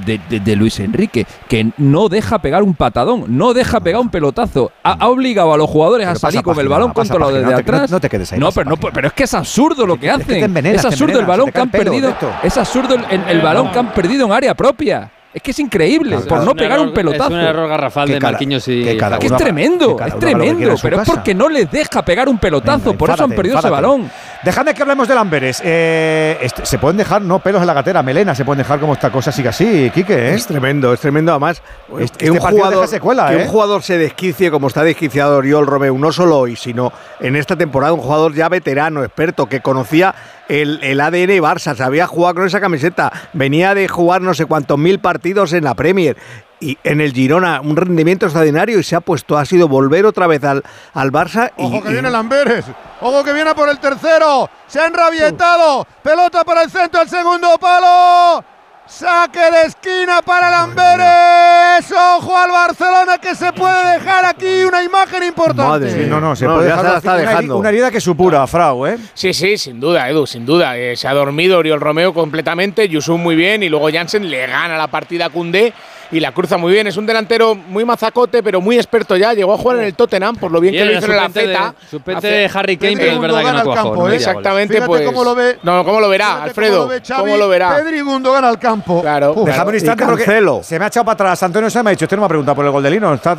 [0.06, 4.72] de, Luis Enrique, que no deja pegar un patadón, no deja pegar un pelotazo.
[4.84, 7.92] Ha, obligado a los jugadores a salir con el balón controlado desde atrás.
[7.92, 8.40] No, te quedes ahí.
[8.40, 10.58] No, pero, no, pero es que es absurdo lo que hacen.
[10.66, 12.16] es absurdo el balón que han perdido.
[12.44, 15.12] Es absurdo el balón que han perdido en área propia.
[15.34, 17.26] Es que es increíble, por no pegar un pelotazo.
[17.26, 18.84] Es un error garrafal de Marquinhos y.
[18.84, 20.76] Que, es tremendo, es tremendo.
[20.82, 24.10] Pero es porque no les deja pegar un pelotazo, por eso han perdido ese balón.
[24.44, 25.62] Dejadme que hablemos del Amberes.
[25.64, 28.94] Eh, este, se pueden dejar, no pelos en la gatera, melena, se pueden dejar como
[28.94, 30.14] esta cosa sigue así, Quique.
[30.14, 30.34] ¿eh?
[30.34, 31.32] Es tremendo, es tremendo.
[31.32, 31.62] Además,
[32.00, 33.48] este, que, un, jugador, secuela, que un ¿eh?
[33.48, 37.94] jugador se desquicie como está desquiciado Oriol Romeu, no solo hoy, sino en esta temporada,
[37.94, 40.16] un jugador ya veterano, experto, que conocía
[40.50, 44.80] el, el ADN Barça, sabía jugar con esa camiseta, venía de jugar no sé cuántos
[44.80, 46.18] mil partidos en la Premier
[46.62, 50.28] y en el Girona un rendimiento extraordinario y se ha puesto, ha sido volver otra
[50.28, 50.64] vez al,
[50.94, 51.52] al Barça.
[51.58, 52.66] Ojo que viene Lamberes,
[53.02, 57.58] ojo que viene por el tercero, se ha enrabietado, pelota para el centro, el segundo
[57.60, 58.46] palo.
[58.92, 61.90] Saque de esquina para Lamberes.
[62.18, 66.08] Ojo al Barcelona que se puede dejar aquí una imagen importante.
[66.08, 67.58] no, no, se puede dejar está dejando.
[67.58, 68.98] Una herida que supura, Frau, ¿eh?
[69.14, 70.78] Sí, sí, sin duda, Edu, sin duda.
[70.78, 74.78] Eh, se ha dormido Oriol Romeo completamente, Yusuf muy bien y luego Jansen le gana
[74.78, 75.74] la partida a Cundé
[76.12, 76.88] y la cruza muy bien.
[76.88, 79.34] Es un delantero muy mazacote, pero muy experto ya.
[79.34, 81.76] Llegó a jugar en el Tottenham, por lo bien que lo hizo en la Z.
[81.90, 84.10] Suplente de Harry Kane, pero es verdad que no cuajó.
[84.10, 84.16] ¿eh?
[84.16, 85.02] Exactamente, pues.
[85.02, 86.90] Cómo lo ve, no, ¿cómo lo verá, Alfredo?
[87.18, 87.76] ¿Cómo lo, verá?
[87.78, 89.02] Pedri Gundogan al campo.
[89.02, 89.34] Claro.
[89.46, 90.26] Déjame un instante porque
[90.64, 91.44] se me ha echado para atrás.
[91.44, 93.14] Antonio se me ha dicho, usted no me ha preguntado por el gol de Lino.
[93.14, 93.32] Está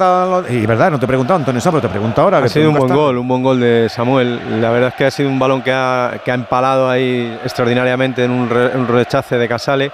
[0.49, 2.39] y verdad, no te he preguntado, Antonio Sá, pero te pregunto ahora.
[2.39, 4.61] Ha sido un buen gol, un buen gol de Samuel.
[4.61, 8.24] La verdad es que ha sido un balón que ha, que ha empalado ahí extraordinariamente
[8.24, 9.93] en un, un rechace de Casale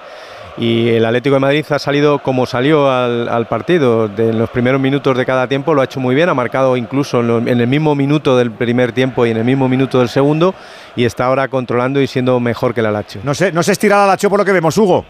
[0.59, 4.09] y el Atlético de Madrid ha salido como salió al, partido.
[4.09, 6.75] De, en los primeros minutos de cada tiempo lo ha hecho muy bien, ha marcado
[6.75, 10.53] incluso en, el mismo minuto del primer tiempo y en el mismo minuto del segundo
[10.95, 13.19] y está ahora controlando y siendo mejor que el Alacho.
[13.23, 15.05] No se, no se estira el Alacho por lo que vemos, Hugo.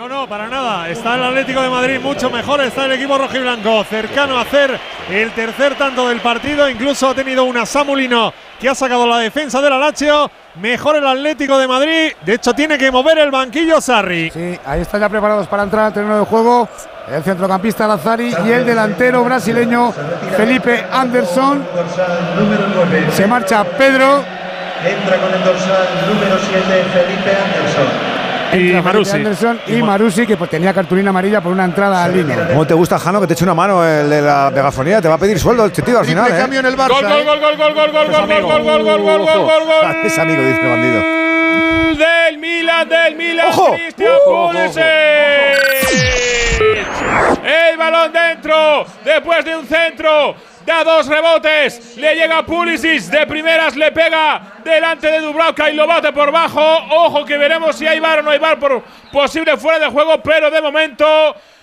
[0.00, 0.88] No, no, para nada.
[0.88, 2.62] Está el Atlético de Madrid mucho mejor.
[2.62, 6.70] Está el equipo rojiblanco cercano a hacer el tercer tanto del partido.
[6.70, 10.30] Incluso ha tenido una Samulino que ha sacado la defensa del Alacho.
[10.54, 12.12] Mejor el Atlético de Madrid.
[12.24, 14.30] De hecho, tiene que mover el banquillo Sarri.
[14.30, 16.66] Sí, ahí están ya preparados para entrar al terreno de juego.
[17.06, 19.92] El centrocampista Lazari y el delantero brasileño
[20.34, 21.62] Felipe Anderson.
[23.12, 24.24] Se marcha Pedro.
[24.82, 28.09] Entra con el dorsal número 7 Felipe Anderson
[28.52, 29.18] y Marusi.
[29.68, 32.48] y Marusi, que pues, tenía cartulina amarilla por una entrada al línea.
[32.48, 35.00] ¿Cómo te gusta, Jano, que te eche una mano el de la megafonía?
[35.00, 36.30] Te va a pedir sueldo el tío al final.
[36.30, 36.36] ¿eh?
[36.36, 36.88] cambio en el Barça.
[36.88, 39.96] Gol, gol, gol, gol, gol, gol, gol, gol, gol, gol, gol, gol, gol, gol, gol.
[40.04, 41.00] Es amigo, dice el bandido.
[42.00, 43.46] Del Milan, del Milan.
[43.50, 43.74] ¡Ojo!
[43.74, 44.12] Cristian
[47.44, 50.34] El balón dentro, después de un centro
[50.70, 55.84] da dos rebotes, le llega Pulisic, de primeras le pega delante de Dubravka y lo
[55.86, 56.62] bate por bajo.
[56.90, 58.82] Ojo que veremos si hay bar o no hay bar por
[59.12, 61.04] posible fuera de juego, pero de momento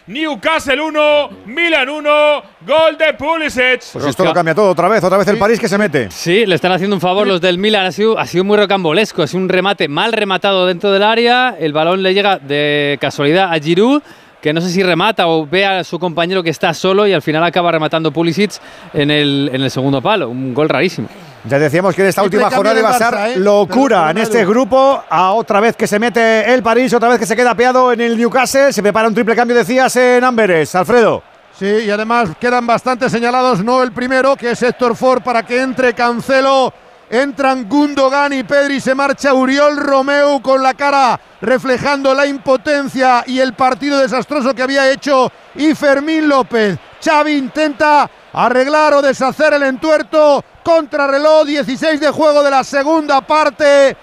[0.07, 3.81] Newcastle 1, Milan 1, gol de Pulisic.
[3.93, 6.11] Pues esto lo cambia todo otra vez, otra vez el París que se mete.
[6.11, 9.25] Sí, le están haciendo un favor los del Milan, ha sido, ha sido muy rocambolesco,
[9.25, 13.59] sido un remate mal rematado dentro del área, el balón le llega de casualidad a
[13.59, 14.01] Giroud
[14.41, 17.21] que no sé si remata o ve a su compañero que está solo y al
[17.21, 18.51] final acaba rematando Pulisic
[18.93, 20.29] en el, en el segundo palo.
[20.29, 21.07] Un gol rarísimo.
[21.45, 23.39] Ya decíamos que en esta última jornada iba a ser ¿eh?
[23.39, 25.03] locura en este grupo.
[25.09, 28.01] A otra vez que se mete el París, otra vez que se queda peado en
[28.01, 28.73] el Newcastle.
[28.73, 30.75] Se prepara un triple cambio, decías, en Amberes.
[30.75, 31.23] Alfredo.
[31.57, 35.59] Sí, y además quedan bastante señalados, no el primero, que es Héctor Ford, para que
[35.59, 36.71] entre Cancelo
[37.09, 43.39] Entran Gundogan y Pedri, se marcha Uriol Romeu con la cara reflejando la impotencia y
[43.39, 46.77] el partido desastroso que había hecho y Fermín López.
[47.01, 50.43] Xavi intenta arreglar o deshacer el entuerto.
[50.63, 53.95] Contrarreloj, 16 de juego de la segunda parte.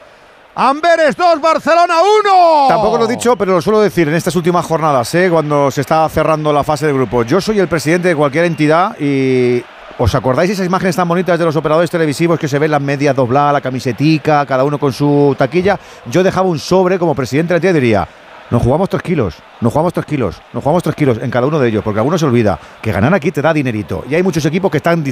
[0.54, 2.68] Amberes 2, Barcelona 1.
[2.68, 5.28] Tampoco lo he dicho, pero lo suelo decir en estas últimas jornadas, ¿eh?
[5.30, 7.24] cuando se está cerrando la fase de grupo.
[7.24, 9.62] Yo soy el presidente de cualquier entidad y
[9.96, 13.14] ¿Os acordáis esas imágenes tan bonitas de los operadores televisivos que se ven las medias
[13.14, 15.78] dobladas, la camisetica, cada uno con su taquilla?
[16.10, 18.08] Yo dejaba un sobre como presidente de la diría,
[18.50, 21.60] nos jugamos tres kilos, nos jugamos tres kilos, nos jugamos tres kilos en cada uno
[21.60, 24.04] de ellos, porque alguno se olvida que ganar aquí te da dinerito.
[24.10, 25.04] Y hay muchos equipos que están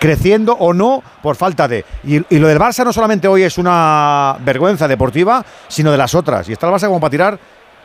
[0.00, 1.84] creciendo o no por falta de.
[2.02, 6.12] Y, y, lo del Barça no solamente hoy es una vergüenza deportiva, sino de las
[6.16, 6.48] otras.
[6.48, 7.38] Y está el Barça como para tirar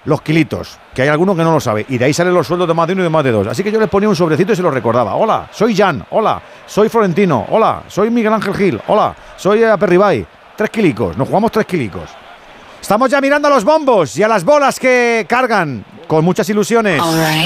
[0.08, 2.66] los kilitos, que hay alguno que no lo sabe, y de ahí salen los sueldos
[2.66, 3.46] de más de uno y de más de dos.
[3.46, 5.16] Así que yo les ponía un sobrecito y se lo recordaba.
[5.16, 10.26] Hola, soy Jan, hola, soy Florentino, hola, soy Miguel Ángel Gil, hola, soy Aperribay.
[10.56, 12.10] Tres kilicos, nos jugamos tres kilicos.
[12.80, 17.02] Estamos ya mirando a los bombos y a las bolas que cargan con muchas ilusiones.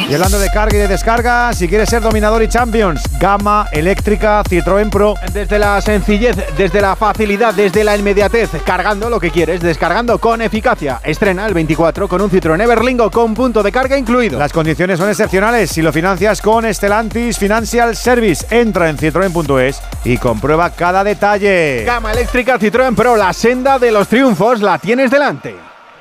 [0.09, 4.43] Y hablando de carga y de descarga, si quieres ser dominador y champions, gama eléctrica
[4.43, 5.15] Citroën Pro.
[5.33, 10.41] Desde la sencillez, desde la facilidad, desde la inmediatez, cargando lo que quieres, descargando con
[10.41, 11.01] eficacia.
[11.03, 14.39] Estrena el 24 con un Citroën Everlingo con punto de carga incluido.
[14.39, 18.45] Las condiciones son excepcionales si lo financias con Estelantis Financial Service.
[18.49, 21.83] Entra en citroen.es y comprueba cada detalle.
[21.85, 25.70] Gama eléctrica Citroën Pro, la senda de los triunfos la tienes delante.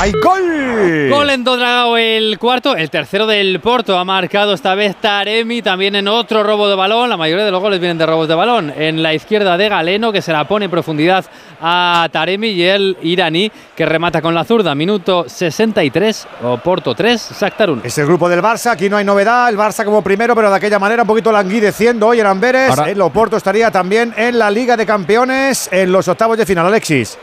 [0.00, 1.10] ¡Hay gol!
[1.10, 5.94] Gol en Dodragao el cuarto, el tercero del Porto ha marcado esta vez Taremi, también
[5.94, 8.72] en otro robo de balón, la mayoría de los goles vienen de robos de balón,
[8.74, 11.26] en la izquierda de Galeno que se la pone en profundidad
[11.60, 16.28] a Taremi y el iraní que remata con la zurda, minuto 63,
[16.64, 17.82] Porto 3, Shakhtar 1.
[17.84, 20.56] Es el grupo del Barça, aquí no hay novedad, el Barça como primero, pero de
[20.56, 24.78] aquella manera un poquito languideciendo hoy en Amberes, el Oporto estaría también en la Liga
[24.78, 27.18] de Campeones en los octavos de final, Alexis.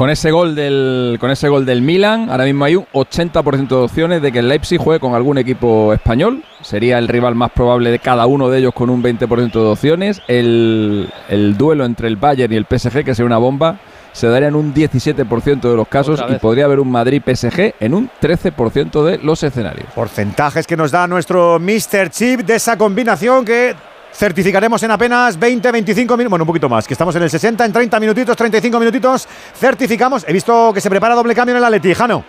[0.00, 3.74] Con ese gol del con ese gol del Milan, ahora mismo hay un 80% de
[3.74, 6.42] opciones de que el Leipzig juegue con algún equipo español.
[6.62, 10.22] Sería el rival más probable de cada uno de ellos con un 20% de opciones.
[10.26, 13.78] El, el, duelo entre el Bayern y el PSG, que sería una bomba,
[14.12, 18.10] se daría en un 17% de los casos y podría haber un Madrid-PSG en un
[18.22, 19.86] 13% de los escenarios.
[19.94, 22.08] Porcentajes que nos da nuestro Mr.
[22.08, 23.74] Chip de esa combinación que
[24.12, 27.64] certificaremos en apenas 20, 25 minutos, bueno, un poquito más, que estamos en el 60,
[27.64, 30.24] en 30 minutitos, 35 minutitos, certificamos.
[30.26, 32.24] He visto que se prepara doble cambio en el Atleti, Jano.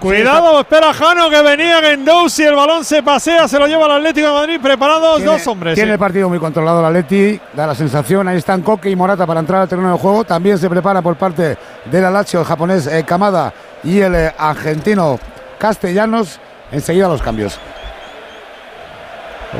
[0.00, 4.26] Cuidado, espera Jano que venía Gendouzi, el balón se pasea, se lo lleva el Atlético
[4.26, 5.74] de Madrid, preparados dos hombres.
[5.76, 9.26] Tiene el partido muy controlado el Atleti, da la sensación, ahí están Coque y Morata
[9.26, 12.86] para entrar al terreno de juego, también se prepara por parte del Alacho, el japonés
[12.86, 15.18] eh, Kamada y el eh, argentino
[15.58, 16.38] Castellanos,
[16.70, 17.58] enseguida los cambios.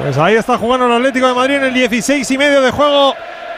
[0.03, 3.15] Pues ahí está jugando el Atlético de Madrid en el 16 y medio de juego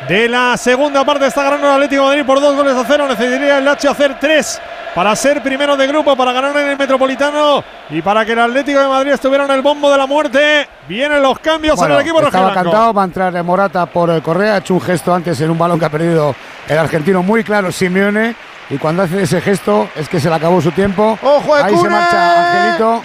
[0.09, 1.27] de la segunda parte.
[1.27, 3.07] Está ganando el Atlético de Madrid por dos goles a cero.
[3.09, 4.61] Necesitaría el Lacho hacer tres
[4.95, 8.81] para ser primero de grupo, para ganar en el Metropolitano y para que el Atlético
[8.81, 10.69] de Madrid estuviera en el bombo de la muerte.
[10.89, 14.55] Vienen los cambios en el equipo Estaba cantado, va a entrar Morata por Correa.
[14.55, 16.35] Ha hecho un gesto antes en un balón que ha perdido
[16.69, 18.35] el argentino muy claro, Simeone.
[18.69, 21.17] Y cuando hace ese gesto es que se le acabó su tiempo.
[21.23, 23.03] ¡Ojo, Ahí se marcha Angelito.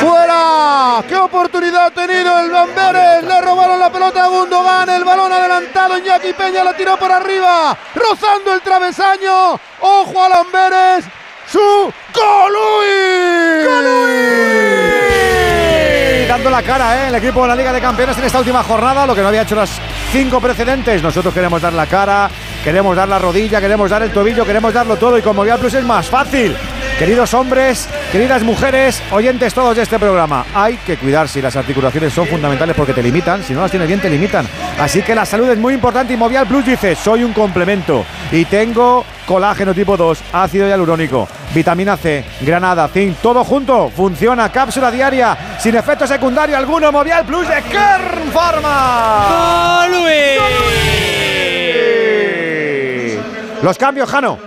[0.00, 1.02] ¡Fuera!
[1.08, 3.24] ¡Qué oportunidad ha tenido el Lamberes!
[3.24, 4.90] Le robaron la pelota a Gundogan.
[4.90, 5.96] El balón adelantado.
[5.96, 7.74] Iñaki Peña la tiró por arriba.
[7.94, 9.54] Rozando el travesaño.
[9.80, 11.06] ¡Ojo a Lamberes!
[11.50, 13.64] ¡Su Colui!
[16.28, 17.08] Dando la cara, ¿eh?
[17.08, 19.42] El equipo de la Liga de Campeones en esta última jornada, lo que no había
[19.42, 19.70] hecho las
[20.10, 21.02] cinco precedentes.
[21.02, 22.28] Nosotros queremos dar la cara,
[22.64, 25.74] queremos dar la rodilla, queremos dar el tobillo, queremos darlo todo y con Movial Plus
[25.74, 26.56] es más fácil.
[26.98, 32.12] Queridos hombres, queridas mujeres, oyentes todos de este programa, hay que cuidarse y las articulaciones
[32.12, 34.46] son fundamentales porque te limitan, si no las tienes bien te limitan.
[34.78, 38.46] Así que la salud es muy importante y Movial Plus dice, soy un complemento y
[38.46, 45.36] tengo colágeno tipo 2, ácido hialurónico, vitamina C, granada, zinc, todo junto, funciona, cápsula diaria,
[45.58, 49.84] sin efecto secundario alguno, Movial Plus de Kern Pharma.
[53.64, 54.38] Los cambios, Jano.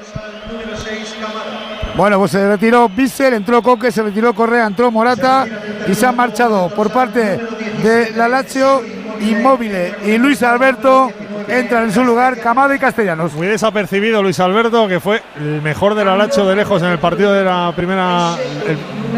[1.95, 5.47] Bueno, pues se retiró Bissell, entró Coque, se retiró Correa, entró Morata
[5.87, 7.39] y se han marchado por parte
[7.81, 8.83] de la Lazio
[9.19, 9.73] Inmóvil
[10.05, 11.11] y Luis Alberto
[11.47, 13.33] entran en su lugar Camado y Castellanos.
[13.33, 17.33] Muy desapercibido Luis Alberto, que fue el mejor del Alacho de lejos en el partido
[17.33, 18.35] de la primera,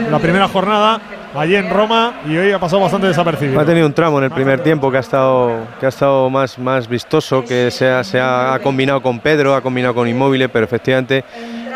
[0.09, 1.01] la primera jornada
[1.35, 3.59] allí en Roma y hoy ha pasado bastante desapercibido.
[3.59, 6.57] Ha tenido un tramo en el primer tiempo que ha estado, que ha estado más,
[6.57, 10.65] más vistoso, que se ha, se ha combinado con Pedro, ha combinado con Inmóvil, pero
[10.65, 11.23] efectivamente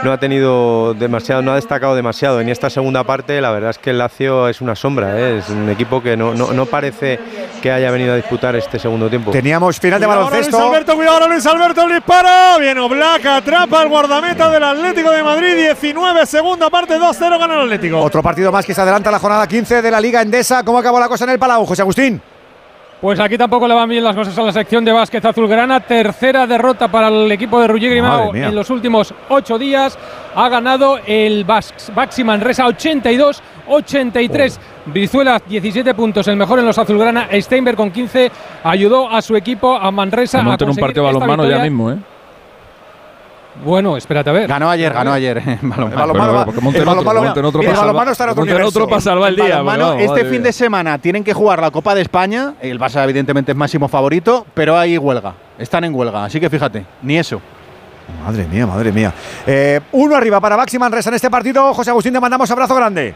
[0.04, 2.42] no ha tenido demasiado, no ha destacado demasiado.
[2.42, 5.38] En esta segunda parte, la verdad es que el Lazio es una sombra, ¿eh?
[5.40, 7.20] es un equipo que no, no, no, parece
[7.62, 9.32] que haya venido a disputar este segundo tiempo.
[9.32, 10.58] Teníamos final de baloncesto.
[10.58, 12.60] Luis Alberto, cuidado Luis Alberto, el disparo.
[12.60, 15.56] Bien, Oblak atrapa al guardameta del Atlético de Madrid.
[15.56, 18.00] 19, segunda parte, 2-0 gana el Atlético.
[18.00, 20.64] Otro partido más que se adelanta a la jornada 15 de la Liga Endesa.
[20.64, 22.22] ¿Cómo acabó la cosa en el Palau, José Agustín?
[23.04, 25.82] Pues aquí tampoco le van bien las cosas a la sección de básquet azulgrana.
[25.82, 30.00] Tercera derrota para el equipo de Ruggier Grimao en los últimos ocho días.
[30.34, 34.58] Ha ganado el Baxi Manresa 82-83.
[34.86, 37.28] Brizuela 17 puntos, el mejor en los azulgrana.
[37.34, 38.32] Steinberg con 15
[38.64, 40.40] ayudó a su equipo, a Manresa.
[40.40, 41.98] a conseguir un partido balonmano ya mismo, ¿eh?
[43.64, 44.48] Bueno, espérate a ver.
[44.48, 45.42] Ganó ayer, ganó ayer.
[47.76, 48.68] salvar- está en otro universo.
[48.68, 49.62] otro para salvar el día.
[49.62, 52.56] Balonmano, pero, este madre fin de semana tienen que jugar la Copa de España.
[52.62, 55.34] El Barça, evidentemente, es máximo favorito, pero hay huelga.
[55.58, 57.40] Están en huelga, así que fíjate, ni eso.
[58.26, 59.14] Madre mía, madre mía.
[59.48, 61.74] Eh, uno arriba para Baxi Manresa en este partido.
[61.74, 63.16] José Agustín, te mandamos abrazo grande.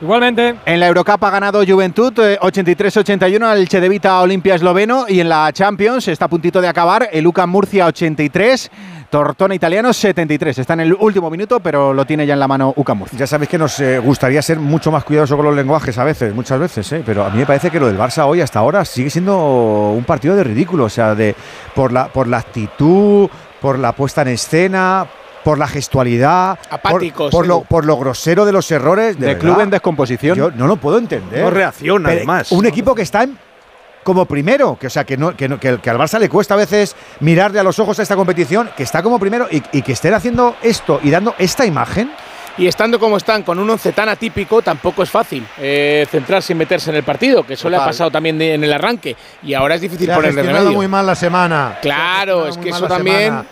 [0.00, 0.56] Igualmente.
[0.66, 5.50] En la Eurocup ha ganado Juventud eh, 83-81 al Chedevita Olimpia esloveno y en la
[5.54, 8.70] Champions está a puntito de acabar el UCAM Murcia 83,
[9.08, 10.58] Tortona Italiano 73.
[10.58, 13.18] Está en el último minuto, pero lo tiene ya en la mano UCAM Murcia.
[13.18, 16.34] Ya sabéis que nos eh, gustaría ser mucho más cuidadosos con los lenguajes a veces,
[16.34, 17.02] muchas veces, ¿eh?
[17.04, 20.04] pero a mí me parece que lo del Barça hoy hasta ahora sigue siendo un
[20.04, 21.34] partido de ridículo, o sea, de
[21.74, 23.30] por la por la actitud,
[23.62, 25.06] por la puesta en escena,
[25.46, 27.48] por la gestualidad, por- Apáticos, por, sí.
[27.48, 29.16] lo, por lo grosero de los errores.
[29.16, 30.36] De, De club en descomposición.
[30.36, 31.44] Yo no lo puedo entender.
[31.44, 32.50] No reacciona, Pero además.
[32.50, 33.38] Un equipo que está en-
[34.02, 36.54] como primero, que o sea que no, que, no- que- que al Barça le cuesta
[36.54, 39.82] a veces mirarle a los ojos a esta competición, que está como primero y, y
[39.82, 42.10] que estén haciendo esto y dando esta imagen.
[42.58, 46.56] Y estando como están, con un once tan atípico, tampoco es fácil eh, centrarse y
[46.56, 49.14] meterse en el partido, que eso le ha pasado también de- en el arranque.
[49.44, 50.72] Y ahora es difícil Se ha ponerle remedio.
[50.72, 51.78] muy mal la semana.
[51.82, 53.24] Claro, es que eso también.
[53.26, 53.44] semana.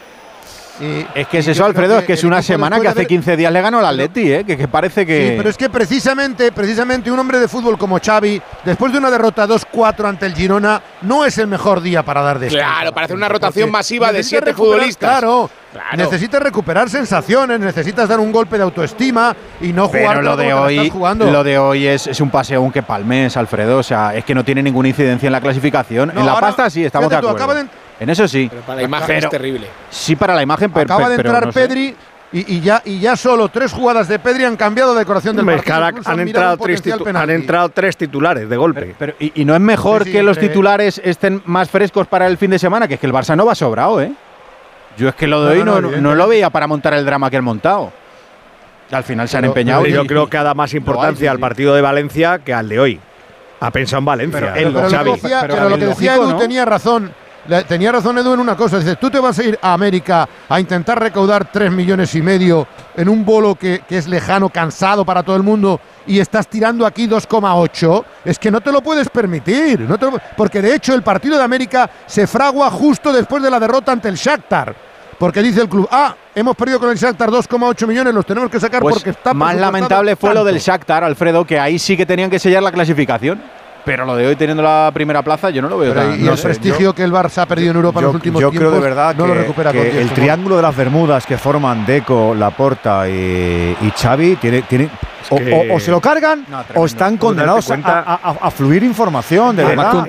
[0.80, 3.06] Y- Es que es eso, Alfredo, es que es una semana que de hace haber-
[3.06, 4.44] 15 días le ganó al Atleti, ¿eh?
[4.44, 5.28] que, que parece que...
[5.30, 9.10] Sí, pero es que precisamente, precisamente un hombre de fútbol como Xavi, después de una
[9.10, 12.66] derrota 2-4 ante el Girona, no es el mejor día para dar descanso.
[12.66, 15.10] Claro, para hacer una rotación masiva de siete futbolistas.
[15.10, 15.96] Claro, Claro.
[15.96, 20.54] necesitas recuperar sensaciones, necesitas dar un golpe de autoestima y no jugar Pero lo de
[20.54, 21.28] hoy, estás jugando.
[21.28, 23.78] lo de hoy es, es un paseo aunque palmés, Alfredo.
[23.78, 26.12] O sea, es que no tiene ninguna incidencia en la clasificación.
[26.14, 27.44] No, en la ahora, pasta sí, estamos de fíjate tú, acuerdo.
[27.52, 28.48] acaba de- En eso sí.
[28.50, 29.68] Pero para la imagen Pero- es terrible.
[29.90, 31.60] Sí, para la imagen, pero, Acaba de pero entrar no sé.
[31.60, 31.96] Pedri
[32.36, 35.84] y, ya, y ya solo tres jugadas de Pedri han cambiado la decoración del partido.
[36.04, 36.82] Han, entrado tres
[37.14, 38.94] han entrado tres titulares de golpe.
[38.98, 42.58] Pero, y, no es mejor que los titulares estén más frescos para el fin de
[42.58, 44.12] semana, que es que el Barça no va sobrado, ¿eh?
[44.96, 47.36] Yo es que lo de hoy no, no, lo veía para montar el drama que
[47.36, 47.92] han montado.
[48.90, 49.86] Al final se han empeñado.
[49.86, 53.00] yo creo que ha dado más importancia al partido de Valencia que al de hoy.
[53.60, 54.52] Ha pensado en Valencia.
[54.52, 57.12] Pero, lo, que decía, pero lo que decía Edu tenía razón.
[57.68, 58.78] Tenía razón Edu en una cosa.
[58.78, 62.66] Dice, tú te vas a ir a América a intentar recaudar 3 millones y medio
[62.96, 67.06] en un bolo que, es lejano, cansado para todo el mundo y estás tirando aquí
[67.06, 68.04] 2,8.
[68.24, 69.80] Es que no te lo puedes permitir.
[69.80, 69.98] No
[70.36, 74.08] porque de hecho el partido de América se fragua justo después de la derrota ante
[74.08, 74.74] el Shakhtar.
[75.18, 78.58] Porque dice el club, ah, hemos perdido con el Shakhtar 2,8 millones, los tenemos que
[78.58, 82.04] sacar pues porque está Más lamentable fue lo del Shakhtar, Alfredo, que ahí sí que
[82.04, 83.40] tenían que sellar la clasificación.
[83.84, 86.38] Pero lo de hoy teniendo la primera plaza, yo no lo veo tan, Y el
[86.38, 88.70] prestigio que el Barça ha perdido en Europa en los últimos yo tiempos.
[88.70, 92.34] creo de verdad no lo recupera que el triángulo de las Bermudas que forman Deco,
[92.34, 94.88] Laporta y, y Xavi tiene, tiene
[95.30, 96.44] o, se lo cargan
[96.74, 99.56] o están condenados a, fluir información.
[99.56, 100.06] De más, que un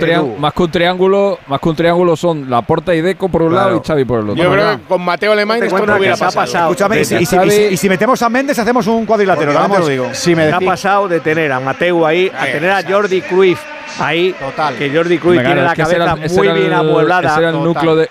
[0.71, 4.05] triángulo, más que un triángulo son la Porta y Deco por un lado y Xavi
[4.05, 4.43] por el otro.
[4.43, 6.71] Yo creo que con Mateo Alemán esto no hubiera pasado.
[6.71, 9.53] Escúchame, y, si, metemos a Méndez hacemos un cuadrilátero.
[9.53, 10.09] Vamos, digo.
[10.13, 13.59] Si me ha pasado de tener a Mateo ahí a tener a Jordi Cruyff
[13.99, 14.75] ahí, Total.
[14.77, 17.31] que Jordi Cruyff tiene la cabeza muy bien amueblada.
[17.31, 18.09] Ese era el núcleo de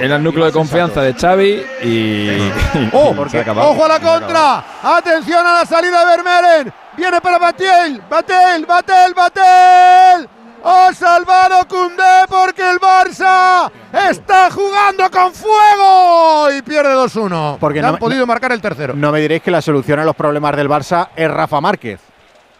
[0.00, 2.52] era el núcleo de confianza de Xavi y.
[2.92, 3.14] ¡Oh!
[3.56, 4.64] ¡Ojo a la contra!
[4.82, 6.72] ¡Atención a la salida de Vermeeren!
[6.96, 8.02] ¡Viene para Batel!
[8.08, 8.66] ¡Batel!
[8.66, 9.14] ¡Batel!
[9.14, 10.28] ¡Batel!
[10.64, 13.70] ¡Ha salvado Cundé porque el Barça
[14.10, 16.50] está jugando con fuego!
[16.56, 17.58] Y pierde 2-1.
[17.58, 18.94] Porque no han podido marcar el tercero.
[18.94, 22.00] No me diréis que la solución a los problemas del Barça es Rafa Márquez.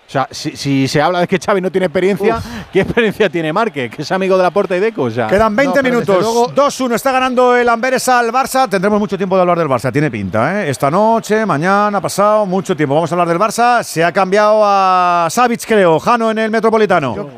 [0.09, 2.41] O sea, si, se habla de que Xavi no tiene experiencia,
[2.73, 3.91] ¿qué experiencia tiene Marque?
[3.91, 5.03] Que es amigo de la Porta y Deco.
[5.03, 5.27] O sea.
[5.27, 6.25] Quedan 20 minutos.
[6.55, 8.71] 2-1 está ganando el Amberes al Barça.
[8.71, 9.93] Tendremos mucho tiempo de hablar del Barça.
[9.93, 10.71] Tiene pinta, ¿eh?
[10.71, 12.95] Esta noche, mañana, pasado, mucho tiempo.
[12.95, 13.83] Vamos a hablar del Barça.
[13.83, 17.29] Se ha cambiado a Savic, creo, Jano en el Metropolitano.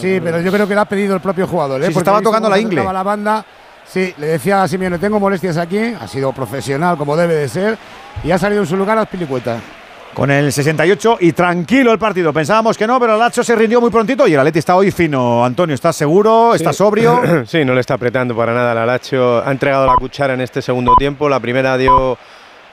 [0.00, 1.82] sí, pero yo creo que le ha pedido el propio jugador.
[1.82, 1.86] ¿eh?
[1.86, 2.84] Porque estaba tocando la ingle.
[2.84, 3.44] la banda.
[3.84, 5.80] Sí, le decía a Simeone, tengo molestias aquí.
[6.00, 7.76] Ha sido profesional como debe de ser.
[8.22, 9.60] Y ha salido en su lugar a las pilicuetas
[10.14, 12.32] con el 68 y tranquilo el partido.
[12.32, 14.90] Pensábamos que no, pero el Lacho se rindió muy prontito y el Atleti está hoy
[14.90, 15.44] fino.
[15.44, 16.54] Antonio, ¿estás seguro?
[16.54, 17.20] ¿Estás sobrio?
[17.46, 19.42] sí, no le está apretando para nada el Lacho.
[19.44, 21.28] Ha entregado la cuchara en este segundo tiempo.
[21.28, 22.18] La primera dio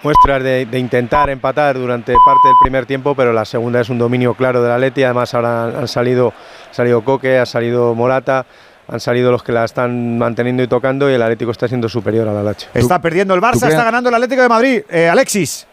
[0.03, 4.33] muestras de, intentar empatar durante parte del primer tiempo, pero la segunda es un dominio
[4.33, 5.03] claro del Atleti.
[5.03, 6.33] Además ahora han salido,
[6.69, 8.45] ha salido Coque, ha salido Morata
[8.89, 12.25] han salido los que la están manteniendo y tocando y el Atlético está siendo superior
[12.25, 12.69] al Alacho.
[12.73, 14.81] Está perdiendo el Barça, está ganando el Atlético de Madrid.
[14.89, 15.67] Eh, Alexis.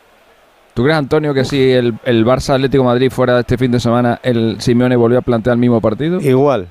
[0.74, 4.18] ¿Tú crees, Antonio, que si el, el Barça Atlético Madrid fuera este fin de semana,
[4.24, 6.20] el Simeone volvió a plantear el mismo partido?
[6.20, 6.66] Igual.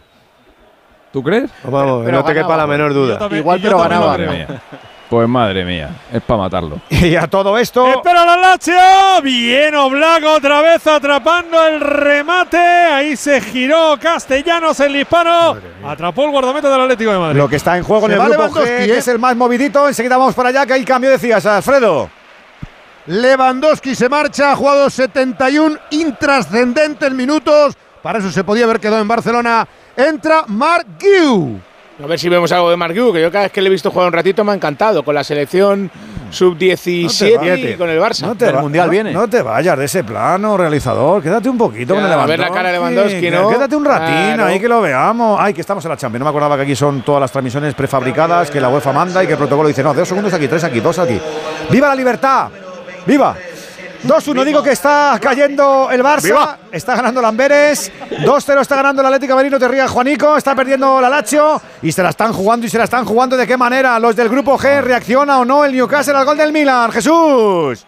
[1.14, 1.50] ¿Tú crees?
[1.64, 3.20] Vamos, no te quepa la menor duda.
[3.32, 4.18] Igual, pero ganaba.
[5.10, 6.80] Pues madre mía, es para matarlo.
[6.90, 7.88] Y a todo esto.
[7.88, 8.74] Espera la Lazio.
[9.22, 12.58] Bien, Oblak otra vez atrapando el remate.
[12.58, 15.56] Ahí se giró Castellanos el hispano.
[15.86, 17.38] Atrapó el guardameta del Atlético de Madrid.
[17.38, 19.88] Lo que está en juego en el grupo G, que es el más movidito.
[19.88, 22.10] Enseguida vamos para allá, que hay cambio, decías, Alfredo.
[23.06, 27.76] Lewandowski se marcha, ha jugado 71 intrascendentes minutos.
[28.02, 29.68] Para eso se podía haber quedado en Barcelona.
[29.96, 31.60] Entra Marc Guiu.
[32.02, 33.72] A ver si vemos algo de Marc Guiu, que yo cada vez que le he
[33.72, 35.04] visto jugar un ratito me ha encantado.
[35.04, 35.92] Con la selección
[36.32, 38.22] sub-17 y con el Barça.
[38.22, 39.12] No te Mundial viene.
[39.12, 41.22] No te vayas de ese plano, realizador.
[41.22, 42.34] Quédate un poquito con el Lewandowski.
[42.34, 43.50] A ver la cara de Lewandowski, ¿no?
[43.50, 45.38] Quédate un ratín ahí que lo veamos.
[45.40, 46.20] Ay, que estamos en la Champions.
[46.20, 49.28] No me acordaba que aquí son todas las transmisiones prefabricadas, que la UEFA manda y
[49.28, 51.20] que el protocolo dice, no, dos segundos aquí, tres aquí, dos aquí.
[51.70, 52.50] ¡Viva la libertad!
[53.06, 53.36] ¡Viva!
[54.04, 59.36] 2-1, digo que está cayendo el Barça, está ganando Lamberes, 2-0 está ganando el Atlético
[59.36, 62.78] Marino, te rías Juanico, está perdiendo la Lazio y se la están jugando y se
[62.78, 63.98] la están jugando de qué manera.
[64.00, 66.92] Los del grupo G, ¿reacciona o no el Newcastle al gol del Milan?
[66.92, 67.86] Jesús.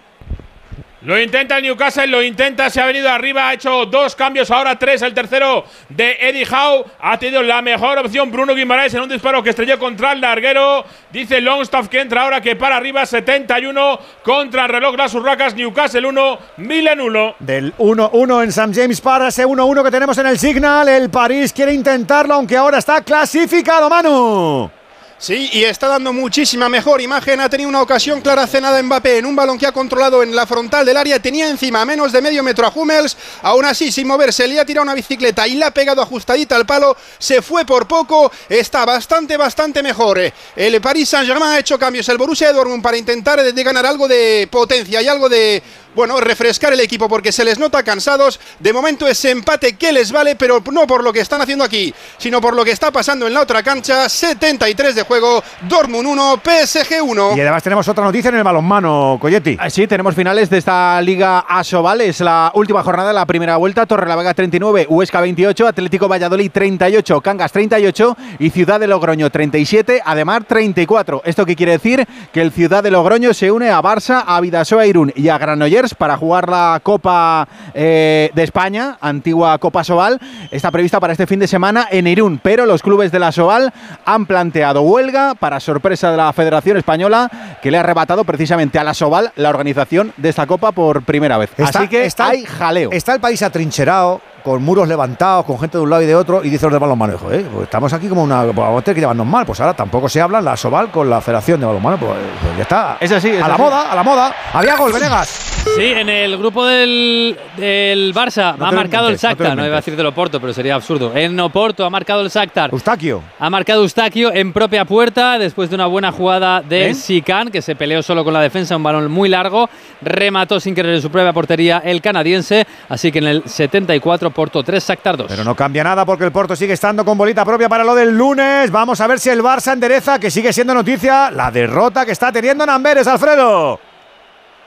[1.06, 4.80] Lo intenta el Newcastle, lo intenta, se ha venido arriba, ha hecho dos cambios, ahora
[4.80, 6.84] tres, el tercero de Eddie Howe.
[7.00, 10.84] Ha tenido la mejor opción Bruno Guimaraes en un disparo que estrelló contra el larguero.
[11.12, 16.08] Dice Longstaff que entra ahora que para arriba, 71 contra el reloj Las Urracas, Newcastle
[16.08, 17.36] 1, Milan 1.
[17.38, 18.74] Del 1-1 en St.
[18.74, 20.90] James para ese 1-1 que tenemos en el Signal.
[20.90, 24.72] El París quiere intentarlo, aunque ahora está clasificado, Manu.
[25.18, 27.40] Sí, y está dando muchísima mejor imagen.
[27.40, 30.46] Ha tenido una ocasión clara cenada Mbappé en un balón que ha controlado en la
[30.46, 31.20] frontal del área.
[31.20, 33.16] Tenía encima menos de medio metro a Hummels.
[33.42, 36.66] Aún así, sin moverse, le ha tirado una bicicleta y la ha pegado ajustadita al
[36.66, 36.98] palo.
[37.18, 38.30] Se fue por poco.
[38.50, 40.20] Está bastante, bastante mejor.
[40.54, 42.10] El Paris Saint-Germain ha hecho cambios.
[42.10, 45.64] El Borussia Dortmund para intentar ganar algo de potencia y algo de
[45.96, 48.40] bueno, refrescar el equipo porque se les nota cansados.
[48.60, 51.94] De momento ese empate que les vale, pero no por lo que están haciendo aquí,
[52.18, 54.10] sino por lo que está pasando en la otra cancha.
[54.10, 57.38] 73 de juego, Dortmund 1, PSG 1.
[57.38, 59.58] Y además tenemos otra noticia en el balonmano, Coyetti.
[59.60, 62.02] Ah, sí, tenemos finales de esta Liga Asobal.
[62.02, 63.86] Es la última jornada, la primera vuelta.
[63.86, 69.30] Torre la Vega 39, Huesca 28, Atlético Valladolid 38, Cangas 38 y Ciudad de Logroño
[69.30, 71.22] 37, además 34.
[71.26, 72.06] ¿Esto qué quiere decir?
[72.34, 75.85] Que el Ciudad de Logroño se une a Barça, a Vidasoa Irún y a Granollers
[75.94, 80.20] para jugar la Copa eh, de España, antigua Copa Sobal.
[80.52, 83.74] Está prevista para este fin de semana en Irún, pero los clubes de la Sobal
[84.06, 87.30] han planteado huelga para sorpresa de la Federación Española
[87.62, 91.38] que le ha arrebatado precisamente a la Sobal la organización de esta Copa por primera
[91.38, 91.52] vez.
[91.60, 92.90] Así que está, hay jaleo.
[92.92, 96.44] Está el país atrincherado con muros levantados, con gente de un lado y de otro,
[96.44, 98.44] y dice los de balonmano, eh, pues estamos aquí como una.
[98.44, 99.44] Pues vamos a tener que llevarnos mal.
[99.44, 101.98] Pues ahora tampoco se habla la Sobal con la Federación de Balonmano.
[101.98, 102.12] Pues,
[102.44, 102.98] pues ya está.
[103.00, 103.36] Es así.
[103.36, 104.36] a la moda, a la moda.
[104.54, 105.55] Había gol, Venegas.
[105.76, 109.58] Sí, en el grupo del, del Barça ha marcado el Shakhtar.
[109.58, 111.12] No, iba a decir del Oporto, pero sería absurdo.
[111.16, 112.72] En Oporto ha marcado el Shakhtar.
[112.72, 113.22] Eustaquio.
[113.40, 117.76] Ha marcado Eustaquio en propia puerta después de una buena jugada de Sican, que se
[117.76, 119.70] peleó solo con la defensa, un balón muy largo.
[120.02, 122.66] Remató sin querer en su propia portería el canadiense.
[122.88, 125.28] Así que en el 74, Porto 3, Shakhtar 2.
[125.30, 128.16] Pero no cambia nada porque el Porto sigue estando con bolita propia para lo del
[128.18, 128.72] lunes.
[128.72, 132.32] Vamos a ver si el Barça endereza, que sigue siendo noticia, la derrota que está
[132.32, 133.80] teniendo en Amberes, Alfredo.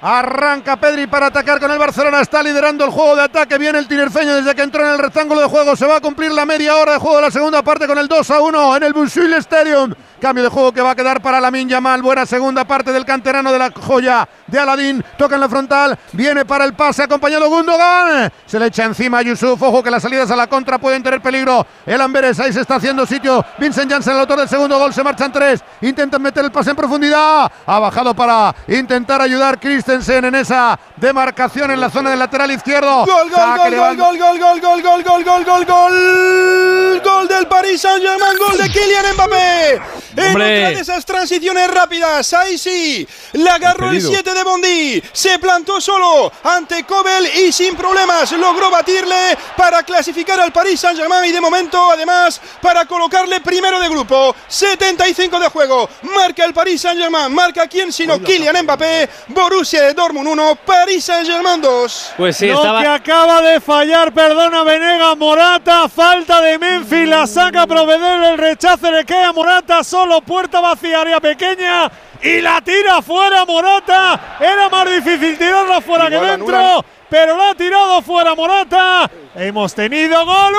[0.01, 2.21] Arranca Pedri para atacar con el Barcelona.
[2.21, 3.59] Está liderando el juego de ataque.
[3.59, 5.75] Viene el tinerfeño desde que entró en el rectángulo de juego.
[5.75, 8.07] Se va a cumplir la media hora de juego de la segunda parte con el
[8.07, 9.93] 2 a 1 en el Busuil Stadium.
[10.21, 12.01] Cambio de juego que va a quedar para la Yamal.
[12.01, 15.05] Buena segunda parte del canterano de la joya de Aladín.
[15.17, 15.99] Toca en la frontal.
[16.13, 18.33] Viene para el pase acompañado Gundogan.
[18.47, 19.63] Se le echa encima a Yusuf.
[19.63, 21.67] Ojo que las salidas a la contra pueden tener peligro.
[21.87, 23.45] El Amberes ahí se está haciendo sitio.
[23.59, 24.93] Vincent Janssen, el autor del segundo gol.
[24.93, 25.63] Se marchan tres.
[25.83, 27.51] Intentan meter el pase en profundidad.
[27.67, 33.07] Ha bajado para intentar ayudar Christensen en esa demarcación en la zona del lateral izquierdo.
[33.07, 37.01] Gol, gol, gol, gol, gol, gol, gol, gol, gol, gol, gol, gol, gol.
[37.05, 38.39] Gol del Paris Saint-Germain.
[38.39, 39.81] Gol de Kylian Mbappé.
[40.17, 45.39] En otra de esas transiciones rápidas, ahí sí, le agarró el 7 de Bondi, se
[45.39, 51.33] plantó solo ante Kobel y sin problemas logró batirle para clasificar al Paris Saint-Germain y
[51.33, 54.35] de momento además para colocarle primero de grupo.
[54.47, 60.29] 75 de juego, marca el Paris Saint-Germain, marca quién sino Kylian Mbappé, Borussia de Dortmund
[60.29, 62.13] 1, Paris Saint-Germain 2.
[62.17, 62.81] Pues sí, Lo estaba...
[62.81, 68.39] que acaba de fallar, perdona Venega, Morata, falta de Memphis, la saca a proveer el
[68.39, 71.91] rechace, le queda Morata solo puerta vacía, área pequeña
[72.23, 74.39] y la tira fuera Morata.
[74.41, 79.11] Era más difícil tirarla fuera que dentro, pero la ha tirado fuera Morata.
[79.35, 80.55] Hemos tenido gol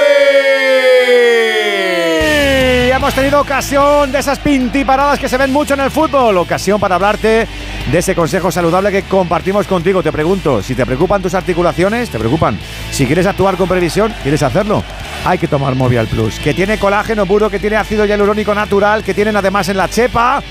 [0.00, 1.43] Y
[3.04, 6.38] hemos tenido ocasión de esas pintiparadas que se ven mucho en el fútbol.
[6.38, 7.46] Ocasión para hablarte
[7.92, 10.02] de ese consejo saludable que compartimos contigo.
[10.02, 12.58] Te pregunto, si te preocupan tus articulaciones, te preocupan.
[12.90, 14.82] Si quieres actuar con previsión, ¿quieres hacerlo?
[15.26, 19.12] Hay que tomar Movial Plus, que tiene colágeno puro, que tiene ácido hialurónico natural, que
[19.12, 20.42] tienen además en la chepa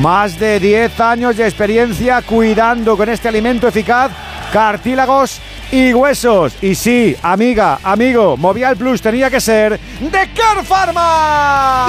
[0.00, 4.10] más de 10 años de experiencia cuidando con este alimento eficaz
[4.52, 5.40] cartílagos
[5.72, 6.54] y huesos.
[6.60, 11.86] Y sí, amiga, amigo, Movial Plus tenía que ser de Car Pharma.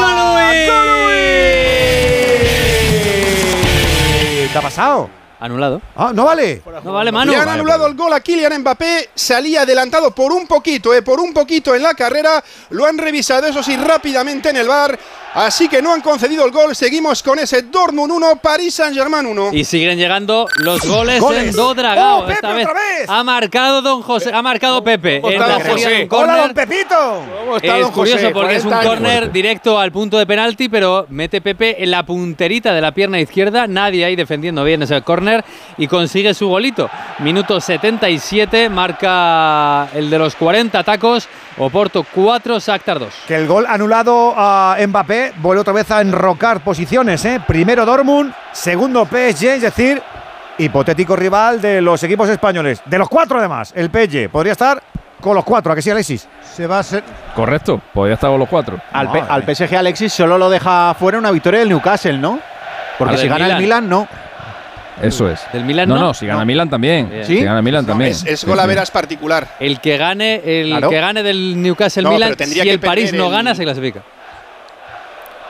[4.52, 5.23] ¿Qué ha pasado?
[5.40, 5.82] Anulado.
[5.96, 6.62] Ah, no vale.
[6.84, 7.32] No vale, mano.
[7.32, 9.10] Le han anulado el gol a Kylian Mbappé.
[9.14, 12.42] Salía adelantado por un poquito, eh, por un poquito en la carrera.
[12.70, 14.98] Lo han revisado, eso sí, rápidamente en el bar.
[15.36, 16.76] Así que no han concedido el gol.
[16.76, 19.50] Seguimos con ese Dortmund 1, París Saint-Germain 1.
[19.54, 21.44] Y siguen llegando los goles, Goles.
[21.46, 22.20] en Dodragao.
[22.20, 23.10] ¡Oh, Pepe, Esta vez otra vez!
[23.10, 25.22] ha marcado Don José, ha marcado Pepe.
[25.22, 26.08] ¿Cómo En la José?
[26.12, 27.24] ¡Hola, don Pepito!
[27.40, 28.32] ¿Cómo está, Es don curioso José?
[28.34, 28.94] porque es un 40 años.
[29.02, 33.20] córner directo al punto de penalti, pero mete Pepe en la punterita de la pierna
[33.20, 33.66] izquierda.
[33.66, 35.33] Nadie ahí defendiendo bien ese córner
[35.78, 36.90] y consigue su golito.
[37.20, 41.28] Minuto 77, marca el de los 40 tacos.
[41.58, 43.14] Oporto 4, Shakhtar 2.
[43.28, 47.24] Que el gol anulado a Mbappé vuelve otra vez a enrocar posiciones.
[47.26, 47.40] ¿eh?
[47.46, 50.02] Primero Dortmund, segundo PSG, es decir,
[50.58, 52.82] hipotético rival de los equipos españoles.
[52.86, 54.82] De los cuatro además, el PSG podría estar
[55.22, 56.28] con los cuatro, ¿a que sí, Alexis?
[56.42, 57.04] Se va a ser.
[57.36, 58.80] Correcto, podría estar con los cuatro.
[58.92, 62.40] Al, PSG Alexis solo lo deja fuera una victoria del Newcastle, ¿no?
[62.98, 63.58] Porque Ah, si gana el.
[63.58, 64.08] Milan, no.
[65.02, 65.42] Eso es.
[65.52, 65.96] ¿Del Milan no?
[65.96, 66.02] no?
[66.02, 67.10] No, si gana Milan también.
[67.26, 67.38] ¿Sí?
[67.38, 68.12] Si gana Milan también.
[68.12, 68.68] Es, es Sí, gol a sí.
[68.70, 69.56] veras particular.
[69.60, 70.90] El que gane, el Claro.
[70.90, 74.02] que gane del Newcastle No, Milan, si el París no el- gana, se clasifica.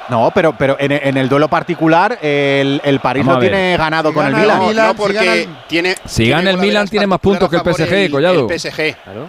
[0.09, 4.09] No, pero, pero en, en el duelo particular, el, el París Vamos lo tiene ganado
[4.09, 4.59] Si con el gana el Milan.
[4.61, 5.95] No, Milan, no, si porque gana el- tiene.
[6.05, 8.47] Si tiene gana el Milan, tiene más puntos que el PSG, Collado.
[8.49, 8.95] El PSG.
[9.03, 9.27] Claro.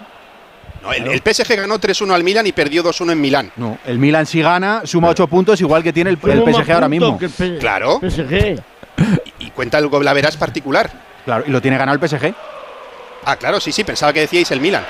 [0.82, 3.53] No, el, el PSG ganó 3-1 al Milan y perdió 2-1 en Milán.
[3.57, 6.89] No, el Milan si gana, suma 8 puntos, igual que tiene el, el PSG ahora
[6.89, 7.19] mismo.
[7.19, 8.01] que el P- Claro.
[8.01, 8.61] PSG.
[9.45, 10.91] Y cuenta el gol a veras particular.
[11.25, 12.35] Claro, y lo tiene ganado el PSG.
[13.27, 14.85] Ah, claro, sí, sí, pensaba que decíais el Milan.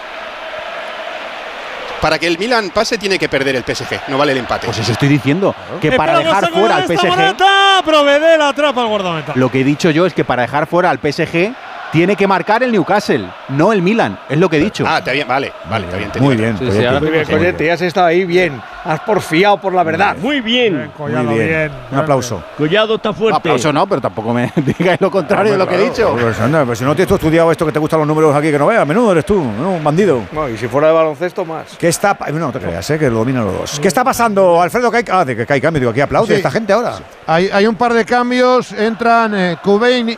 [2.01, 4.67] Para que el Milan pase tiene que perder el PSG, no vale el empate.
[4.67, 7.37] Pues eso estoy diciendo, que para dejar fuera al PSG...
[7.85, 9.33] Provede la atrapa al guardameta.
[9.37, 11.55] Lo que he dicho yo es que para dejar fuera al PSG
[11.95, 14.85] tiene que marcar el Newcastle, no el Milan, es lo que he dicho.
[14.85, 17.83] Ah, te bien, vale, vale, te bien Muy bien, sí, sí, muy bien, Collete, has
[17.83, 20.17] estado ahí bien, has porfiado por la verdad.
[20.21, 20.91] Muy bien.
[20.97, 21.71] Collado, muy bien.
[21.93, 22.43] Un aplauso.
[22.59, 23.35] Collado está fuerte.
[23.35, 26.17] Un aplauso no, pero tampoco me digáis lo contrario de lo que he dicho.
[26.21, 28.51] Pues, anda, pues si no te has estudiado esto que te gustan los números aquí,
[28.51, 30.23] que no veas, menudo eres tú, un bandido.
[30.33, 31.77] No, y si fuera de baloncesto, más.
[31.79, 32.99] ¿Qué está No, te creas, ¿eh?
[32.99, 33.79] que lo dominan los dos.
[33.79, 34.91] ¿Qué está pasando, Alfredo?
[34.91, 36.95] Que hay, ah, de que hay cambio, digo, aquí aplaude esta gente ahora.
[37.29, 39.57] Hay, hay, un par de cambios, entran eh,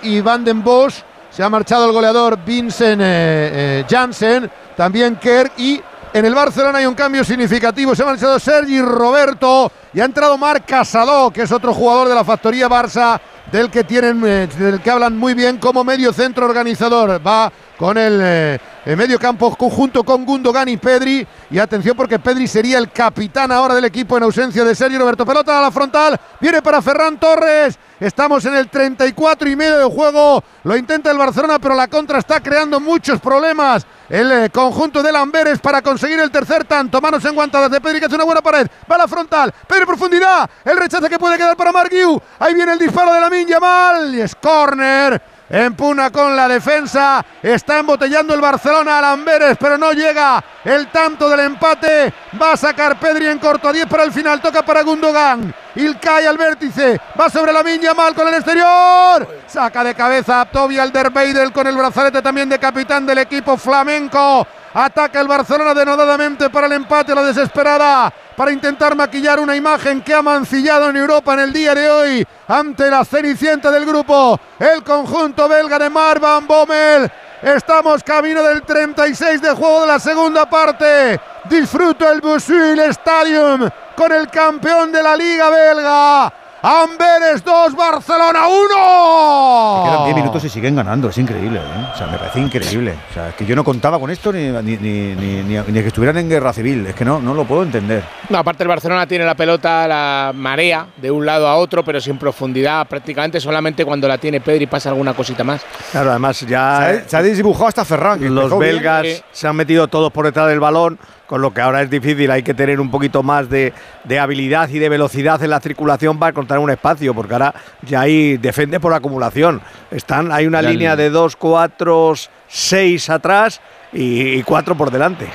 [0.02, 1.02] y Van den Bosch
[1.36, 5.78] se ha marchado el goleador Vincent eh, eh, Janssen, también Kerr y
[6.14, 7.94] en el Barcelona hay un cambio significativo.
[7.94, 12.14] Se ha marchado Sergi Roberto y ha entrado Marc Casado, que es otro jugador de
[12.14, 13.20] la factoría Barça,
[13.52, 17.20] del que tienen, eh, del que hablan muy bien como medio centro organizador.
[17.26, 21.26] Va con el, medio campo junto con Gundogan y Pedri.
[21.50, 25.26] Y atención porque Pedri sería el capitán ahora del equipo en ausencia de Sergi Roberto.
[25.26, 26.18] Pelota a la frontal.
[26.40, 27.78] Viene para Ferran Torres.
[27.98, 30.42] Estamos en el 34 y medio de juego.
[30.64, 33.86] Lo intenta el Barcelona, pero la contra está creando muchos problemas.
[34.08, 37.00] El eh, conjunto de Lamberes para conseguir el tercer tanto.
[37.00, 38.66] Manos enguantadas de Pedri que hace una buena pared.
[38.90, 39.52] Va a la frontal.
[39.66, 40.48] Pedri profundidad.
[40.64, 42.20] El rechazo que puede quedar para Marguiu.
[42.38, 44.14] Ahí viene el disparo de la Minya Mal.
[44.14, 47.24] Y es corner Empuna con la defensa.
[47.42, 52.12] Está embotellando el Barcelona a Lamberes, pero no llega el tanto del empate.
[52.40, 54.40] Va a sacar Pedri en corto a 10 para el final.
[54.40, 55.54] Toca para Gundogan.
[56.00, 57.00] cae al vértice.
[57.18, 59.28] Va sobre la miña mal con el exterior.
[59.46, 64.46] Saca de cabeza a Toby Alderweireld con el brazalete también de capitán del equipo flamenco.
[64.74, 70.14] Ataca el Barcelona denodadamente para el empate, la desesperada, para intentar maquillar una imagen que
[70.14, 74.82] ha mancillado en Europa en el día de hoy ante la cenicienta del grupo, el
[74.84, 77.10] conjunto belga de Marvan Bommel.
[77.42, 81.20] Estamos camino del 36 de juego de la segunda parte.
[81.44, 86.32] Disfruto el Busuil Stadium con el campeón de la Liga belga.
[86.68, 89.84] Amberes 2, Barcelona 1.
[89.84, 91.60] Quedan 10 minutos y siguen ganando, es increíble.
[91.60, 91.86] ¿eh?
[91.94, 92.92] O sea, me parece increíble.
[93.08, 96.16] O sea, es que yo no contaba con esto ni, ni, ni, ni, que estuvieran
[96.16, 96.84] en guerra civil.
[96.88, 98.02] Es que no, no lo puedo entender.
[98.30, 102.00] No, aparte el Barcelona tiene la pelota, la marea de un lado a otro, pero
[102.00, 102.84] sin profundidad.
[102.88, 105.64] Prácticamente solamente cuando la tiene Pedri pasa alguna cosita más.
[105.92, 107.04] Claro, además ya.
[107.06, 108.34] Se ha, desdibujado hasta Ferran.
[108.34, 111.90] los belgas se han metido todos por detrás del balón con lo que ahora es
[111.90, 113.72] difícil, hay que tener un poquito más de,
[114.18, 118.36] habilidad y de velocidad en la circulación para encontrar un espacio, porque ahora ya hay
[118.36, 119.60] defiende por acumulación.
[119.90, 122.14] Están, hay una línea de 2, 4,
[122.48, 123.60] 6 atrás
[123.92, 125.26] y, 4 por delante.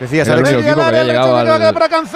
[0.00, 1.40] Decías, era, el único equipo que había llegado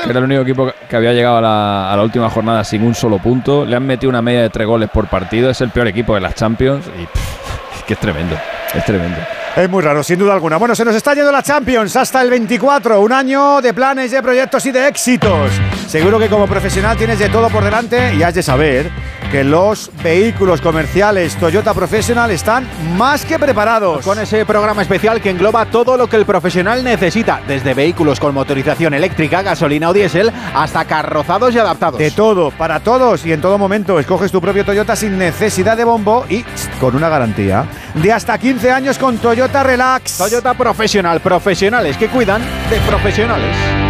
[0.05, 2.97] era el único equipo que había llegado a la, a la, última jornada sin un
[2.97, 3.65] solo punto.
[3.65, 5.49] Le han metido una media de 3 goles por partido.
[5.49, 7.03] Es el peor equipo de las Champions y
[7.77, 8.37] es que es tremendo.
[8.75, 9.19] Es tremendo.
[9.57, 10.57] Es muy raro, sin duda alguna.
[10.57, 13.01] Bueno, se nos está yendo la Champions hasta el 24.
[13.01, 15.51] Un año de planes, de proyectos y de éxitos.
[15.89, 18.91] Seguro que como profesional tienes de todo por delante y has de saber
[19.31, 24.05] que los vehículos comerciales Toyota Professional están más que preparados.
[24.05, 28.35] Con ese programa especial que engloba todo lo que el profesional necesita, desde vehículos con
[28.35, 31.99] motorización eléctrica, gasolina o diésel, hasta carrozados y adaptados.
[31.99, 33.99] De todo, para todos y en todo momento.
[33.99, 36.45] Escoges tu propio Toyota sin necesidad de bombo y
[36.81, 40.19] con una garantía de hasta 15 años con Toyota Relax.
[40.19, 43.88] Toyota Profesional, profesionales que cuidan de profesionales.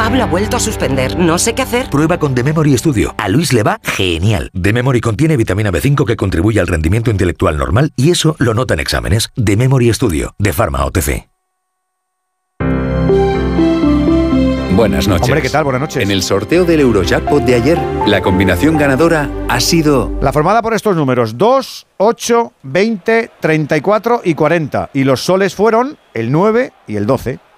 [0.00, 1.18] Pablo ha vuelto a suspender.
[1.18, 1.90] No sé qué hacer.
[1.90, 3.14] Prueba con The Memory Studio.
[3.18, 4.50] A Luis le va genial.
[4.58, 8.72] The Memory contiene vitamina B5 que contribuye al rendimiento intelectual normal y eso lo nota
[8.72, 9.30] en exámenes.
[9.34, 11.28] The Memory Studio, de Pharma OTC.
[14.74, 15.28] Buenas noches.
[15.28, 15.64] Hombre, ¿qué tal?
[15.64, 16.02] Buenas noches.
[16.02, 20.10] En el sorteo del Eurojackpot de ayer, la combinación ganadora ha sido...
[20.22, 24.90] La formada por estos números, 2, 8, 20, 34 y 40.
[24.94, 27.49] Y los soles fueron el 9 y el 12.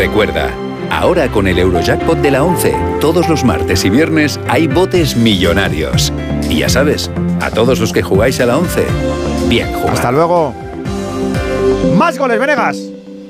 [0.00, 0.50] Recuerda,
[0.90, 6.10] ahora con el Eurojackpot de la 11, todos los martes y viernes hay botes millonarios.
[6.48, 7.10] Y ya sabes,
[7.42, 8.86] a todos los que jugáis a la 11,
[9.50, 9.90] bien jugado.
[9.90, 10.54] Hasta luego.
[11.98, 12.78] Más goles, Venegas.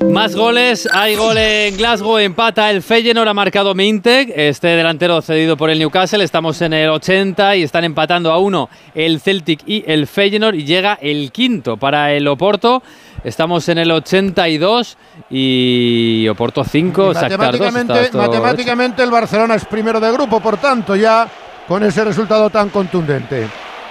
[0.08, 5.56] Más goles, hay gol en Glasgow, empata el Feyenoord, ha marcado Mintek, este delantero cedido
[5.56, 9.84] por el Newcastle, estamos en el 80 y están empatando a uno el Celtic y
[9.86, 12.82] el Feyenoord y llega el quinto para el Oporto,
[13.24, 14.96] estamos en el 82
[15.30, 21.28] y Oporto 5, matemáticamente, matemáticamente el Barcelona es primero de grupo, por tanto ya
[21.66, 23.46] con ese resultado tan contundente.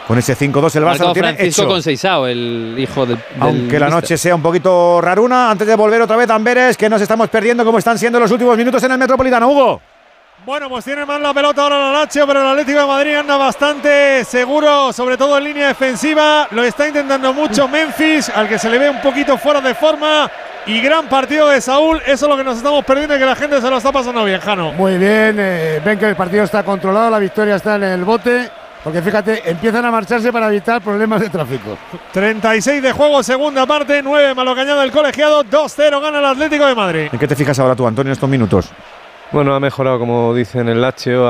[0.07, 3.89] Con ese 5-2 el Barça lo tiene Francisco con Seisao, el hijo del, Aunque la
[3.89, 7.29] noche sea un poquito raruna, antes de volver otra vez a Amberes, que nos estamos
[7.29, 9.79] perdiendo como están siendo los últimos minutos en el Metropolitano, Hugo.
[10.45, 13.35] Bueno, pues tiene más la pelota ahora la Lazio, pero el Atlético de Madrid anda
[13.35, 16.47] bastante seguro, sobre todo en línea defensiva.
[16.51, 20.31] Lo está intentando mucho Memphis, al que se le ve un poquito fuera de forma.
[20.65, 23.35] Y gran partido de Saúl, eso es lo que nos estamos perdiendo y que la
[23.35, 24.71] gente se lo está pasando bien, Jano.
[24.73, 28.49] Muy bien, eh, ven que el partido está controlado, la victoria está en el bote.
[28.83, 31.77] Porque fíjate, empiezan a marcharse para evitar problemas de tráfico.
[32.13, 36.75] 36 de juego, segunda parte, 9 malo cañado el colegiado, 2-0 gana el Atlético de
[36.75, 37.09] Madrid.
[37.11, 38.71] ¿En qué te fijas ahora tú, Antonio, en estos minutos?
[39.31, 41.21] Bueno, ha mejorado, como dicen el Lazio,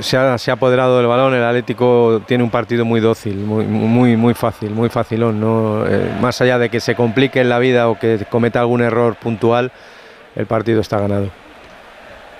[0.00, 4.32] se, ha, apoderado del balón, el Atlético tiene un partido muy dócil, muy, muy, muy
[4.32, 5.38] fácil, muy facilón.
[5.38, 5.86] ¿no?
[5.86, 9.16] Eh, más allá de que se complique en la vida o que cometa algún error
[9.16, 9.72] puntual,
[10.34, 11.28] el partido está ganado.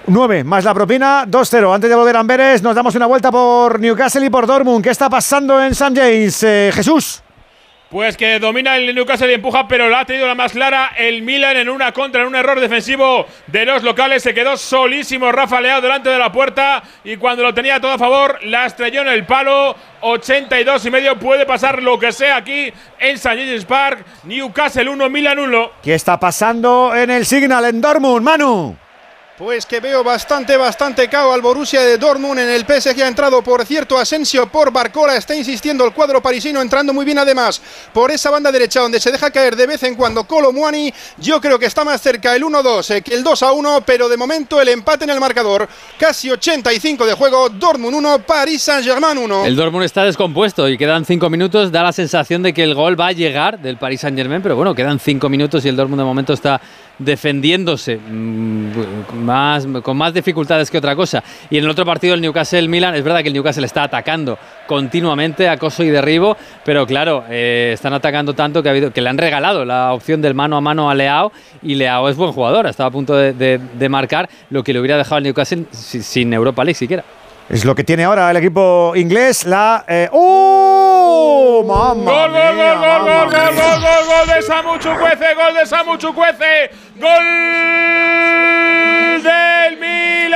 [0.06, 1.74] 9 más la propina, 2-0.
[1.74, 4.82] Antes de volver a Amberes, nos damos una vuelta por Newcastle y por Dortmund.
[4.82, 5.92] ¿Qué está pasando en St.
[5.94, 6.42] James?
[6.42, 7.22] Eh, Jesús.
[7.92, 11.20] Pues que domina el Newcastle y empuja, pero la ha tenido la más clara el
[11.20, 14.22] Milan en una contra, en un error defensivo de los locales.
[14.22, 17.98] Se quedó solísimo Rafa Leao delante de la puerta y cuando lo tenía todo a
[17.98, 19.76] favor, la estrelló en el palo.
[20.00, 23.28] 82 y medio puede pasar lo que sea aquí en St.
[23.28, 24.06] James Park.
[24.24, 25.70] Newcastle 1, Milan 1.
[25.82, 28.81] ¿Qué está pasando en el Signal en Dortmund, Manu?
[29.38, 32.38] Pues que veo bastante, bastante cao al Borussia de Dortmund.
[32.38, 35.16] En el PSG ha entrado, por cierto, Asensio por Barcola.
[35.16, 37.62] Está insistiendo el cuadro parisino, entrando muy bien además
[37.94, 40.92] por esa banda derecha donde se deja caer de vez en cuando Muani.
[41.16, 44.60] Yo creo que está más cerca el 1-2 eh, que el 2-1, pero de momento
[44.60, 45.66] el empate en el marcador.
[45.98, 49.46] Casi 85 de juego, Dortmund 1, Paris Saint-Germain 1.
[49.46, 51.72] El Dortmund está descompuesto y quedan 5 minutos.
[51.72, 54.74] Da la sensación de que el gol va a llegar del Paris Saint-Germain, pero bueno,
[54.74, 56.60] quedan 5 minutos y el Dortmund de momento está
[56.98, 61.22] defendiéndose mm, más, con más dificultades que otra cosa.
[61.50, 65.48] Y en el otro partido, el Newcastle-Milan, es verdad que el Newcastle está atacando continuamente,
[65.48, 69.18] acoso y derribo, pero claro, eh, están atacando tanto que, ha habido, que le han
[69.18, 71.32] regalado la opción del mano a mano a Leao
[71.62, 75.16] y Leao es buen jugador, estaba a punto de, marcar lo que le hubiera dejado
[75.16, 77.04] al Newcastle sin Europa League siquiera.
[77.48, 79.84] Es lo que tiene ahora el equipo inglés, la...
[79.86, 81.62] Eh, ¡Oh!
[81.66, 85.54] ¡Mamma gol, mía, gol, gol, gol, gol, gol, gol, gol, gol de Samu Chukwueze, gol
[85.54, 87.24] de Samu Chukwueze, gol
[89.22, 90.32] del Milan.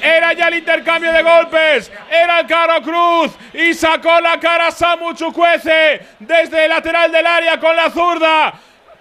[0.00, 5.12] Era ya el intercambio de golpes, era el Caro Cruz y sacó la cara Samu
[5.12, 8.54] Chukwueze desde el lateral del área con la zurda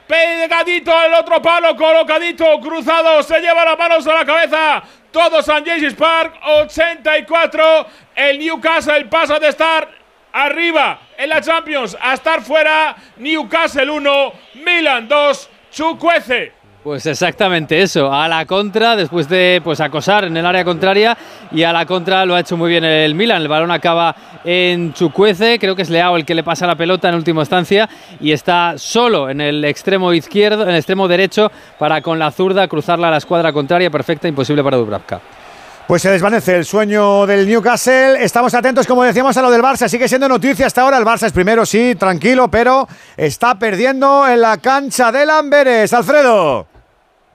[0.08, 5.66] pegadito al otro palo, colocadito, cruzado, se lleva las manos a la cabeza, todo San
[5.66, 7.88] James Park, 84.
[8.16, 9.88] El Newcastle pasa de estar
[10.32, 12.96] arriba en la Champions a estar fuera.
[13.18, 16.57] Newcastle 1, Milan 2, Chucuece.
[16.84, 21.18] Pues exactamente eso, a la contra, después de pues acosar en el área contraria
[21.52, 23.42] y a la contra lo ha hecho muy bien el Milan.
[23.42, 27.10] El balón acaba en Chucuece, creo que es Leao el que le pasa la pelota
[27.10, 27.90] en última instancia
[28.22, 32.68] y está solo en el extremo izquierdo, en el extremo derecho para con la zurda
[32.70, 35.20] cruzarla a la escuadra contraria, perfecta, imposible para Dubravka.
[35.88, 38.22] Pues se desvanece el sueño del Newcastle.
[38.22, 39.88] Estamos atentos, como decíamos, a lo del Barça.
[39.88, 40.98] Sigue siendo noticia hasta ahora.
[40.98, 42.86] El Barça es primero, sí, tranquilo, pero
[43.16, 45.94] está perdiendo en la cancha del Amberes.
[45.94, 46.68] Alfredo.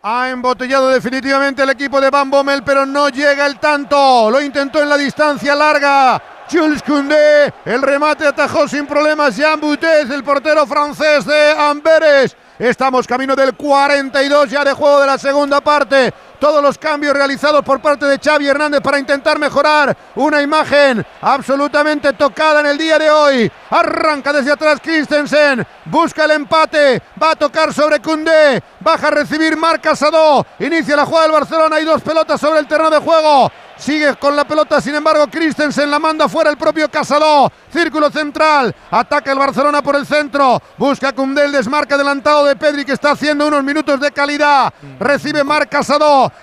[0.02, 4.30] Ha embotellado definitivamente el equipo de Van Bommel, pero no llega el tanto.
[4.30, 6.22] Lo intentó en la distancia larga.
[6.50, 12.36] Jules Koundé, el remate atajó sin problemas Jean Boutet, el portero francés de Amberes.
[12.58, 16.12] Estamos camino del 42 ya de juego de la segunda parte
[16.43, 22.14] todos los cambios realizados por parte de Xavi Hernández para intentar mejorar una imagen absolutamente
[22.14, 23.52] tocada en el día de hoy.
[23.70, 29.56] Arranca desde atrás Christensen, busca el empate, va a tocar sobre Cundé, baja a recibir
[29.56, 33.52] Marc Casado, inicia la jugada del Barcelona, hay dos pelotas sobre el terreno de juego.
[33.82, 37.51] Sigue con la pelota, sin embargo, Christensen la manda fuera el propio Casaló.
[37.73, 38.73] Círculo central.
[38.89, 40.62] Ataca el Barcelona por el centro.
[40.78, 44.73] Busca Cundé el desmarque adelantado de Pedri que está haciendo unos minutos de calidad.
[45.01, 45.69] Recibe Marc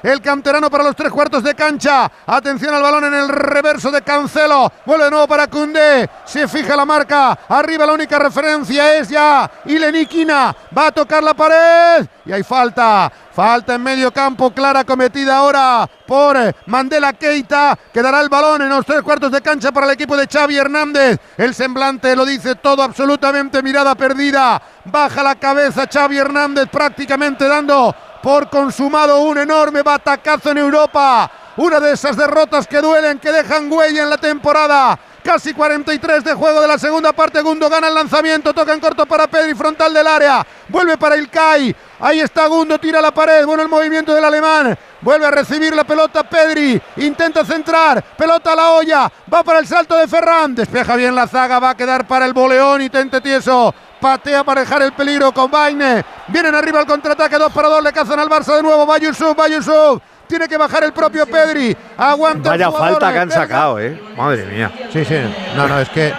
[0.04, 2.10] El canterano para los tres cuartos de cancha.
[2.26, 4.72] Atención al balón en el reverso de Cancelo.
[4.86, 6.10] Vuelve de nuevo para Cundé.
[6.26, 7.38] Se fija la marca.
[7.48, 10.56] Arriba la única referencia es ya Ileniquina.
[10.78, 12.08] Va a tocar la pared.
[12.26, 13.12] Y hay falta.
[13.40, 16.36] Falta en medio campo, clara cometida ahora por
[16.66, 20.18] Mandela Keita, que dará el balón en los tres cuartos de cancha para el equipo
[20.18, 21.20] de Xavi Hernández.
[21.38, 24.62] El semblante lo dice todo, absolutamente mirada perdida.
[24.84, 31.30] Baja la cabeza Xavi Hernández, prácticamente dando por consumado un enorme batacazo en Europa.
[31.58, 34.98] Una de esas derrotas que duelen, que dejan huella en la temporada.
[35.24, 37.42] Casi 43 de juego de la segunda parte.
[37.42, 38.54] Gundo gana el lanzamiento.
[38.54, 40.46] Toca en corto para Pedri, frontal del área.
[40.70, 41.76] Vuelve para Ilkay.
[42.00, 43.46] Ahí está Gundo, tira la pared.
[43.46, 44.78] Bueno el movimiento del alemán.
[45.02, 46.82] Vuelve a recibir la pelota Pedri.
[46.98, 48.02] Intenta centrar.
[48.16, 49.12] Pelota a la olla.
[49.32, 50.56] Va para el salto de Ferran.
[50.56, 51.60] Despeja bien la zaga.
[51.60, 55.52] Va a quedar para el boleón y tente tieso patea para dejar el peligro con
[55.52, 56.04] Baine.
[56.28, 58.86] Vienen arriba al contraataque, dos para dos, le cazan al Barça de nuevo.
[58.86, 60.02] Va Yusuf, va Yusuf.
[60.28, 61.76] Tiene que bajar el propio Pedri.
[61.98, 62.52] Aguanta.
[62.52, 64.00] Vaya falta que han sacado, ¿eh?
[64.16, 64.72] Madre mía.
[64.94, 65.16] Sí, sí.
[65.56, 66.14] No, no, es que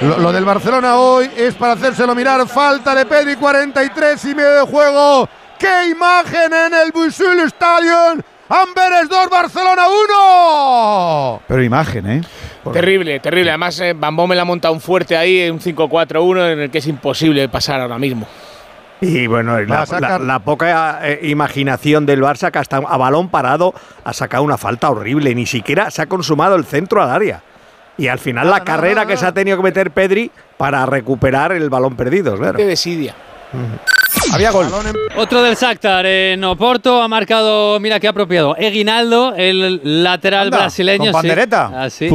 [0.00, 2.46] lo, del Barcelona hoy es para hacérselo mirar.
[2.48, 5.28] Falta de Pedri, 43 y medio de juego.
[5.58, 8.22] ¡Qué imagen en el Busul Stadium!
[8.48, 11.42] Amberes 2, Barcelona 1.
[11.46, 12.20] Pero imagen, ¿eh?
[12.72, 13.50] Terrible, terrible.
[13.50, 16.78] Además, eh, Bambó me la ha montado un fuerte ahí, un 5-4-1 en el que
[16.78, 18.26] es imposible pasar ahora mismo.
[19.00, 23.72] Y bueno, la, poca eh, imaginación del Barça que hasta a balón parado
[24.04, 25.34] ha sacado una falta horrible.
[25.34, 27.42] Ni siquiera se ha consumado el centro al área.
[27.96, 31.68] Y al final la carrera que se ha tenido que meter Pedri para recuperar el
[31.70, 32.58] balón perdido, claro.
[32.58, 33.14] De desidia.
[34.32, 34.68] Había gol.
[35.16, 41.12] Otro del Shakhtar en Oporto ha marcado, mira qué apropiado, Eguinaldo, el lateral brasileño.
[41.12, 41.82] Con pandereta.
[41.82, 42.08] Así,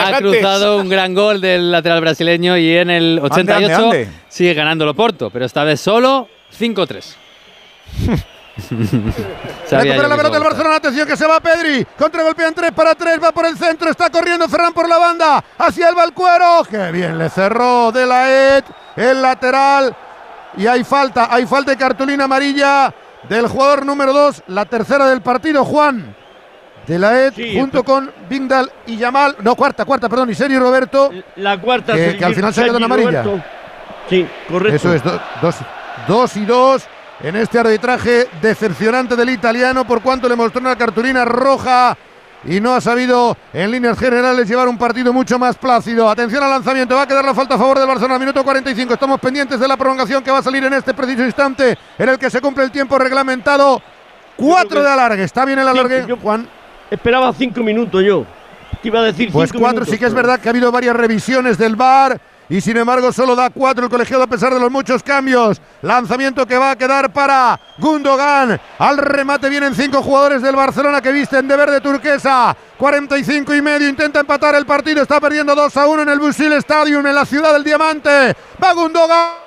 [0.00, 3.90] ha, cruzado un gran gol del lateral brasileño y en el 88
[4.28, 6.28] sigue ganando el Oporto, pero esta vez solo
[6.58, 7.14] 5-3.
[8.56, 13.32] Recupera la pelota del Barcelona, atención que se va Pedri, contragolpean 3 para 3, va
[13.32, 17.28] por el centro, está corriendo Ferran por la banda, hacia el Balcuero, que bien le
[17.30, 18.64] cerró de la Ed,
[18.96, 19.96] el lateral,
[20.56, 22.92] y hay falta, hay falta de cartulina amarilla
[23.28, 26.14] del jugador número 2, la tercera del partido, Juan.
[26.86, 31.10] De la Ed, junto con Bindal y Yamal, no, cuarta, cuarta, perdón, y Sergio Roberto.
[31.36, 33.24] La cuarta, que, que al final se quedó en amarilla.
[34.10, 34.76] Sí, correcto.
[34.76, 35.02] Eso es,
[35.40, 35.56] dos,
[36.06, 36.86] dos y dos
[37.20, 41.96] en este arbitraje decepcionante del italiano por cuanto le mostró una cartulina roja
[42.46, 46.08] y no ha sabido en líneas generales llevar un partido mucho más plácido.
[46.08, 48.94] Atención al lanzamiento, va a quedar la falta a favor del Barcelona, minuto 45.
[48.94, 52.18] Estamos pendientes de la prolongación que va a salir en este preciso instante en el
[52.18, 53.80] que se cumple el tiempo reglamentado.
[54.36, 56.48] Cuatro de alargue, está bien el alargue, Juan.
[56.90, 58.26] Esperaba cinco minutos yo.
[58.82, 61.56] Te iba a decir Pues cuatro, sí que es verdad que ha habido varias revisiones
[61.56, 65.02] del VAR y sin embargo solo da cuatro el colegiado a pesar de los muchos
[65.02, 65.60] cambios.
[65.82, 68.60] Lanzamiento que va a quedar para Gundogan.
[68.78, 72.56] Al remate vienen cinco jugadores del Barcelona que visten de verde turquesa.
[72.78, 76.52] 45 y medio, intenta empatar el partido, está perdiendo 2 a 1 en el Busil
[76.54, 78.36] Stadium en la ciudad del Diamante.
[78.62, 79.44] Va Gundogan.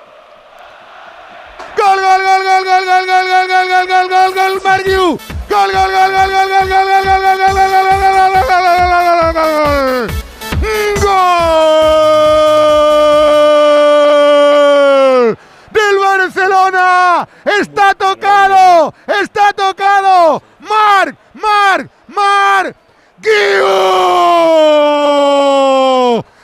[1.76, 5.18] Gol, gol, gol, gol, gol, gol, gol, gol, gol, gol, gol, gol, gol, Margiu.
[5.48, 10.28] Gol, gol, gol, gol, gol, gol, gol, gol, gol, gol, gol, gol, gol, gol, gol,
[11.00, 12.47] ¡Gol!
[17.44, 18.92] ¡Está tocado!
[19.06, 20.42] ¡Está tocado!
[20.60, 21.16] ¡Marc!
[21.34, 21.90] ¡Marc!
[22.08, 22.76] ¡Marc!
[23.18, 23.64] ¡Guiu!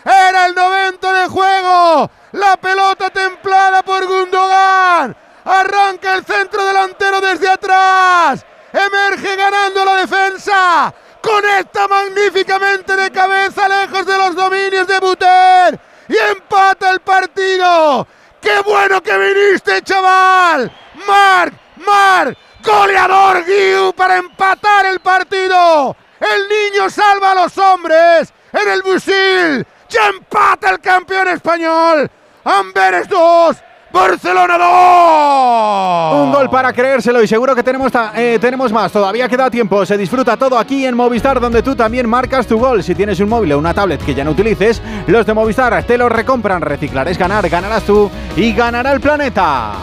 [0.05, 2.11] Era el 90 de juego.
[2.33, 5.17] La pelota templada por Gundogan.
[5.45, 8.45] Arranca el centro delantero desde atrás.
[8.73, 10.95] Emerge ganando la defensa
[11.25, 18.07] conecta magníficamente de cabeza lejos de los dominios de Buter y empata el partido.
[18.45, 20.71] ¡Qué bueno que viniste, chaval!
[21.07, 25.97] Marc, Marc, goleador Guiu para empatar el partido.
[26.21, 29.67] El niño salva a los hombres en el busil.
[29.89, 32.11] Ya empata el campeón español.
[32.45, 33.57] Amberes 2,
[33.95, 36.27] Barcelona 2.
[36.27, 38.91] Un gol para creérselo y seguro que tenemos, eh, tenemos más.
[38.91, 39.87] Todavía queda tiempo.
[39.87, 42.83] Se disfruta todo aquí en Movistar, donde tú también marcas tu gol.
[42.83, 45.97] Si tienes un móvil o una tablet que ya no utilices, los de Movistar te
[45.97, 46.61] los recompran.
[46.61, 49.75] Reciclar es ganar, ganarás tú y ganará el planeta.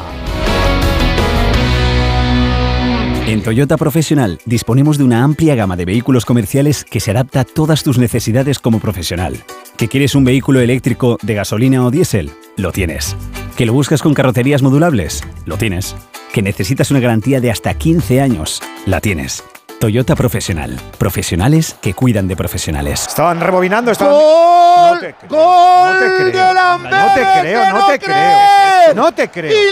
[3.28, 7.46] En Toyota Profesional disponemos de una amplia gama de vehículos comerciales que se adapta a
[7.46, 9.38] todas tus necesidades como profesional.
[9.78, 12.32] ¿Que quieres un vehículo eléctrico de gasolina o diésel?
[12.62, 13.16] Lo tienes.
[13.58, 15.24] ¿Que lo buscas con carrocerías modulables?
[15.46, 15.96] Lo tienes.
[16.32, 18.62] ¿Que necesitas una garantía de hasta 15 años?
[18.86, 19.44] La tienes.
[19.80, 20.80] Toyota Profesional.
[21.00, 23.08] Profesionales que cuidan de profesionales.
[23.08, 23.90] Estaban rebobinando.
[23.90, 24.14] Estaban...
[24.14, 25.16] ¡Gol!
[25.28, 25.94] ¡Gol!
[25.94, 26.54] No te creo.
[26.54, 28.94] no te creo, no te creo.
[28.94, 29.52] No te creo.
[29.52, 29.72] ¡Y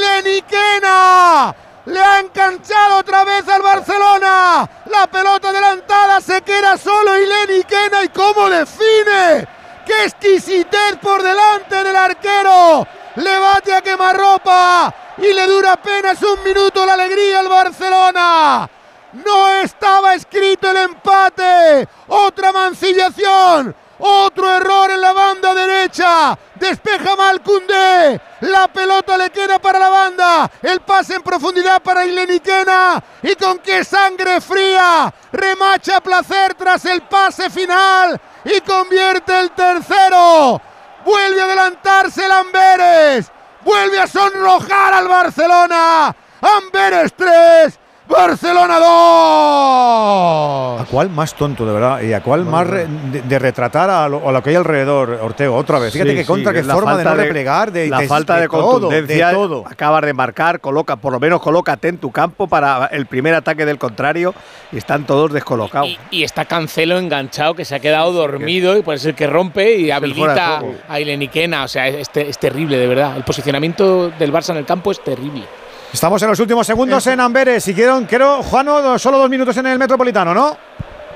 [1.85, 4.67] le ha enganchado otra vez al Barcelona.
[4.91, 8.03] La pelota adelantada se queda solo y Lenny Kena.
[8.03, 9.58] ¿Y cómo define?
[9.89, 12.85] ¡Qué exquisitez por delante del arquero!
[13.15, 18.69] Le bate a quemarropa y le dura apenas un minuto la alegría al Barcelona.
[19.13, 21.87] No estaba escrito el empate.
[22.07, 23.75] Otra mancillación.
[23.97, 26.37] Otro error en la banda derecha.
[26.53, 28.21] Despeja Malcundé.
[28.41, 30.51] La pelota le queda para la banda.
[30.61, 33.03] El pase en profundidad para Ileniquena.
[33.23, 35.11] Y con qué sangre fría.
[35.31, 38.21] Remacha placer tras el pase final.
[38.45, 40.61] Y convierte el tercero.
[41.05, 43.31] Vuelve a adelantarse el Amberes.
[43.61, 46.15] Vuelve a sonrojar al Barcelona.
[46.41, 47.79] Amberes 3.
[48.09, 50.81] Barcelona 2.
[50.81, 52.01] ¿A cuál más tonto, de verdad?
[52.01, 55.93] Y a cuál más de, retratar a lo, que hay alrededor, Ortego, otra vez.
[55.93, 60.05] Fíjate que contra, qué forma de no replegar, de La falta de, contundencia, todo, acabas
[60.05, 63.77] de marcar, coloca, por lo menos colócate en tu campo para el primer ataque del
[63.77, 64.33] contrario
[64.71, 65.89] y están todos descolocados.
[66.09, 69.91] Y, está Cancelo enganchado, que se ha quedado dormido y puede ser que rompe y
[69.91, 71.63] habilita a Ileniquena.
[71.63, 73.15] O sea, es, es terrible, de verdad.
[73.15, 75.43] El posicionamiento del Barça en el campo es terrible.
[75.91, 77.63] Estamos en los últimos segundos en Amberes.
[77.63, 80.55] Si quieren, creo, Juano, solo dos minutos en el Metropolitano, ¿no?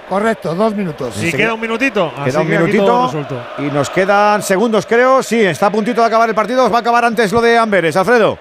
[0.09, 1.13] Correcto, dos minutos.
[1.15, 2.11] Si queda un minutito.
[2.25, 3.11] Queda un minutito.
[3.59, 5.23] Y nos quedan segundos, creo.
[5.23, 6.69] Sí, está a puntito de acabar el partido.
[6.69, 8.37] Va a acabar antes lo de Amberes, Alfredo.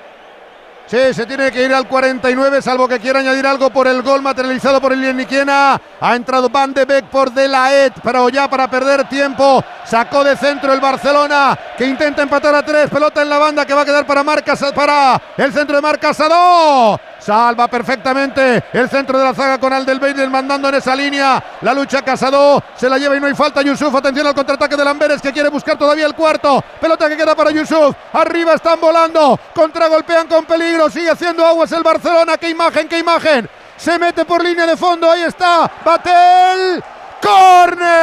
[0.86, 4.20] Sí, se tiene que ir al 49, salvo que quiera añadir algo por el gol
[4.20, 5.80] materializado por el Niquena.
[6.00, 7.70] Ha entrado Van de Beek por De La
[8.02, 9.64] pero ya para perder tiempo.
[9.84, 12.90] Sacó de centro el Barcelona, que intenta empatar a tres.
[12.90, 16.16] Pelota en la banda que va a quedar para, Marcas, para el centro de Marcas
[16.16, 17.00] Casado.
[17.18, 21.42] Salva perfectamente el centro de la zaga con Aldelbeider mandando en esa línea.
[21.60, 23.62] La lucha Casado se la lleva y no hay falta.
[23.62, 26.62] Yusuf, atención al contraataque de Lamberes que quiere buscar todavía el cuarto.
[26.80, 27.94] Pelota que queda para Yusuf.
[28.12, 29.38] Arriba están volando.
[29.54, 30.71] Contragolpean con peligro.
[30.90, 32.38] Sigue haciendo aguas el Barcelona.
[32.38, 33.48] ¡Qué imagen, qué imagen!
[33.76, 35.10] Se mete por línea de fondo.
[35.10, 35.70] Ahí está.
[35.84, 36.82] Batel.
[37.20, 38.02] ¡Corner!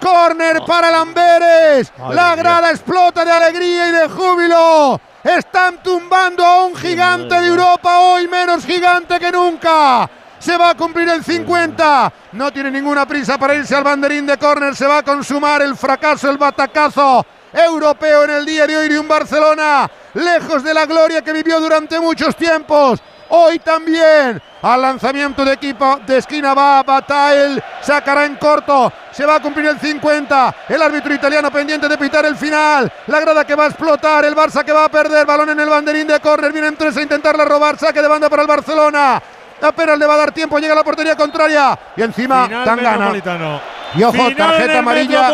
[0.00, 1.92] Corner para Lamberes.
[2.10, 5.00] La grada explota de alegría y de júbilo.
[5.22, 10.08] Están tumbando a un gigante de Europa, hoy menos gigante que nunca.
[10.38, 12.12] Se va a cumplir el 50.
[12.32, 14.76] No tiene ninguna prisa para irse al banderín de córner.
[14.76, 17.24] Se va a consumar el fracaso, el batacazo
[17.56, 19.90] europeo en el día de hoy de un Barcelona.
[20.14, 23.00] Lejos de la gloria que vivió durante muchos tiempos.
[23.28, 29.36] Hoy también al lanzamiento de equipo de esquina va Batael, sacará en corto, se va
[29.36, 33.54] a cumplir el 50, el árbitro italiano pendiente de pitar el final, la grada que
[33.54, 36.52] va a explotar, el Barça que va a perder, balón en el banderín de córner,
[36.52, 39.20] vienen tres a intentarla robar, saque de banda para el Barcelona,
[39.60, 43.12] apenas le va a dar tiempo, llega a la portería contraria y encima Tangana.
[43.94, 45.30] Y ojo, tarjeta amarilla.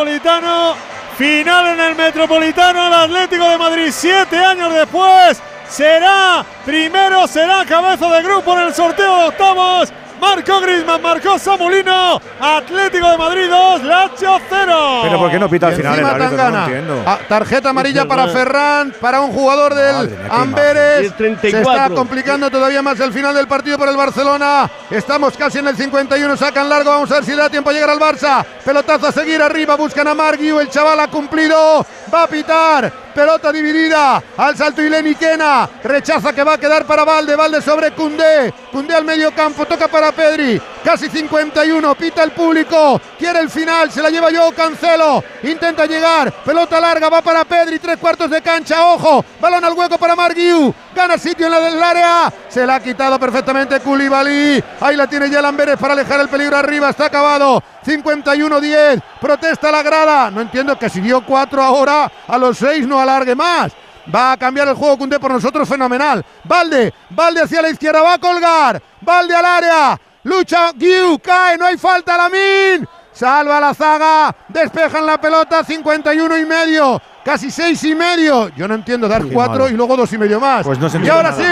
[1.16, 8.08] Final en el Metropolitano, el Atlético de Madrid, siete años después será primero, será cabeza
[8.08, 9.92] de grupo en el sorteo de.
[10.22, 12.20] Marcó Grisman, marcó Samulino.
[12.38, 15.00] Atlético de Madrid 2, Lazio 0.
[15.02, 16.50] Pero ¿por qué no pita al final el árbitro?
[16.50, 17.02] No entiendo.
[17.04, 21.12] Ah, tarjeta amarilla para Ferran, para un jugador del Amberes.
[21.40, 24.70] Se está complicando todavía más el final del partido por el Barcelona.
[24.90, 26.90] Estamos casi en el 51, sacan largo.
[26.90, 28.44] Vamos a ver si le da tiempo a llegar al Barça.
[28.64, 30.60] Pelotazo a seguir arriba, buscan a Margiu.
[30.60, 31.84] El chaval ha cumplido.
[32.14, 32.92] Va a pitar.
[33.12, 34.22] Pelota dividida.
[34.36, 35.68] Al salto Ileni Kena.
[35.82, 37.34] Rechaza que va a quedar para Valde.
[37.34, 38.54] Valde sobre Cundé.
[38.70, 39.66] Cundé al medio campo.
[39.66, 40.60] Toca para Pedri.
[40.84, 41.94] Casi 51.
[41.94, 43.00] Pita el público.
[43.18, 43.90] Quiere el final.
[43.90, 45.22] Se la lleva yo Cancelo.
[45.42, 46.32] Intenta llegar.
[46.44, 47.08] Pelota larga.
[47.08, 47.78] Va para Pedri.
[47.78, 48.86] Tres cuartos de cancha.
[48.86, 49.24] Ojo.
[49.40, 50.74] Balón al hueco para Marguiu.
[50.94, 52.32] Gana sitio en la del área.
[52.48, 54.62] Se la ha quitado perfectamente Koulibaly.
[54.80, 56.90] Ahí la tiene ya Lamberes para alejar el peligro arriba.
[56.90, 57.62] Está acabado.
[57.84, 59.02] 51-10.
[59.20, 60.30] Protesta la grada.
[60.30, 63.72] No entiendo que si dio 4 ahora, a los 6 no alargue más.
[64.12, 66.24] Va a cambiar el juego Cunde por nosotros, fenomenal.
[66.44, 68.82] Valde, Valde hacia la izquierda, va a colgar.
[69.00, 70.00] Valde al área.
[70.24, 72.86] Lucha, Giu, cae, no hay falta, Lamin.
[73.12, 78.48] Salva la zaga, despejan la pelota, 51 y medio, casi 6 y medio.
[78.56, 80.64] Yo no entiendo dar 4 y luego 2 y medio más.
[80.64, 81.42] Pues no y ahora sí,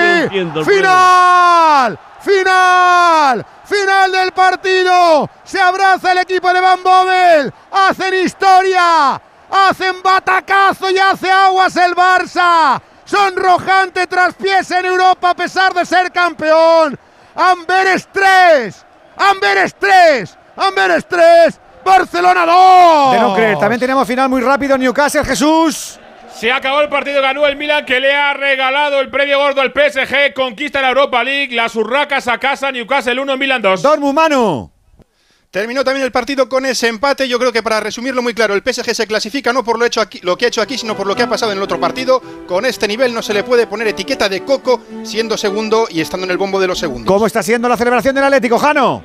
[0.64, 5.28] final, final, final del partido.
[5.44, 9.20] Se abraza el equipo de Van Bommel, hacen historia,
[9.50, 12.80] hacen batacazo y hace aguas el Barça.
[13.04, 16.98] Sonrojante tras pies en Europa a pesar de ser campeón.
[17.34, 20.36] Amberes 3, Amberes 3.
[20.56, 23.12] Amberes 3, Barcelona 2.
[23.12, 25.98] De no creer, también tenemos final muy rápido, Newcastle, Jesús.
[26.34, 29.72] Se acabó el partido, ganó el Milan que le ha regalado el premio gordo al
[29.72, 33.82] PSG, conquista la Europa League, las urracas a casa, Newcastle 1, Milan 2.
[33.82, 34.72] Dortmund, mano.
[35.50, 37.26] Terminó también el partido con ese empate.
[37.28, 40.00] Yo creo que para resumirlo muy claro, el PSG se clasifica no por lo, hecho
[40.00, 41.80] aquí, lo que ha hecho aquí, sino por lo que ha pasado en el otro
[41.80, 42.22] partido.
[42.46, 46.24] Con este nivel no se le puede poner etiqueta de coco siendo segundo y estando
[46.24, 47.12] en el bombo de los segundos.
[47.12, 49.02] ¿Cómo está siendo la celebración del Atlético, Jano?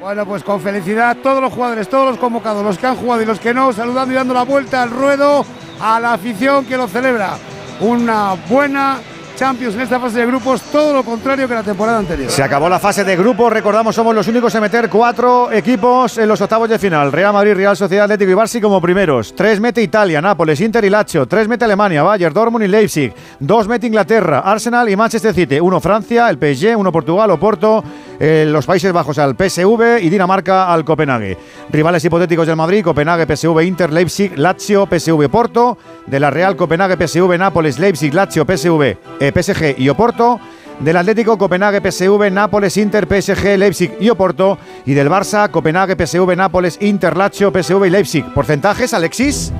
[0.00, 3.26] Bueno, pues con felicidad todos los jugadores, todos los convocados, los que han jugado y
[3.26, 5.44] los que no, saludando y dando la vuelta al ruedo
[5.80, 7.36] a la afición que lo celebra.
[7.80, 9.00] Una buena
[9.38, 12.28] Champions en esta fase de grupos, todo lo contrario que la temporada anterior.
[12.28, 16.26] Se acabó la fase de grupos, recordamos, somos los únicos en meter cuatro equipos en
[16.26, 17.12] los octavos de final.
[17.12, 19.36] Real Madrid, Real Sociedad Atlético y Barça como primeros.
[19.36, 21.26] Tres mete Italia, Nápoles, Inter y Lazio.
[21.26, 23.12] Tres mete Alemania, Bayern, Dortmund y Leipzig.
[23.38, 25.60] Dos mete Inglaterra, Arsenal y Manchester City.
[25.60, 27.84] Uno Francia, el PSG, uno Portugal, Oporto,
[28.18, 31.38] eh, los Países Bajos al PSV y Dinamarca al Copenhague.
[31.70, 35.78] Rivales hipotéticos del Madrid, Copenhague, PSV, Inter, Leipzig, Lazio, PSV, Porto.
[36.06, 38.96] De la Real, Copenhague, PSV, Nápoles, Leipzig, Lazio, PSV.
[39.32, 40.40] PSG y Oporto.
[40.80, 44.58] del Atlético, Copenhague, PSV, Nápoles, Inter, PSG, Leipzig y Oporto.
[44.86, 48.24] Y del Barça, Copenhague, PSV, Nápoles, Inter, Lazio, PSV y Leipzig.
[48.32, 49.52] ¿Porcentajes, Alexis?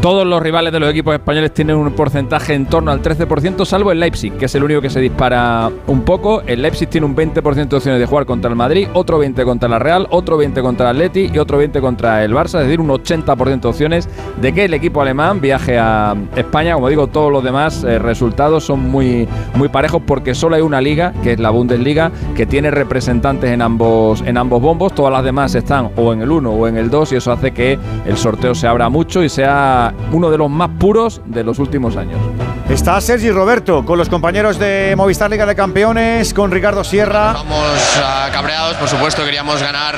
[0.00, 3.92] Todos los rivales de los equipos españoles tienen un porcentaje en torno al 13%, salvo
[3.92, 6.40] el Leipzig, que es el único que se dispara un poco.
[6.46, 9.68] El Leipzig tiene un 20% de opciones de jugar contra el Madrid, otro 20% contra
[9.68, 12.80] la Real, otro 20% contra el Atleti y otro 20% contra el Barça, es decir,
[12.80, 14.08] un 80% de opciones
[14.40, 16.72] de que el equipo alemán viaje a España.
[16.72, 20.80] Como digo, todos los demás eh, resultados son muy, muy parejos porque solo hay una
[20.80, 24.94] liga, que es la Bundesliga, que tiene representantes en ambos, en ambos bombos.
[24.94, 27.50] Todas las demás están o en el 1 o en el 2 y eso hace
[27.50, 31.58] que el sorteo se abra mucho y sea uno de los más puros de los
[31.58, 32.20] últimos años.
[32.68, 37.32] Está Sergi Roberto con los compañeros de Movistar Liga de Campeones, con Ricardo Sierra.
[37.32, 39.96] Vamos uh, cabreados, por supuesto, queríamos ganar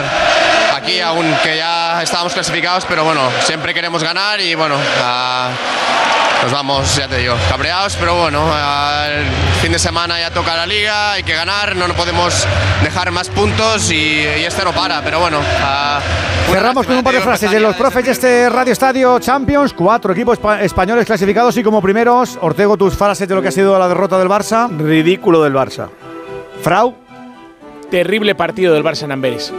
[0.74, 5.50] aquí, aunque ya estábamos clasificados, pero bueno, siempre queremos ganar y bueno, uh,
[6.42, 8.44] nos vamos, ya te digo, cabreados, pero bueno,
[9.06, 9.24] el
[9.60, 12.46] fin de semana ya toca la liga, hay que ganar, no podemos
[12.82, 15.38] dejar más puntos y, y este no para, pero bueno.
[16.50, 19.72] Cerramos con un par de frases de los profes de este Radio Estadio Champions.
[19.72, 23.78] Cuatro equipos españoles clasificados y como primeros, Ortego, tus frases de lo que ha sido
[23.78, 24.68] la derrota del Barça.
[24.68, 25.88] Ridículo del Barça.
[26.62, 26.96] Frau.
[27.90, 29.52] Terrible partido del Barça en Amberes.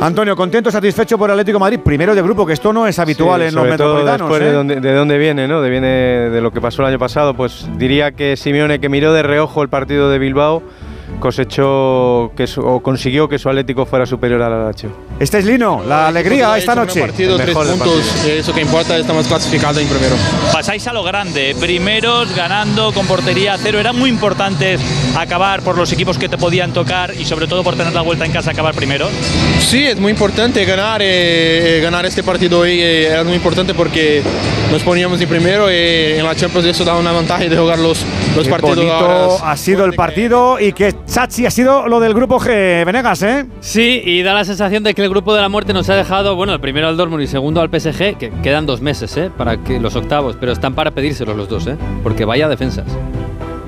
[0.00, 3.54] Antonio, contento, satisfecho por Atlético Madrid, primero de grupo, que esto no es habitual en
[3.54, 4.28] los metropolitanos.
[4.28, 4.44] Después ¿eh?
[4.44, 5.62] de, dónde, de dónde viene, ¿no?
[5.62, 9.12] De viene de lo que pasó el año pasado, pues diría que Simeone que miró
[9.12, 10.62] de reojo el partido de Bilbao
[11.18, 14.90] cosechó que su, o consiguió que su Atlético fuera superior al Lazio.
[15.18, 17.00] Este es Lino, la alegría esta noche.
[17.00, 20.14] Partido, tres puntos, eso que importa, estamos clasificados en primero.
[20.52, 24.76] Pasáis a lo grande, primeros ganando con portería cero, era muy importante
[25.16, 28.24] acabar por los equipos que te podían tocar y sobre todo por tener la vuelta
[28.24, 29.08] en casa acabar primero.
[29.60, 34.22] Sí, es muy importante ganar, eh, ganar este partido hoy eh, era muy importante porque
[34.70, 35.74] nos poníamos en primero y
[36.18, 38.04] en la Champions eso da una ventaja de jugar los,
[38.36, 38.76] los Qué partidos.
[38.76, 43.22] bonito ha sido el partido y que Chachi ha sido lo del grupo G, Venegas,
[43.22, 43.46] ¿eh?
[43.60, 46.36] Sí, y da la sensación de que el grupo de la muerte nos ha dejado,
[46.36, 49.30] bueno, el primero al Dortmund y segundo al PSG, que quedan dos meses, ¿eh?
[49.34, 51.76] Para que los octavos, pero están para pedírselos los dos, ¿eh?
[52.02, 52.86] Porque vaya defensas.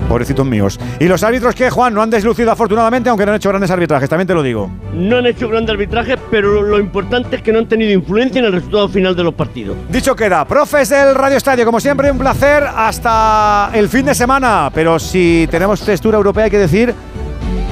[0.09, 0.79] Pobrecitos míos.
[0.99, 4.09] ¿Y los árbitros que, Juan, no han deslucido afortunadamente, aunque no han hecho grandes arbitrajes?
[4.09, 4.69] También te lo digo.
[4.93, 8.45] No han hecho grandes arbitrajes, pero lo importante es que no han tenido influencia en
[8.45, 9.77] el resultado final de los partidos.
[9.87, 14.71] Dicho queda, profes del Radio Estadio, como siempre, un placer hasta el fin de semana.
[14.73, 16.93] Pero si tenemos textura europea, hay que decir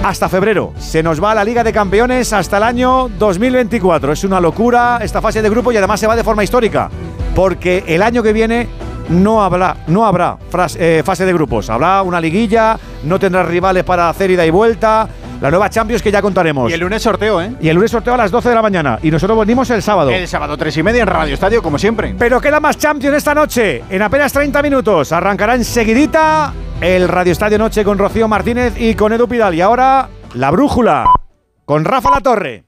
[0.03, 0.73] hasta febrero.
[0.77, 4.13] Se nos va la Liga de Campeones hasta el año 2024.
[4.13, 6.89] Es una locura esta fase de grupo y además se va de forma histórica.
[7.35, 8.67] Porque el año que viene
[9.09, 10.37] no habrá, no habrá
[10.77, 11.69] eh, fase de grupos.
[11.69, 15.07] Habrá una liguilla, no tendrá rivales para hacer ida y vuelta.
[15.41, 16.69] La nueva Champions que ya contaremos.
[16.69, 17.51] Y el lunes sorteo, ¿eh?
[17.61, 18.99] Y el lunes sorteo a las 12 de la mañana.
[19.03, 20.09] Y nosotros venimos el sábado.
[20.09, 22.16] El sábado, 3 y media en Radio Estadio, como siempre.
[22.17, 23.83] Pero queda más Champions esta noche.
[23.90, 25.11] En apenas 30 minutos.
[25.11, 29.53] Arrancará enseguidita el Radio Estadio Noche con Rocío Martínez y con Edu Pidal.
[29.53, 31.06] Y ahora, la brújula
[31.66, 32.66] con Rafa La Torre.